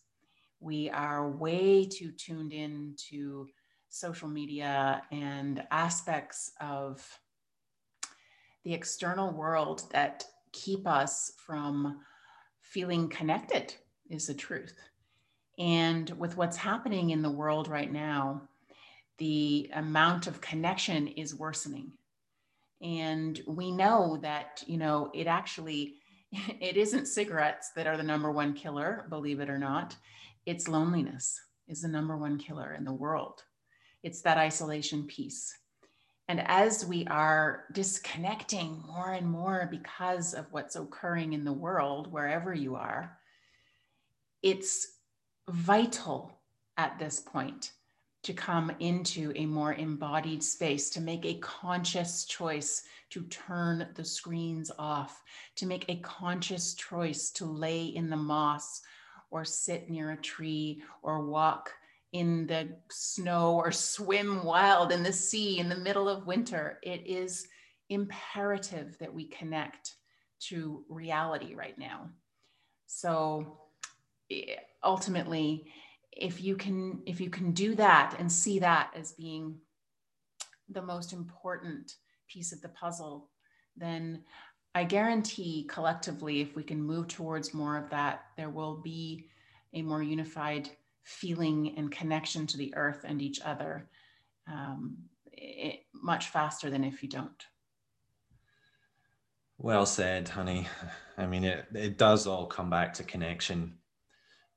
We 0.61 0.91
are 0.91 1.31
way 1.31 1.87
too 1.87 2.13
tuned 2.13 2.53
in 2.53 2.97
to 3.11 3.49
social 3.89 4.29
media 4.29 5.03
and 5.13 5.65
aspects 5.71 6.51
of 6.61 7.07
the 8.65 8.75
external 8.75 9.31
world 9.31 9.83
that 9.93 10.25
keep 10.55 10.87
us 10.87 11.33
from 11.45 12.01
feeling 12.61 13.09
connected, 13.09 13.75
is 14.09 14.27
the 14.27 14.35
truth. 14.35 14.75
And 15.59 16.11
with 16.19 16.37
what's 16.37 16.57
happening 16.57 17.11
in 17.11 17.23
the 17.23 17.31
world 17.31 17.69
right 17.69 17.93
now, 17.93 18.49
the 19.19 19.71
amount 19.75 20.27
of 20.27 20.41
connection 20.41 21.09
is 21.09 21.35
worsening. 21.35 21.93
And 22.83 23.41
we 23.47 23.71
know 23.71 24.19
that, 24.23 24.63
you 24.67 24.79
know, 24.79 25.11
it 25.15 25.27
actually 25.27 25.97
it 26.61 26.77
isn't 26.77 27.07
cigarettes 27.07 27.71
that 27.77 27.87
are 27.87 27.97
the 27.97 28.03
number 28.03 28.31
one 28.31 28.55
killer, 28.55 29.07
believe 29.09 29.41
it 29.41 29.51
or 29.51 29.59
not. 29.59 29.97
It's 30.47 30.69
loneliness 30.69 31.41
is 31.69 31.83
the 31.83 31.89
number 31.89 32.17
one 32.17 32.39
killer 32.39 32.75
in 32.75 32.85
the 32.85 32.93
world. 32.93 33.43
It's 34.03 34.21
that 34.23 34.37
isolation 34.37 35.07
piece. 35.07 35.57
And 36.29 36.41
as 36.47 36.87
we 36.87 37.07
are 37.07 37.65
disconnecting 37.73 38.83
more 38.87 39.13
and 39.13 39.27
more 39.27 39.69
because 39.71 40.33
of 40.33 40.47
what's 40.53 40.77
occurring 40.77 41.35
in 41.35 41.45
the 41.45 41.53
world, 41.53 42.11
wherever 42.11 42.55
you 42.55 42.77
are, 42.77 43.19
it's 44.43 44.99
vital 45.49 46.41
at 46.77 46.99
this 46.99 47.21
point 47.21 47.73
to 48.23 48.33
come 48.33 48.73
into 48.81 49.33
a 49.37 49.45
more 49.45 49.75
embodied 49.75 50.43
space, 50.43 50.89
to 50.89 51.01
make 51.01 51.27
a 51.27 51.39
conscious 51.41 52.25
choice 52.25 52.83
to 53.11 53.23
turn 53.25 53.87
the 53.95 54.05
screens 54.05 54.71
off, 54.79 55.23
to 55.57 55.67
make 55.67 55.85
a 55.89 55.97
conscious 55.97 56.73
choice 56.73 57.31
to 57.31 57.45
lay 57.45 57.85
in 57.85 58.09
the 58.09 58.17
moss 58.17 58.81
or 59.31 59.45
sit 59.45 59.91
near 59.91 60.13
a 60.13 60.17
tree 60.17 60.83
or 61.03 61.27
walk 61.27 61.71
in 62.15 62.47
the 62.47 62.69
snow 62.91 63.57
or 63.57 63.73
swim 63.73 64.45
wild 64.45 64.93
in 64.93 65.03
the 65.03 65.13
sea 65.13 65.59
in 65.59 65.69
the 65.69 65.77
middle 65.77 66.09
of 66.09 66.27
winter. 66.27 66.79
It 66.83 67.05
is 67.05 67.49
imperative 67.91 68.97
that 69.01 69.13
we 69.13 69.27
connect 69.27 69.97
to 70.49 70.85
reality 70.89 71.55
right 71.57 71.77
now. 71.77 72.09
So 72.87 73.59
eh, 74.31 74.55
ultimately, 74.85 75.67
if 76.13 76.41
you 76.41 76.57
can 76.57 77.03
if 77.05 77.21
you 77.21 77.29
can 77.29 77.51
do 77.51 77.75
that 77.75 78.15
and 78.21 78.31
see 78.31 78.61
that 78.61 78.93
as 78.95 79.13
being 79.13 79.57
the 80.69 80.83
most 80.83 81.13
important 81.13 81.97
piece 82.29 82.53
of 82.53 82.63
the 82.63 82.69
puzzle 82.69 83.31
then 83.77 84.23
i 84.77 84.85
guarantee 84.85 85.67
collectively 85.69 86.41
if 86.41 86.55
we 86.55 86.63
can 86.63 86.81
move 86.81 87.09
towards 87.09 87.53
more 87.53 87.77
of 87.77 87.91
that 87.91 88.27
there 88.37 88.51
will 88.51 88.77
be 88.77 89.27
a 89.73 89.83
more 89.83 90.05
unified 90.05 90.71
feeling 91.05 91.75
and 91.77 91.91
connection 91.91 92.47
to 92.47 92.57
the 92.57 92.75
earth 92.75 93.05
and 93.05 93.23
each 93.23 93.41
other 93.43 93.89
um, 94.51 94.97
it, 95.33 95.81
much 95.93 96.29
faster 96.29 96.71
than 96.71 96.85
if 96.85 97.03
you 97.03 97.09
don't. 97.09 97.45
Well 99.59 99.87
said 99.87 100.29
honey. 100.29 100.67
I 101.17 101.27
mean 101.27 101.45
it, 101.45 101.67
it 101.75 101.99
does 101.99 102.27
all 102.27 102.47
come 102.47 102.71
back 102.71 102.95
to 102.95 103.05
connection 103.05 103.75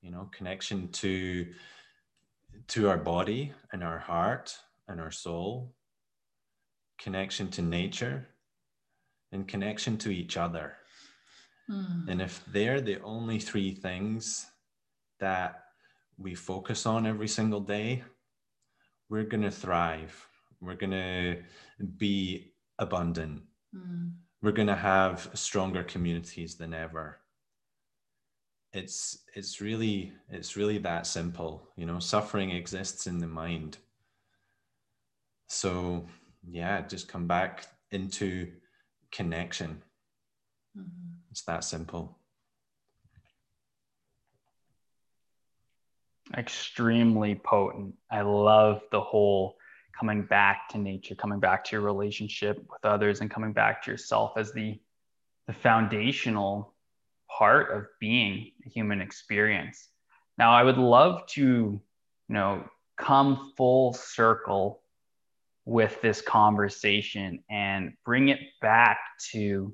you 0.02 0.12
know 0.12 0.30
connection 0.32 0.90
to 0.90 1.48
to 2.70 2.90
our 2.90 2.98
body 2.98 3.54
and 3.72 3.84
our 3.84 4.00
heart 4.00 4.58
and 4.88 5.00
our 5.00 5.12
soul 5.12 5.74
connection 6.98 7.50
to 7.52 7.62
nature 7.62 8.28
and 9.32 9.48
connection 9.48 9.98
to 9.98 10.10
each 10.10 10.38
other. 10.38 10.74
Mm. 11.70 12.08
and 12.08 12.22
if 12.22 12.42
they're 12.54 12.80
the 12.80 13.02
only 13.02 13.40
three 13.40 13.76
things 13.76 14.46
that 15.20 15.67
we 16.20 16.36
focus 16.36 16.86
on 16.86 17.06
every 17.06 17.28
single 17.28 17.62
day 17.62 18.04
we're 19.10 19.24
going 19.24 19.44
to 19.44 19.52
thrive. 19.52 20.28
We're 20.62 20.76
going 20.76 20.92
to 20.92 21.38
be 21.98 22.52
abundant. 22.80 23.44
Mm. 23.76 24.14
we're 24.42 24.54
going 24.54 24.68
to 24.68 24.76
have 24.76 25.30
stronger 25.34 25.84
communities 25.84 26.56
than 26.56 26.74
ever. 26.74 27.20
It's 28.72 29.26
it's 29.36 29.60
really 29.60 30.14
it's 30.30 30.56
really 30.56 30.78
that 30.80 31.06
simple 31.08 31.68
you 31.76 31.86
know 31.86 32.00
suffering 32.00 32.52
exists 32.52 33.08
in 33.08 33.20
the 33.20 33.28
mind. 33.28 33.78
So 35.48 36.06
yeah 36.48 36.82
just 36.82 37.08
come 37.08 37.28
back 37.28 37.66
into 37.92 38.52
connection. 39.12 39.82
Mm-hmm. 40.78 41.32
it's 41.32 41.42
that 41.44 41.64
simple 41.64 42.18
Extremely 46.36 47.36
potent. 47.36 47.94
I 48.12 48.22
love 48.22 48.82
the 48.92 49.00
whole 49.00 49.56
coming 49.98 50.24
back 50.24 50.70
to 50.70 50.78
nature, 50.78 51.16
coming 51.16 51.40
back 51.40 51.64
to 51.66 51.76
your 51.76 51.82
relationship 51.82 52.58
with 52.70 52.84
others, 52.84 53.22
and 53.22 53.32
coming 53.32 53.54
back 53.54 53.84
to 53.84 53.92
yourself 53.92 54.34
as 54.38 54.52
the 54.52 54.80
the 55.48 55.54
foundational 55.54 56.74
part 57.30 57.72
of 57.72 57.86
being 58.00 58.52
a 58.66 58.70
human 58.70 59.00
experience. 59.00 59.88
Now, 60.38 60.52
I 60.52 60.64
would 60.64 60.78
love 60.78 61.26
to, 61.28 61.42
you 61.42 61.82
know, 62.28 62.66
come 62.98 63.54
full 63.56 63.94
circle 63.94 64.82
with 65.66 66.02
this 66.02 66.22
conversation 66.22 67.44
and 67.50 67.94
bring 68.06 68.30
it 68.30 68.40
back 68.62 69.00
to 69.32 69.74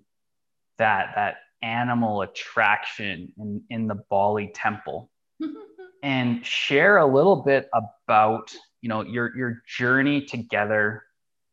that 0.78 1.14
that 1.16 1.38
animal 1.62 2.22
attraction 2.22 3.32
in, 3.38 3.62
in 3.70 3.88
the 3.88 3.96
Bali 4.10 4.52
temple 4.54 5.10
mm-hmm. 5.42 5.56
And 6.04 6.46
share 6.46 6.98
a 6.98 7.06
little 7.06 7.38
bit 7.38 7.70
about 7.74 8.54
you 8.82 8.90
know 8.90 9.02
your 9.02 9.36
your 9.36 9.64
journey 9.68 10.26
together 10.26 11.02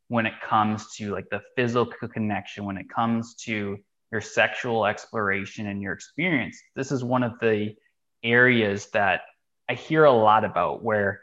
when 0.08 0.26
it 0.26 0.34
comes 0.46 0.92
to 0.96 1.12
like 1.12 1.30
the 1.30 1.40
physical 1.56 2.08
connection 2.08 2.64
when 2.64 2.76
it 2.76 2.90
comes 2.90 3.36
to 3.36 3.78
your 4.12 4.20
sexual 4.20 4.84
exploration 4.84 5.68
and 5.68 5.80
your 5.80 5.92
experience. 5.92 6.60
This 6.74 6.90
is 6.90 7.04
one 7.04 7.22
of 7.22 7.38
the 7.40 7.76
areas 8.22 8.88
that 8.92 9.22
i 9.68 9.74
hear 9.74 10.04
a 10.04 10.12
lot 10.12 10.44
about 10.44 10.82
where 10.82 11.20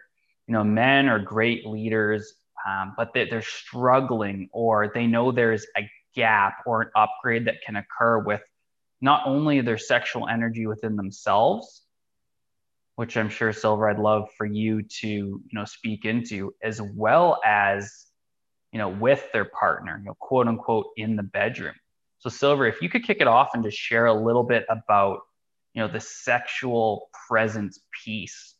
you 0.47 0.53
know 0.53 0.63
men 0.63 1.07
are 1.07 1.19
great 1.19 1.65
leaders 1.65 2.33
um, 2.67 2.93
but 2.97 3.13
they, 3.13 3.29
they're 3.29 3.41
struggling 3.41 4.49
or 4.51 4.91
they 4.93 5.05
know 5.05 5.31
there's 5.31 5.65
a 5.77 5.89
gap 6.15 6.55
or 6.65 6.81
an 6.81 6.89
upgrade 6.95 7.45
that 7.45 7.61
can 7.63 7.75
occur 7.75 8.17
with 8.17 8.41
not 8.99 9.21
only 9.27 9.61
their 9.61 9.77
sexual 9.77 10.27
energy 10.27 10.65
within 10.65 10.95
themselves 10.95 11.83
which 12.97 13.15
i'm 13.15 13.29
sure 13.29 13.53
silver 13.53 13.89
i'd 13.89 13.99
love 13.99 14.27
for 14.37 14.45
you 14.45 14.81
to 14.83 15.07
you 15.07 15.41
know 15.53 15.65
speak 15.65 16.03
into 16.03 16.53
as 16.61 16.81
well 16.81 17.39
as 17.45 18.07
you 18.71 18.79
know 18.79 18.89
with 18.89 19.31
their 19.31 19.45
partner 19.45 19.97
you 19.97 20.05
know 20.05 20.15
quote 20.19 20.47
unquote 20.47 20.87
in 20.97 21.15
the 21.15 21.23
bedroom. 21.23 21.73
So 22.19 22.29
silver 22.29 22.65
if 22.65 22.81
you 22.81 22.89
could 22.89 23.03
kick 23.03 23.17
it 23.21 23.27
off 23.27 23.51
and 23.53 23.63
just 23.63 23.77
share 23.77 24.07
a 24.07 24.13
little 24.13 24.43
bit 24.43 24.65
about 24.69 25.21
you 25.73 25.81
know 25.81 25.87
the 25.87 25.99
sexual 25.99 27.09
presence 27.27 27.79
piece 28.03 28.55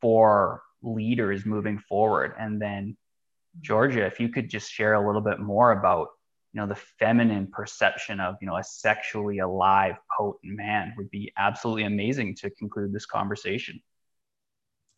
for 0.00 0.62
leaders 0.82 1.44
moving 1.44 1.78
forward. 1.78 2.34
And 2.38 2.60
then 2.60 2.96
georgia 3.60 4.06
if 4.06 4.18
you 4.18 4.30
could 4.30 4.48
just 4.48 4.70
share 4.70 4.94
a 4.94 5.06
little 5.06 5.20
bit 5.20 5.38
more 5.38 5.72
about 5.72 6.08
you 6.52 6.60
know 6.60 6.66
the 6.66 6.80
feminine 6.98 7.46
perception 7.46 8.20
of 8.20 8.36
you 8.40 8.46
know 8.46 8.56
a 8.56 8.64
sexually 8.64 9.38
alive 9.38 9.96
potent 10.16 10.56
man 10.56 10.94
would 10.96 11.10
be 11.10 11.32
absolutely 11.38 11.84
amazing 11.84 12.34
to 12.36 12.50
conclude 12.50 12.92
this 12.92 13.06
conversation. 13.06 13.80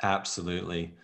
Absolutely. 0.02 0.94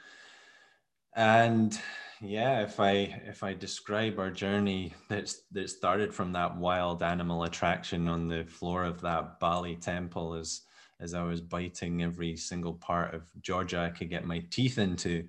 And 1.14 1.78
yeah 2.20 2.61
if 2.61 2.78
i 2.78 2.90
if 3.26 3.42
i 3.42 3.55
describe 3.55 4.18
our 4.18 4.30
journey 4.30 4.92
that's 5.09 5.42
that 5.53 5.70
started 5.70 6.12
from 6.12 6.32
that 6.32 6.55
wild 6.57 7.03
animal 7.03 7.44
attraction 7.44 8.09
on 8.09 8.28
the 8.28 8.44
floor 8.44 8.84
of 8.84 9.01
that 9.01 9.40
bali 9.40 9.74
temple 9.76 10.34
as 10.34 10.62
as 11.01 11.14
i 11.14 11.22
was 11.22 11.40
biting 11.40 12.03
every 12.03 12.36
single 12.36 12.74
part 12.74 13.14
of 13.14 13.22
georgia 13.40 13.80
i 13.80 13.88
could 13.88 14.11
get 14.11 14.24
my 14.24 14.44
teeth 14.51 14.76
into 14.76 15.26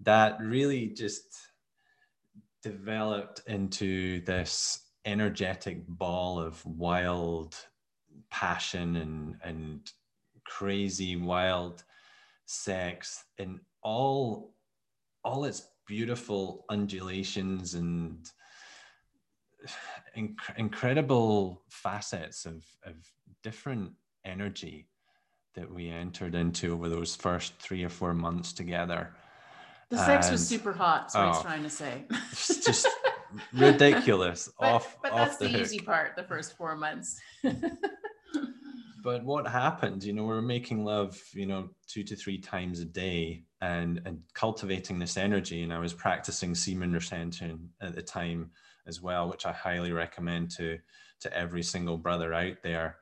that 0.00 0.40
really 0.40 0.88
just 0.88 1.51
developed 2.62 3.42
into 3.46 4.20
this 4.20 4.80
energetic 5.04 5.86
ball 5.88 6.38
of 6.38 6.64
wild 6.64 7.56
passion 8.30 8.96
and 8.96 9.36
and 9.42 9.90
crazy 10.46 11.16
wild 11.16 11.82
sex 12.46 13.24
in 13.38 13.60
all 13.82 14.54
all 15.24 15.44
its 15.44 15.68
beautiful 15.86 16.64
undulations 16.68 17.74
and 17.74 18.30
inc- 20.16 20.56
incredible 20.56 21.62
facets 21.68 22.44
of, 22.46 22.64
of 22.84 22.94
different 23.42 23.90
energy 24.24 24.88
that 25.54 25.72
we 25.72 25.88
entered 25.88 26.34
into 26.34 26.72
over 26.72 26.88
those 26.88 27.14
first 27.14 27.54
three 27.58 27.84
or 27.84 27.88
four 27.88 28.14
months 28.14 28.52
together 28.52 29.12
the 29.92 29.98
sex 29.98 30.26
and, 30.26 30.32
was 30.32 30.48
super 30.48 30.72
hot. 30.72 31.12
So 31.12 31.20
oh, 31.20 31.32
he's 31.32 31.42
trying 31.42 31.62
to 31.62 31.70
say. 31.70 32.04
It's 32.32 32.64
just 32.64 32.88
ridiculous. 33.52 34.48
but, 34.58 34.66
off, 34.66 34.96
but 35.02 35.12
off 35.12 35.18
that's 35.18 35.36
the, 35.36 35.48
the 35.48 35.60
easy 35.60 35.78
part. 35.78 36.16
The 36.16 36.22
first 36.22 36.56
four 36.56 36.74
months. 36.76 37.20
but 39.04 39.22
what 39.22 39.46
happened? 39.46 40.02
You 40.02 40.14
know, 40.14 40.22
we 40.22 40.28
were 40.28 40.40
making 40.40 40.82
love, 40.82 41.20
you 41.34 41.44
know, 41.44 41.68
two 41.86 42.02
to 42.04 42.16
three 42.16 42.38
times 42.38 42.80
a 42.80 42.86
day, 42.86 43.44
and 43.60 44.00
and 44.06 44.20
cultivating 44.32 44.98
this 44.98 45.18
energy. 45.18 45.62
And 45.62 45.72
I 45.72 45.78
was 45.78 45.92
practicing 45.92 46.54
semen 46.54 46.92
retention 46.92 47.68
at 47.82 47.94
the 47.94 48.02
time 48.02 48.50
as 48.86 49.02
well, 49.02 49.28
which 49.28 49.44
I 49.44 49.52
highly 49.52 49.92
recommend 49.92 50.50
to 50.52 50.78
to 51.20 51.36
every 51.36 51.62
single 51.62 51.98
brother 51.98 52.32
out 52.32 52.62
there. 52.62 52.96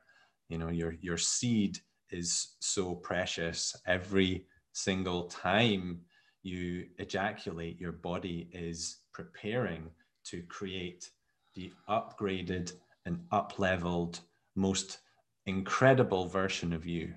You 0.49 0.57
know, 0.57 0.67
your 0.67 0.93
your 0.99 1.17
seed 1.17 1.79
is 2.09 2.57
so 2.59 2.95
precious. 2.95 3.77
Every 3.87 4.45
single 4.73 5.23
time 5.27 6.01
you 6.43 6.87
ejaculate, 6.97 7.79
your 7.79 7.91
body 7.91 8.49
is 8.51 8.97
preparing 9.13 9.89
to 10.25 10.41
create 10.43 11.09
the 11.55 11.71
upgraded 11.89 12.73
and 13.05 13.19
up-leveled, 13.31 14.19
most 14.55 14.99
incredible 15.45 16.27
version 16.27 16.73
of 16.73 16.85
you. 16.85 17.13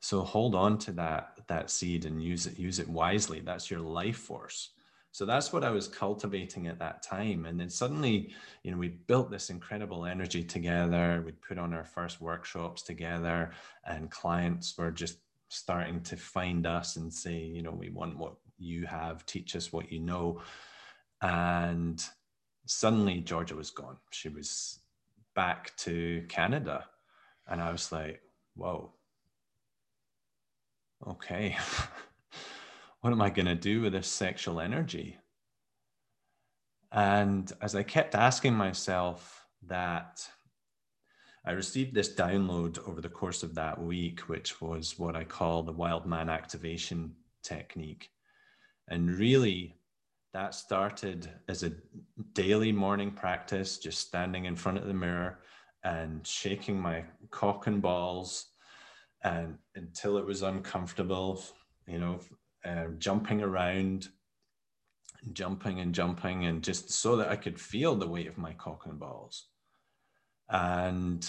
So 0.00 0.22
hold 0.22 0.54
on 0.54 0.78
to 0.78 0.92
that 0.92 1.40
that 1.48 1.70
seed 1.70 2.06
and 2.06 2.22
use 2.22 2.46
it 2.46 2.58
use 2.58 2.78
it 2.78 2.88
wisely. 2.88 3.40
That's 3.40 3.70
your 3.70 3.80
life 3.80 4.16
force. 4.16 4.70
So 5.12 5.26
that's 5.26 5.52
what 5.52 5.64
I 5.64 5.70
was 5.70 5.88
cultivating 5.88 6.68
at 6.68 6.78
that 6.78 7.02
time. 7.02 7.44
And 7.44 7.58
then 7.58 7.68
suddenly, 7.68 8.32
you 8.62 8.70
know, 8.70 8.78
we 8.78 8.88
built 8.88 9.30
this 9.30 9.50
incredible 9.50 10.06
energy 10.06 10.44
together. 10.44 11.22
We 11.26 11.32
put 11.32 11.58
on 11.58 11.74
our 11.74 11.84
first 11.84 12.20
workshops 12.20 12.82
together, 12.82 13.50
and 13.84 14.10
clients 14.10 14.78
were 14.78 14.92
just 14.92 15.18
starting 15.50 16.00
to 16.00 16.16
find 16.16 16.64
us 16.64 16.96
and 16.96 17.12
say, 17.12 17.36
you 17.36 17.60
know, 17.60 17.72
we 17.72 17.90
want 17.90 18.16
what 18.16 18.34
you 18.56 18.86
have, 18.86 19.26
teach 19.26 19.56
us 19.56 19.72
what 19.72 19.90
you 19.90 19.98
know. 19.98 20.40
And 21.22 22.02
suddenly 22.66 23.20
Georgia 23.20 23.56
was 23.56 23.70
gone. 23.70 23.96
She 24.10 24.28
was 24.28 24.78
back 25.34 25.76
to 25.78 26.24
Canada. 26.28 26.86
And 27.48 27.60
I 27.60 27.72
was 27.72 27.90
like, 27.90 28.22
whoa, 28.54 28.92
okay, 31.08 31.56
what 33.00 33.12
am 33.12 33.20
I 33.20 33.30
going 33.30 33.46
to 33.46 33.56
do 33.56 33.80
with 33.80 33.92
this 33.92 34.06
sexual 34.06 34.60
energy? 34.60 35.18
And 36.92 37.52
as 37.60 37.74
I 37.74 37.82
kept 37.82 38.14
asking 38.14 38.54
myself 38.54 39.44
that, 39.66 40.28
I 41.44 41.52
received 41.52 41.94
this 41.94 42.14
download 42.14 42.86
over 42.86 43.00
the 43.00 43.08
course 43.08 43.42
of 43.42 43.54
that 43.54 43.82
week, 43.82 44.20
which 44.28 44.60
was 44.60 44.98
what 44.98 45.16
I 45.16 45.24
call 45.24 45.62
the 45.62 45.72
wild 45.72 46.04
man 46.04 46.28
activation 46.28 47.14
technique. 47.42 48.10
And 48.88 49.10
really, 49.10 49.76
that 50.34 50.54
started 50.54 51.30
as 51.48 51.62
a 51.62 51.72
daily 52.34 52.72
morning 52.72 53.10
practice, 53.10 53.78
just 53.78 54.00
standing 54.00 54.44
in 54.44 54.54
front 54.54 54.78
of 54.78 54.86
the 54.86 54.94
mirror 54.94 55.38
and 55.82 56.26
shaking 56.26 56.78
my 56.78 57.04
cock 57.30 57.66
and 57.66 57.80
balls 57.80 58.48
and 59.22 59.56
until 59.74 60.18
it 60.18 60.26
was 60.26 60.42
uncomfortable, 60.42 61.42
you 61.86 61.98
know, 61.98 62.20
uh, 62.64 62.86
jumping 62.98 63.40
around, 63.42 64.08
jumping 65.32 65.80
and 65.80 65.94
jumping, 65.94 66.44
and 66.46 66.62
just 66.62 66.90
so 66.90 67.16
that 67.16 67.28
I 67.28 67.36
could 67.36 67.58
feel 67.58 67.96
the 67.96 68.06
weight 68.08 68.28
of 68.28 68.38
my 68.38 68.52
cock 68.52 68.84
and 68.86 68.98
balls 68.98 69.46
and 70.50 71.28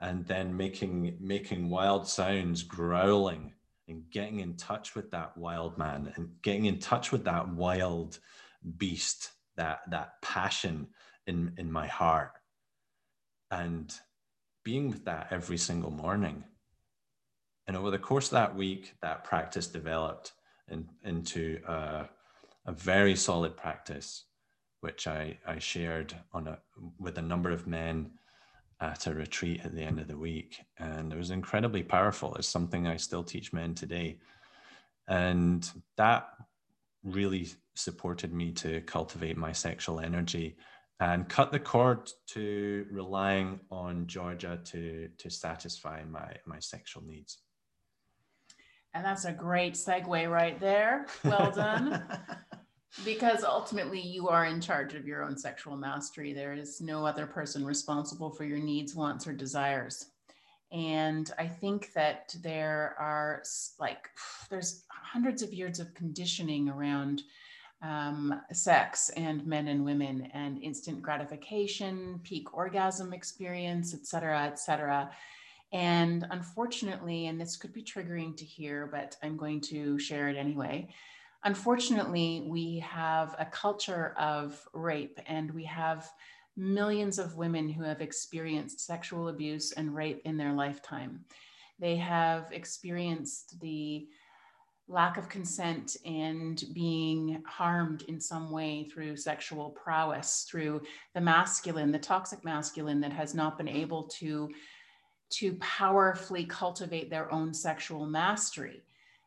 and 0.00 0.26
then 0.26 0.56
making 0.56 1.16
making 1.20 1.68
wild 1.68 2.06
sounds 2.06 2.62
growling 2.62 3.52
and 3.88 4.04
getting 4.10 4.40
in 4.40 4.56
touch 4.56 4.94
with 4.94 5.10
that 5.10 5.36
wild 5.36 5.76
man 5.76 6.12
and 6.16 6.30
getting 6.42 6.66
in 6.66 6.78
touch 6.78 7.10
with 7.12 7.24
that 7.24 7.48
wild 7.48 8.18
beast 8.76 9.32
that 9.56 9.80
that 9.90 10.20
passion 10.22 10.88
in 11.26 11.52
in 11.56 11.70
my 11.70 11.86
heart. 11.86 12.32
And 13.50 13.92
being 14.62 14.90
with 14.90 15.04
that 15.06 15.28
every 15.30 15.58
single 15.58 15.90
morning. 15.90 16.44
And 17.66 17.76
over 17.76 17.90
the 17.90 17.98
course 17.98 18.26
of 18.26 18.32
that 18.32 18.54
week 18.54 18.94
that 19.02 19.24
practice 19.24 19.66
developed 19.66 20.32
in, 20.68 20.88
into 21.02 21.60
a, 21.66 22.08
a 22.66 22.72
very 22.72 23.16
solid 23.16 23.56
practice 23.56 24.24
which 24.80 25.06
I, 25.06 25.38
I 25.46 25.58
shared 25.58 26.14
on 26.32 26.48
a, 26.48 26.58
with 26.98 27.18
a 27.18 27.22
number 27.22 27.50
of 27.50 27.66
men 27.66 28.12
at 28.80 29.06
a 29.06 29.14
retreat 29.14 29.60
at 29.64 29.74
the 29.74 29.82
end 29.82 30.00
of 30.00 30.08
the 30.08 30.16
week. 30.16 30.60
And 30.78 31.12
it 31.12 31.16
was 31.16 31.30
incredibly 31.30 31.82
powerful. 31.82 32.34
It's 32.36 32.48
something 32.48 32.86
I 32.86 32.96
still 32.96 33.22
teach 33.22 33.52
men 33.52 33.74
today. 33.74 34.18
And 35.08 35.70
that 35.96 36.28
really 37.04 37.48
supported 37.74 38.32
me 38.32 38.52
to 38.52 38.80
cultivate 38.82 39.36
my 39.36 39.52
sexual 39.52 40.00
energy 40.00 40.56
and 41.00 41.28
cut 41.28 41.50
the 41.50 41.58
cord 41.58 42.10
to 42.28 42.86
relying 42.90 43.58
on 43.70 44.06
Georgia 44.06 44.60
to, 44.64 45.08
to 45.16 45.30
satisfy 45.30 46.04
my, 46.04 46.34
my 46.46 46.58
sexual 46.58 47.02
needs. 47.02 47.38
And 48.92 49.04
that's 49.04 49.24
a 49.24 49.32
great 49.32 49.74
segue 49.74 50.30
right 50.30 50.58
there. 50.60 51.06
Well 51.24 51.50
done. 51.52 52.02
because 53.04 53.44
ultimately 53.44 54.00
you 54.00 54.28
are 54.28 54.46
in 54.46 54.60
charge 54.60 54.94
of 54.94 55.06
your 55.06 55.22
own 55.22 55.36
sexual 55.36 55.76
mastery. 55.76 56.32
There 56.32 56.52
is 56.52 56.80
no 56.80 57.06
other 57.06 57.26
person 57.26 57.64
responsible 57.64 58.30
for 58.30 58.44
your 58.44 58.58
needs, 58.58 58.94
wants, 58.94 59.26
or 59.26 59.32
desires. 59.32 60.06
And 60.72 61.30
I 61.38 61.46
think 61.48 61.92
that 61.94 62.34
there 62.42 62.94
are 62.98 63.42
like, 63.78 64.08
there's 64.50 64.84
hundreds 64.88 65.42
of 65.42 65.52
years 65.52 65.80
of 65.80 65.94
conditioning 65.94 66.68
around 66.68 67.22
um, 67.82 68.40
sex 68.52 69.10
and 69.16 69.46
men 69.46 69.68
and 69.68 69.84
women 69.84 70.28
and 70.34 70.62
instant 70.62 71.00
gratification, 71.00 72.20
peak 72.22 72.54
orgasm 72.54 73.12
experience, 73.12 73.94
et 73.94 74.06
cetera, 74.06 74.44
et 74.44 74.58
cetera. 74.58 75.10
And 75.72 76.26
unfortunately, 76.30 77.28
and 77.28 77.40
this 77.40 77.56
could 77.56 77.72
be 77.72 77.82
triggering 77.82 78.36
to 78.36 78.44
hear, 78.44 78.86
but 78.86 79.16
I'm 79.22 79.36
going 79.36 79.60
to 79.62 79.98
share 79.98 80.28
it 80.28 80.36
anyway. 80.36 80.88
Unfortunately, 81.44 82.44
we 82.46 82.78
have 82.80 83.34
a 83.38 83.46
culture 83.46 84.14
of 84.18 84.62
rape 84.74 85.18
and 85.26 85.50
we 85.52 85.64
have 85.64 86.10
millions 86.56 87.18
of 87.18 87.36
women 87.36 87.68
who 87.68 87.82
have 87.82 88.02
experienced 88.02 88.80
sexual 88.80 89.28
abuse 89.28 89.72
and 89.72 89.94
rape 89.94 90.20
in 90.24 90.36
their 90.36 90.52
lifetime. 90.52 91.24
They 91.78 91.96
have 91.96 92.52
experienced 92.52 93.58
the 93.60 94.06
lack 94.86 95.16
of 95.16 95.28
consent 95.28 95.96
and 96.04 96.62
being 96.74 97.42
harmed 97.46 98.02
in 98.02 98.20
some 98.20 98.50
way 98.50 98.84
through 98.92 99.16
sexual 99.16 99.70
prowess, 99.70 100.46
through 100.50 100.82
the 101.14 101.20
masculine, 101.20 101.92
the 101.92 101.98
toxic 101.98 102.44
masculine 102.44 103.00
that 103.00 103.12
has 103.12 103.34
not 103.34 103.56
been 103.56 103.68
able 103.68 104.02
to, 104.18 104.50
to 105.30 105.54
powerfully 105.54 106.44
cultivate 106.44 107.08
their 107.08 107.32
own 107.32 107.54
sexual 107.54 108.04
mastery. 108.04 108.82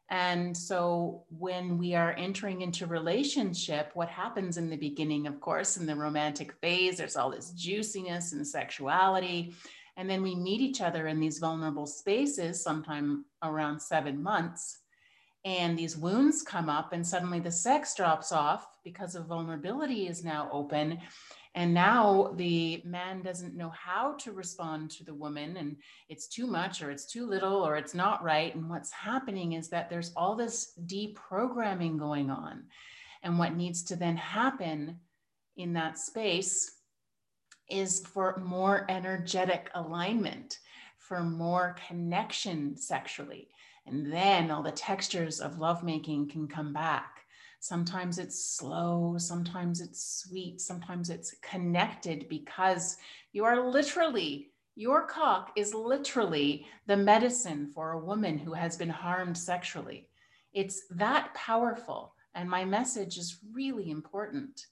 And 0.10 0.56
so 0.56 1.24
when 1.30 1.78
we 1.78 1.96
are 1.96 2.14
entering 2.14 2.62
into 2.62 2.86
relationship, 2.86 3.92
what 3.94 4.10
happens 4.10 4.58
in 4.58 4.70
the 4.70 4.78
beginning, 4.78 5.28
of 5.28 5.40
course, 5.40 5.78
in 5.78 5.86
the 5.86 5.96
romantic 5.96 6.54
phase, 6.62 6.98
there's 6.98 7.16
all 7.16 7.32
this 7.32 7.52
juiciness 7.52 8.34
and 8.34 8.46
sexuality. 8.46 9.56
And 9.98 10.10
then 10.10 10.22
we 10.22 10.36
meet 10.36 10.62
each 10.62 10.82
other 10.82 11.08
in 11.08 11.20
these 11.20 11.40
vulnerable 11.40 11.88
spaces, 11.88 12.62
sometime 12.62 13.26
around 13.42 13.80
seven 13.80 14.22
months 14.22 14.80
and 15.46 15.78
these 15.78 15.98
wounds 15.98 16.42
come 16.42 16.70
up 16.70 16.94
and 16.94 17.06
suddenly 17.06 17.40
the 17.40 17.52
sex 17.52 17.96
drops 17.96 18.32
off 18.32 18.68
because 18.84 19.16
of 19.16 19.26
vulnerability 19.26 20.08
is 20.08 20.24
now 20.24 20.50
open 20.52 21.00
and 21.56 21.74
now 21.74 22.34
the 22.36 22.82
man 22.84 23.22
doesn't 23.22 23.56
know 23.56 23.70
how 23.70 24.14
to 24.20 24.32
respond 24.32 24.90
to 24.92 25.04
the 25.04 25.14
woman 25.14 25.58
and 25.58 25.78
it's 26.10 26.28
too 26.28 26.48
much 26.48 26.82
or 26.82 26.90
it's 26.90 27.06
too 27.06 27.28
little 27.28 27.58
or 27.58 27.76
it's 27.76 27.94
not 27.94 28.24
right. 28.24 28.56
And 28.56 28.70
what's 28.70 28.92
happening 28.92 29.54
is 29.54 29.70
that 29.70 29.90
there's 29.90 30.12
all 30.16 30.36
this 30.36 30.74
deprogramming 30.88 32.00
going 32.00 32.32
on. 32.32 32.64
And 33.22 33.38
what 33.38 33.56
needs 33.56 33.84
to 33.84 33.96
then 33.96 34.18
happen 34.18 35.00
in 35.56 35.74
that 35.74 36.00
space 36.00 36.72
is 37.70 38.06
for 38.08 38.42
more 38.44 38.86
energetic 38.90 39.70
alignment 39.76 40.58
for 40.98 41.22
more 41.22 41.76
connection 41.88 42.78
sexually. 42.78 43.50
And 43.86 44.12
then 44.12 44.50
all 44.50 44.64
the 44.64 44.72
textures 44.72 45.40
of 45.40 45.60
lovemaking 45.60 46.30
can 46.30 46.48
come 46.48 46.74
back. 46.74 47.23
Sometimes 47.64 48.20
it's 48.20 48.44
slow, 48.44 49.16
sometimes 49.18 49.80
it's 49.80 50.22
sweet, 50.22 50.60
sometimes 50.60 51.10
it's 51.10 51.34
connected 51.42 52.28
because 52.28 52.98
you 53.32 53.46
are 53.46 53.70
literally, 53.70 54.52
your 54.76 55.08
cock 55.08 55.54
is 55.56 55.74
literally 55.74 56.68
the 56.88 56.98
medicine 56.98 57.72
for 57.74 57.94
a 57.94 58.06
woman 58.06 58.38
who 58.38 58.52
has 58.52 58.76
been 58.76 58.90
harmed 58.90 59.38
sexually. 59.38 60.10
It's 60.52 60.84
that 60.90 61.34
powerful. 61.36 62.16
And 62.36 62.50
my 62.50 62.66
message 62.66 63.18
is 63.18 63.40
really 63.54 63.92
important. 63.92 64.66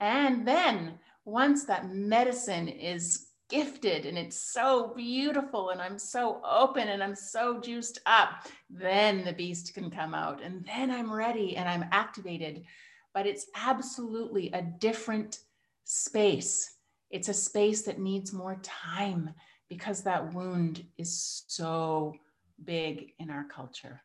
And 0.00 0.48
then 0.48 0.98
once 1.26 1.66
that 1.66 1.90
medicine 1.92 2.68
is 2.68 3.26
gifted 3.50 4.06
and 4.06 4.16
it's 4.16 4.40
so 4.40 4.94
beautiful 4.96 5.70
and 5.70 5.82
I'm 5.82 5.98
so 5.98 6.40
open 6.48 6.88
and 6.88 7.02
I'm 7.02 7.16
so 7.16 7.60
juiced 7.60 7.98
up, 8.06 8.46
then 8.70 9.24
the 9.24 9.32
beast 9.32 9.74
can 9.74 9.90
come 9.90 10.14
out 10.14 10.42
and 10.42 10.64
then 10.64 10.90
I'm 10.90 11.12
ready 11.12 11.56
and 11.56 11.68
I'm 11.68 11.84
activated. 11.92 12.64
But 13.12 13.26
it's 13.26 13.46
absolutely 13.56 14.50
a 14.52 14.62
different 14.62 15.40
space. 15.84 16.76
It's 17.10 17.28
a 17.28 17.34
space 17.34 17.82
that 17.82 17.98
needs 17.98 18.32
more 18.32 18.56
time 18.62 19.34
because 19.68 20.02
that 20.02 20.32
wound 20.32 20.84
is 20.96 21.44
so 21.48 22.14
big 22.64 23.12
in 23.18 23.30
our 23.30 23.44
culture. 23.44 24.00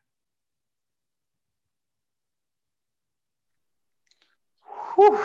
Whew. 4.96 5.20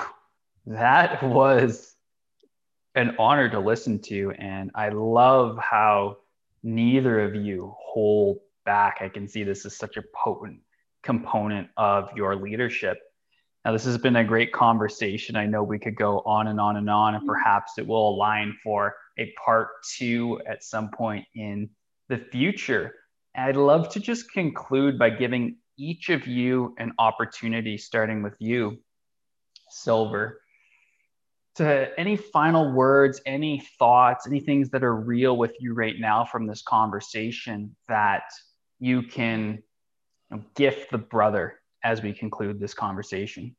That 0.67 1.23
was 1.23 1.95
an 2.95 3.17
honor 3.19 3.49
to 3.49 3.61
listen 3.61 4.01
to. 4.03 4.33
And 4.39 4.71
I 4.75 4.89
love 4.91 5.59
how 5.59 6.19
neither 6.63 7.21
of 7.21 7.35
you 7.35 7.75
hold 7.79 8.39
back. 8.65 8.99
I 9.01 9.09
can 9.09 9.29
see 9.29 9.45
this 9.45 9.65
is 9.65 9.77
such 9.77 9.97
a 9.97 10.03
potent 10.15 10.61
component 11.03 11.69
of 11.77 12.11
your 12.17 12.37
leadership. 12.37 12.99
Now, 13.65 13.73
this 13.73 13.85
has 13.85 13.99
been 13.99 14.17
a 14.17 14.25
great 14.25 14.53
conversation. 14.53 15.37
I 15.37 15.47
know 15.47 15.63
we 15.63 15.79
could 15.79 15.97
go 15.97 16.21
on 16.25 16.47
and 16.47 16.59
on 16.61 16.77
and 16.77 16.89
on, 16.89 17.15
and 17.15 17.23
mm-hmm. 17.23 17.31
perhaps 17.31 17.79
it 17.79 17.87
will 17.87 18.09
align 18.09 18.57
for 18.63 18.95
a 19.19 19.33
part 19.45 19.69
two 19.97 20.41
at 20.47 20.65
some 20.65 20.91
point 20.91 21.27
in 21.35 21.69
the 22.09 22.19
future. 22.19 22.95
I'd 23.37 23.57
love 23.57 23.91
to 23.91 24.01
just 24.01 24.33
conclude 24.33 24.99
by 24.99 25.11
giving 25.11 25.57
each 25.77 26.09
of 26.09 26.27
you 26.27 26.75
an 26.79 26.93
opportunity, 26.99 27.77
starting 27.79 28.23
with 28.23 28.35
you, 28.39 28.79
Silver, 29.69 30.40
to 31.57 31.89
any 31.99 32.17
final 32.17 32.73
words, 32.73 33.21
any 33.27 33.61
thoughts, 33.79 34.27
any 34.27 34.41
things 34.41 34.71
that 34.71 34.83
are 34.85 34.97
real 34.97 35.37
with 35.37 35.55
you 35.61 35.75
right 35.75 35.99
now 35.99 36.25
from 36.25 36.47
this 36.47 36.63
conversation 36.63 37.75
that 37.89 38.25
you 38.79 39.03
can 39.03 39.63
gift 40.55 40.91
the 40.91 40.99
brother 40.99 41.61
as 41.83 42.03
we 42.03 42.13
conclude 42.13 42.61
this 42.61 42.75
conversation? 42.75 43.57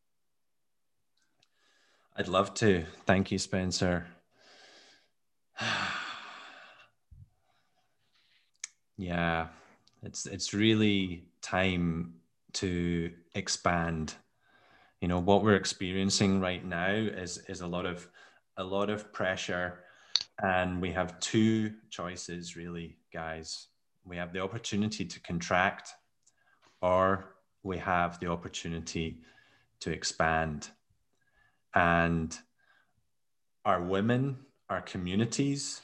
I'd 2.16 2.28
love 2.28 2.54
to. 2.56 2.86
Thank 3.06 3.32
you, 3.32 3.40
Spencer. 3.40 4.06
yeah, 8.98 9.48
it's 10.04 10.26
it's 10.26 10.54
really 10.54 11.24
time 11.42 12.16
to 12.54 13.12
expand 13.34 14.16
you 15.02 15.08
know 15.08 15.20
what 15.20 15.44
we're 15.44 15.56
experiencing 15.56 16.40
right 16.40 16.64
now 16.64 16.92
is 16.92 17.40
is 17.50 17.62
a 17.62 17.68
lot 17.68 17.86
of 17.88 18.08
a 18.58 18.64
lot 18.64 18.90
of 18.90 19.12
pressure. 19.12 19.80
And 20.42 20.82
we 20.82 20.92
have 20.92 21.20
two 21.20 21.74
choices 21.90 22.56
really 22.56 22.98
guys. 23.12 23.68
We 24.06 24.18
have 24.18 24.32
the 24.32 24.42
opportunity 24.42 25.06
to 25.06 25.20
contract 25.22 25.94
or 26.82 27.36
we 27.64 27.78
have 27.80 28.20
the 28.20 28.28
opportunity 28.28 29.22
to 29.82 29.92
expand. 29.92 30.70
And 31.74 32.38
our 33.66 33.82
women 33.82 34.38
our 34.70 34.82
communities 34.82 35.82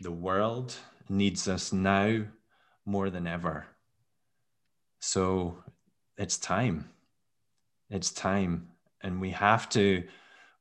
the 0.00 0.12
world 0.12 0.74
needs 1.08 1.46
us 1.46 1.72
now 1.72 2.24
more 2.84 3.10
than 3.10 3.26
ever. 3.26 3.66
So 5.00 5.62
it's 6.16 6.38
time 6.38 6.88
it's 7.92 8.10
time. 8.10 8.68
And 9.02 9.20
we 9.20 9.30
have 9.30 9.68
to 9.70 10.04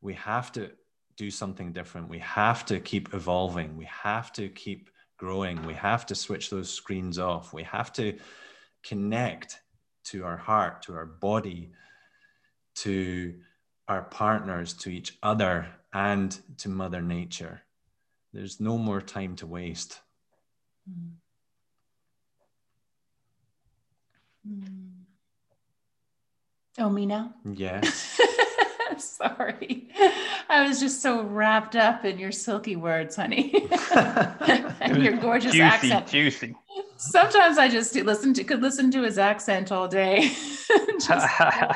we 0.01 0.13
have 0.15 0.51
to 0.53 0.71
do 1.15 1.29
something 1.29 1.71
different. 1.73 2.09
We 2.09 2.19
have 2.19 2.65
to 2.65 2.79
keep 2.79 3.13
evolving. 3.13 3.77
We 3.77 3.85
have 3.85 4.33
to 4.33 4.49
keep 4.49 4.89
growing. 5.17 5.63
We 5.65 5.75
have 5.75 6.05
to 6.07 6.15
switch 6.15 6.49
those 6.49 6.73
screens 6.73 7.19
off. 7.19 7.53
We 7.53 7.63
have 7.63 7.93
to 7.93 8.17
connect 8.83 9.61
to 10.03 10.25
our 10.25 10.37
heart 10.37 10.81
to 10.83 10.95
our 10.95 11.05
body 11.05 11.71
to 12.73 13.35
our 13.87 14.03
partners 14.03 14.73
to 14.73 14.89
each 14.89 15.17
other 15.21 15.67
and 15.93 16.39
to 16.57 16.69
mother 16.69 17.01
nature. 17.01 17.61
There's 18.33 18.59
no 18.59 18.77
more 18.77 19.01
time 19.01 19.35
to 19.37 19.45
waste. 19.45 19.99
Mm. 20.89 21.11
Mm. 24.47 24.90
Oh, 26.77 26.89
me 26.89 27.05
now? 27.05 27.33
Yes. 27.43 28.19
Sorry. 28.97 29.89
I 30.49 30.67
was 30.67 30.79
just 30.79 31.01
so 31.01 31.23
wrapped 31.23 31.75
up 31.75 32.05
in 32.05 32.17
your 32.19 32.31
silky 32.31 32.75
words, 32.75 33.15
honey. 33.15 33.67
and 33.95 35.03
your 35.03 35.17
gorgeous 35.17 35.53
juicy, 35.53 35.61
accent. 35.61 36.07
Juicy. 36.07 36.55
Sometimes 36.97 37.57
I 37.57 37.67
just 37.67 37.95
listen 37.95 38.33
to 38.35 38.43
could 38.43 38.61
listen 38.61 38.91
to 38.91 39.01
his 39.01 39.17
accent 39.17 39.71
all 39.71 39.87
day. 39.87 40.29
just, 40.99 41.41
uh, 41.41 41.73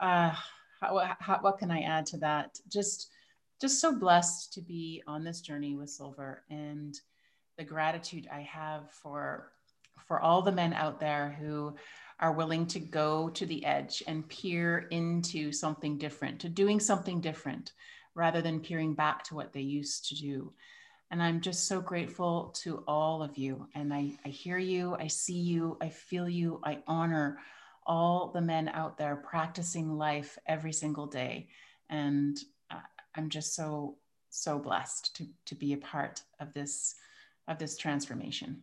uh, 0.00 0.34
how, 0.80 1.16
how, 1.18 1.38
what 1.40 1.58
can 1.58 1.70
I 1.70 1.80
add 1.82 2.06
to 2.06 2.18
that? 2.18 2.58
Just 2.68 3.10
just 3.60 3.80
so 3.80 3.98
blessed 3.98 4.52
to 4.52 4.60
be 4.60 5.02
on 5.06 5.24
this 5.24 5.40
journey 5.40 5.76
with 5.76 5.90
Silver 5.90 6.44
and 6.50 6.98
the 7.56 7.64
gratitude 7.64 8.28
I 8.32 8.42
have 8.42 8.90
for 8.90 9.50
for 10.06 10.20
all 10.20 10.42
the 10.42 10.52
men 10.52 10.72
out 10.72 11.00
there 11.00 11.36
who 11.40 11.74
are 12.18 12.32
willing 12.32 12.66
to 12.66 12.80
go 12.80 13.28
to 13.30 13.44
the 13.46 13.64
edge 13.64 14.02
and 14.06 14.28
peer 14.28 14.86
into 14.90 15.52
something 15.52 15.98
different, 15.98 16.40
to 16.40 16.48
doing 16.48 16.80
something 16.80 17.20
different 17.20 17.72
rather 18.14 18.40
than 18.40 18.60
peering 18.60 18.94
back 18.94 19.22
to 19.24 19.34
what 19.34 19.52
they 19.52 19.60
used 19.60 20.08
to 20.08 20.14
do. 20.14 20.52
And 21.10 21.22
I'm 21.22 21.40
just 21.40 21.68
so 21.68 21.80
grateful 21.80 22.54
to 22.62 22.82
all 22.88 23.22
of 23.22 23.36
you. 23.36 23.68
And 23.74 23.92
I, 23.92 24.12
I 24.24 24.28
hear 24.30 24.58
you, 24.58 24.96
I 24.98 25.06
see 25.06 25.38
you, 25.38 25.76
I 25.80 25.90
feel 25.90 26.28
you, 26.28 26.60
I 26.64 26.78
honor 26.86 27.38
all 27.86 28.32
the 28.34 28.40
men 28.40 28.68
out 28.68 28.98
there 28.98 29.16
practicing 29.16 29.96
life 29.96 30.38
every 30.46 30.72
single 30.72 31.06
day. 31.06 31.48
And 31.90 32.36
uh, 32.70 32.80
I'm 33.14 33.28
just 33.28 33.54
so, 33.54 33.96
so 34.30 34.58
blessed 34.58 35.14
to, 35.16 35.26
to 35.44 35.54
be 35.54 35.74
a 35.74 35.78
part 35.78 36.22
of 36.40 36.52
this, 36.54 36.96
of 37.46 37.58
this 37.58 37.76
transformation. 37.76 38.62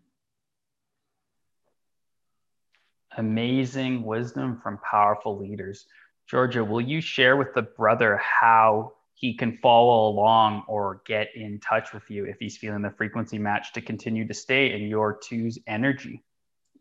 Amazing 3.18 4.04
wisdom 4.04 4.60
from 4.62 4.80
powerful 4.80 5.38
leaders. 5.38 5.86
Georgia, 6.28 6.64
will 6.64 6.82
you 6.82 7.02
share 7.02 7.38
with 7.38 7.54
the 7.54 7.62
brother 7.62 8.18
how 8.18 8.94
he 9.14 9.36
can 9.36 9.58
follow 9.62 10.10
along 10.10 10.64
or 10.68 11.02
get 11.06 11.30
in 11.36 11.60
touch 11.60 11.94
with 11.94 12.10
you 12.10 12.26
if 12.26 12.38
he's 12.40 12.58
feeling 12.58 12.82
the 12.82 12.90
frequency 12.92 13.38
match 13.38 13.72
to 13.74 13.82
continue 13.82 14.28
to 14.28 14.34
stay 14.34 14.74
in 14.74 14.82
your 14.82 15.18
two's 15.24 15.60
energy. 15.68 16.24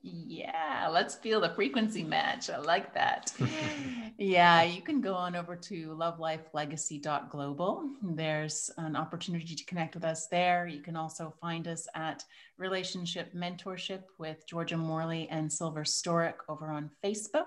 Yeah, 0.05 0.89
let's 0.91 1.15
feel 1.15 1.41
the 1.41 1.55
frequency 1.55 2.03
match. 2.03 2.51
I 2.51 2.59
like 2.59 2.93
that. 2.95 3.33
yeah, 4.19 4.65
you 4.65 4.83
can 4.83 5.01
go 5.01 5.15
on 5.15 5.37
over 5.37 5.55
to 5.55 5.95
lovelife.legacy.global. 5.95 7.89
There's 8.03 8.69
an 8.79 8.97
opportunity 8.97 9.55
to 9.55 9.65
connect 9.65 9.95
with 9.95 10.03
us 10.05 10.27
there. 10.27 10.67
You 10.67 10.81
can 10.81 10.97
also 10.97 11.33
find 11.41 11.69
us 11.69 11.87
at 11.95 12.25
Relationship 12.59 13.33
Mentorship 13.33 14.03
with 14.19 14.45
Georgia 14.49 14.77
Morley 14.77 15.29
and 15.31 15.53
Silver 15.53 15.85
Storick 15.85 16.35
over 16.49 16.67
on 16.67 16.91
Facebook. 17.05 17.47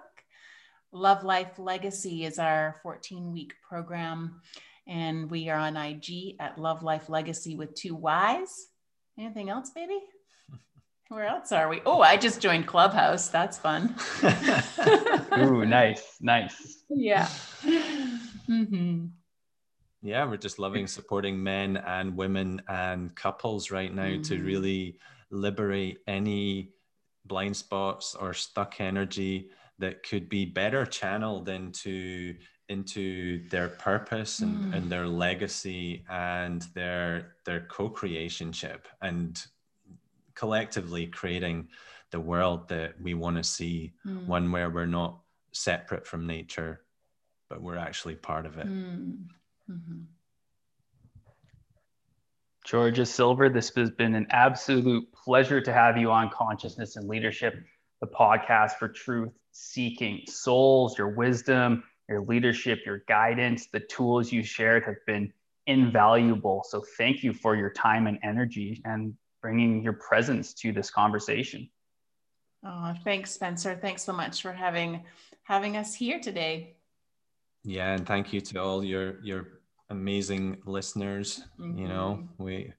Love 0.93 1.25
Life 1.25 1.59
Legacy 1.59 2.23
is 2.23 2.39
our 2.39 2.79
14 2.83 3.33
week 3.33 3.53
program 3.67 4.39
and 4.87 5.29
we 5.29 5.49
are 5.49 5.59
on 5.59 5.75
IG 5.75 6.37
at 6.39 6.57
Love 6.57 6.83
Life 6.83 7.09
Legacy 7.09 7.57
with 7.57 7.75
two 7.75 7.95
Y's. 7.95 8.67
Anything 9.17 9.49
else, 9.49 9.71
baby? 9.71 9.99
Where 11.15 11.27
else 11.27 11.53
are 11.53 11.69
we? 11.69 11.79
Oh, 11.85 12.01
I 12.01 12.17
just 12.17 12.41
joined 12.41 12.67
Clubhouse. 12.67 13.29
That's 13.29 13.57
fun. 13.57 13.95
Ooh, 15.39 15.65
nice, 15.65 16.17
nice. 16.19 16.83
Yeah. 16.89 17.29
Mm-hmm. 18.49 19.05
Yeah, 20.01 20.25
we're 20.25 20.35
just 20.35 20.59
loving 20.59 20.87
supporting 20.87 21.41
men 21.41 21.77
and 21.77 22.17
women 22.17 22.61
and 22.67 23.15
couples 23.15 23.71
right 23.71 23.95
now 23.95 24.07
mm-hmm. 24.07 24.23
to 24.23 24.43
really 24.43 24.99
liberate 25.31 25.99
any 26.05 26.73
blind 27.23 27.55
spots 27.55 28.13
or 28.13 28.33
stuck 28.33 28.81
energy 28.81 29.51
that 29.79 30.03
could 30.03 30.27
be 30.27 30.43
better 30.43 30.85
channeled 30.85 31.47
into 31.47 32.35
into 32.67 33.47
their 33.47 33.69
purpose 33.69 34.39
and, 34.39 34.57
mm. 34.57 34.75
and 34.75 34.91
their 34.91 35.07
legacy 35.07 36.03
and 36.09 36.63
their 36.73 37.35
their 37.45 37.61
co-creationship 37.67 38.79
and 39.01 39.45
collectively 40.35 41.07
creating 41.07 41.67
the 42.11 42.19
world 42.19 42.67
that 42.69 42.99
we 43.01 43.13
want 43.13 43.37
to 43.37 43.43
see 43.43 43.93
mm. 44.05 44.25
one 44.25 44.51
where 44.51 44.69
we're 44.69 44.85
not 44.85 45.19
separate 45.51 46.05
from 46.05 46.27
nature 46.27 46.81
but 47.49 47.61
we're 47.61 47.77
actually 47.77 48.15
part 48.15 48.45
of 48.45 48.57
it 48.57 48.67
mm. 48.67 49.17
mm-hmm. 49.69 50.01
georgia 52.65 53.05
silver 53.05 53.49
this 53.49 53.71
has 53.75 53.91
been 53.91 54.15
an 54.15 54.27
absolute 54.29 55.05
pleasure 55.13 55.61
to 55.61 55.71
have 55.71 55.97
you 55.97 56.11
on 56.11 56.29
consciousness 56.29 56.95
and 56.97 57.07
leadership 57.07 57.55
the 58.01 58.07
podcast 58.07 58.73
for 58.73 58.89
truth 58.89 59.31
seeking 59.51 60.21
souls 60.27 60.97
your 60.97 61.09
wisdom 61.09 61.83
your 62.09 62.21
leadership, 62.21 62.79
your 62.85 63.03
guidance, 63.07 63.67
the 63.67 63.79
tools 63.79 64.31
you 64.31 64.43
shared 64.43 64.83
have 64.83 64.97
been 65.07 65.31
invaluable. 65.67 66.63
So 66.67 66.83
thank 66.97 67.23
you 67.23 67.33
for 67.33 67.55
your 67.55 67.71
time 67.71 68.07
and 68.07 68.19
energy 68.23 68.81
and 68.85 69.13
bringing 69.45 69.83
your 69.83 69.93
presence 69.93 70.55
to 70.55 70.71
this 70.71 70.89
conversation. 70.89 71.69
Oh, 72.65 72.95
thanks, 73.03 73.29
Spencer. 73.29 73.77
Thanks 73.79 74.01
so 74.01 74.11
much 74.11 74.41
for 74.41 74.51
having 74.51 75.03
having 75.43 75.77
us 75.77 75.93
here 75.93 76.19
today. 76.19 76.77
Yeah, 77.63 77.93
and 77.93 78.07
thank 78.07 78.33
you 78.33 78.41
to 78.41 78.59
all 78.59 78.83
your 78.83 79.23
your 79.23 79.59
amazing 79.91 80.57
listeners. 80.65 81.43
Mm-hmm. 81.59 81.77
You 81.77 81.87
know, 81.87 82.23
mm-hmm. 82.23 82.43
we 82.43 82.73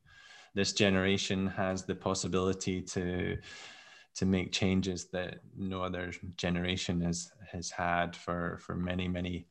this 0.57 0.73
generation 0.73 1.47
has 1.47 1.85
the 1.85 1.95
possibility 1.95 2.83
to 2.83 3.39
to 4.17 4.27
make 4.27 4.51
changes 4.51 5.05
that 5.12 5.37
no 5.57 5.85
other 5.85 6.11
generation 6.37 7.01
has 7.03 7.31
has 7.53 7.71
had 7.71 8.17
for 8.17 8.59
for 8.61 8.75
many 8.75 9.07
many 9.07 9.47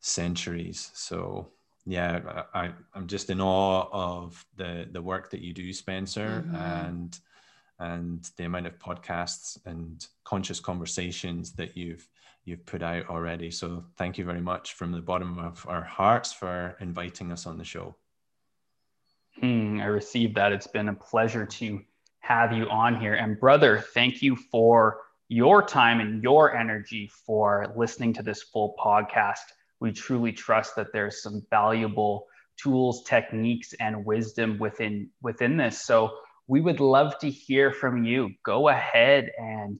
centuries 0.00 0.90
so 0.92 1.48
yeah 1.86 2.42
I, 2.54 2.70
i'm 2.94 3.06
just 3.06 3.30
in 3.30 3.40
awe 3.40 3.88
of 3.92 4.44
the 4.56 4.88
the 4.90 5.02
work 5.02 5.30
that 5.30 5.40
you 5.40 5.52
do 5.52 5.72
spencer 5.72 6.44
mm-hmm. 6.46 6.56
and 6.56 7.18
and 7.78 8.30
the 8.36 8.44
amount 8.44 8.66
of 8.66 8.78
podcasts 8.78 9.58
and 9.66 10.06
conscious 10.24 10.60
conversations 10.60 11.52
that 11.52 11.76
you've 11.76 12.08
you've 12.44 12.64
put 12.64 12.82
out 12.82 13.08
already 13.08 13.50
so 13.50 13.84
thank 13.96 14.18
you 14.18 14.24
very 14.24 14.40
much 14.40 14.74
from 14.74 14.92
the 14.92 15.00
bottom 15.00 15.38
of 15.38 15.64
our 15.68 15.82
hearts 15.82 16.32
for 16.32 16.76
inviting 16.80 17.32
us 17.32 17.46
on 17.46 17.58
the 17.58 17.64
show 17.64 17.94
hmm, 19.40 19.80
i 19.80 19.86
received 19.86 20.34
that 20.36 20.52
it's 20.52 20.66
been 20.66 20.88
a 20.88 20.94
pleasure 20.94 21.44
to 21.44 21.80
have 22.24 22.54
you 22.54 22.66
on 22.70 22.98
here. 22.98 23.14
And 23.14 23.38
brother, 23.38 23.78
thank 23.92 24.22
you 24.22 24.34
for 24.34 25.02
your 25.28 25.62
time 25.62 26.00
and 26.00 26.22
your 26.22 26.56
energy 26.56 27.10
for 27.26 27.70
listening 27.76 28.14
to 28.14 28.22
this 28.22 28.42
full 28.42 28.74
podcast. 28.82 29.44
We 29.84 29.92
truly 29.92 30.32
trust 30.32 30.76
that 30.76 30.92
there's 30.92 31.22
some 31.22 31.42
valuable 31.50 32.26
tools, 32.56 33.04
techniques, 33.04 33.74
and 33.74 34.04
wisdom 34.04 34.58
within 34.58 35.10
within 35.22 35.56
this. 35.56 35.84
So 35.84 36.16
we 36.46 36.60
would 36.60 36.80
love 36.80 37.18
to 37.18 37.30
hear 37.30 37.70
from 37.70 38.04
you. 38.04 38.30
Go 38.44 38.68
ahead 38.68 39.30
and 39.38 39.78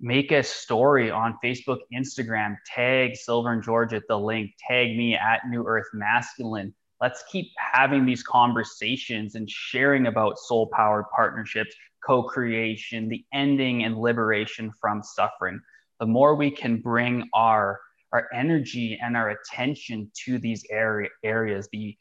make 0.00 0.32
a 0.32 0.42
story 0.42 1.10
on 1.10 1.38
Facebook, 1.44 1.80
Instagram, 1.94 2.56
tag 2.66 3.16
Silver 3.16 3.52
and 3.52 3.62
George 3.62 3.92
at 3.92 4.08
the 4.08 4.18
link, 4.18 4.52
tag 4.68 4.96
me 4.96 5.16
at 5.16 5.42
New 5.48 5.64
Earth 5.66 5.88
Masculine 5.92 6.74
let's 7.02 7.24
keep 7.30 7.50
having 7.58 8.06
these 8.06 8.22
conversations 8.22 9.34
and 9.34 9.50
sharing 9.50 10.06
about 10.06 10.38
soul 10.38 10.70
powered 10.72 11.04
partnerships, 11.14 11.74
co 12.06 12.22
creation, 12.22 13.08
the 13.08 13.24
ending 13.34 13.84
and 13.84 13.98
liberation 13.98 14.72
from 14.80 15.02
suffering. 15.02 15.60
The 15.98 16.06
more 16.06 16.36
we 16.36 16.50
can 16.50 16.80
bring 16.80 17.28
our 17.34 17.80
our 18.12 18.28
energy 18.34 18.98
and 19.02 19.16
our 19.16 19.30
attention 19.30 20.10
to 20.24 20.38
these 20.38 20.64
area, 20.70 21.08
areas, 21.24 21.68
the 21.72 21.96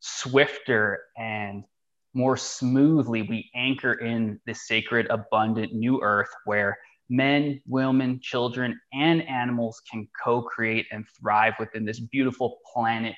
swifter 0.00 1.00
and 1.16 1.64
more 2.12 2.36
smoothly 2.36 3.22
we 3.22 3.50
anchor 3.54 3.94
in 3.94 4.40
the 4.46 4.54
sacred, 4.54 5.06
abundant 5.10 5.72
new 5.72 6.00
earth 6.02 6.30
where 6.44 6.78
men, 7.10 7.60
women, 7.66 8.20
children, 8.22 8.78
and 8.92 9.22
animals 9.28 9.82
can 9.90 10.06
co 10.22 10.42
create 10.42 10.86
and 10.92 11.04
thrive 11.20 11.54
within 11.58 11.84
this 11.84 12.00
beautiful 12.00 12.58
planet 12.72 13.14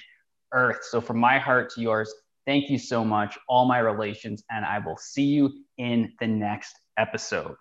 earth. 0.52 0.78
So 0.82 1.00
from 1.00 1.18
my 1.18 1.38
heart 1.38 1.70
to 1.74 1.80
yours, 1.80 2.12
thank 2.46 2.70
you 2.70 2.78
so 2.78 3.04
much, 3.04 3.38
all 3.48 3.66
my 3.66 3.78
relations, 3.78 4.42
and 4.50 4.64
I 4.64 4.78
will 4.78 4.96
see 4.96 5.24
you 5.24 5.50
in 5.78 6.12
the 6.20 6.26
next 6.26 6.74
episode. 6.96 7.56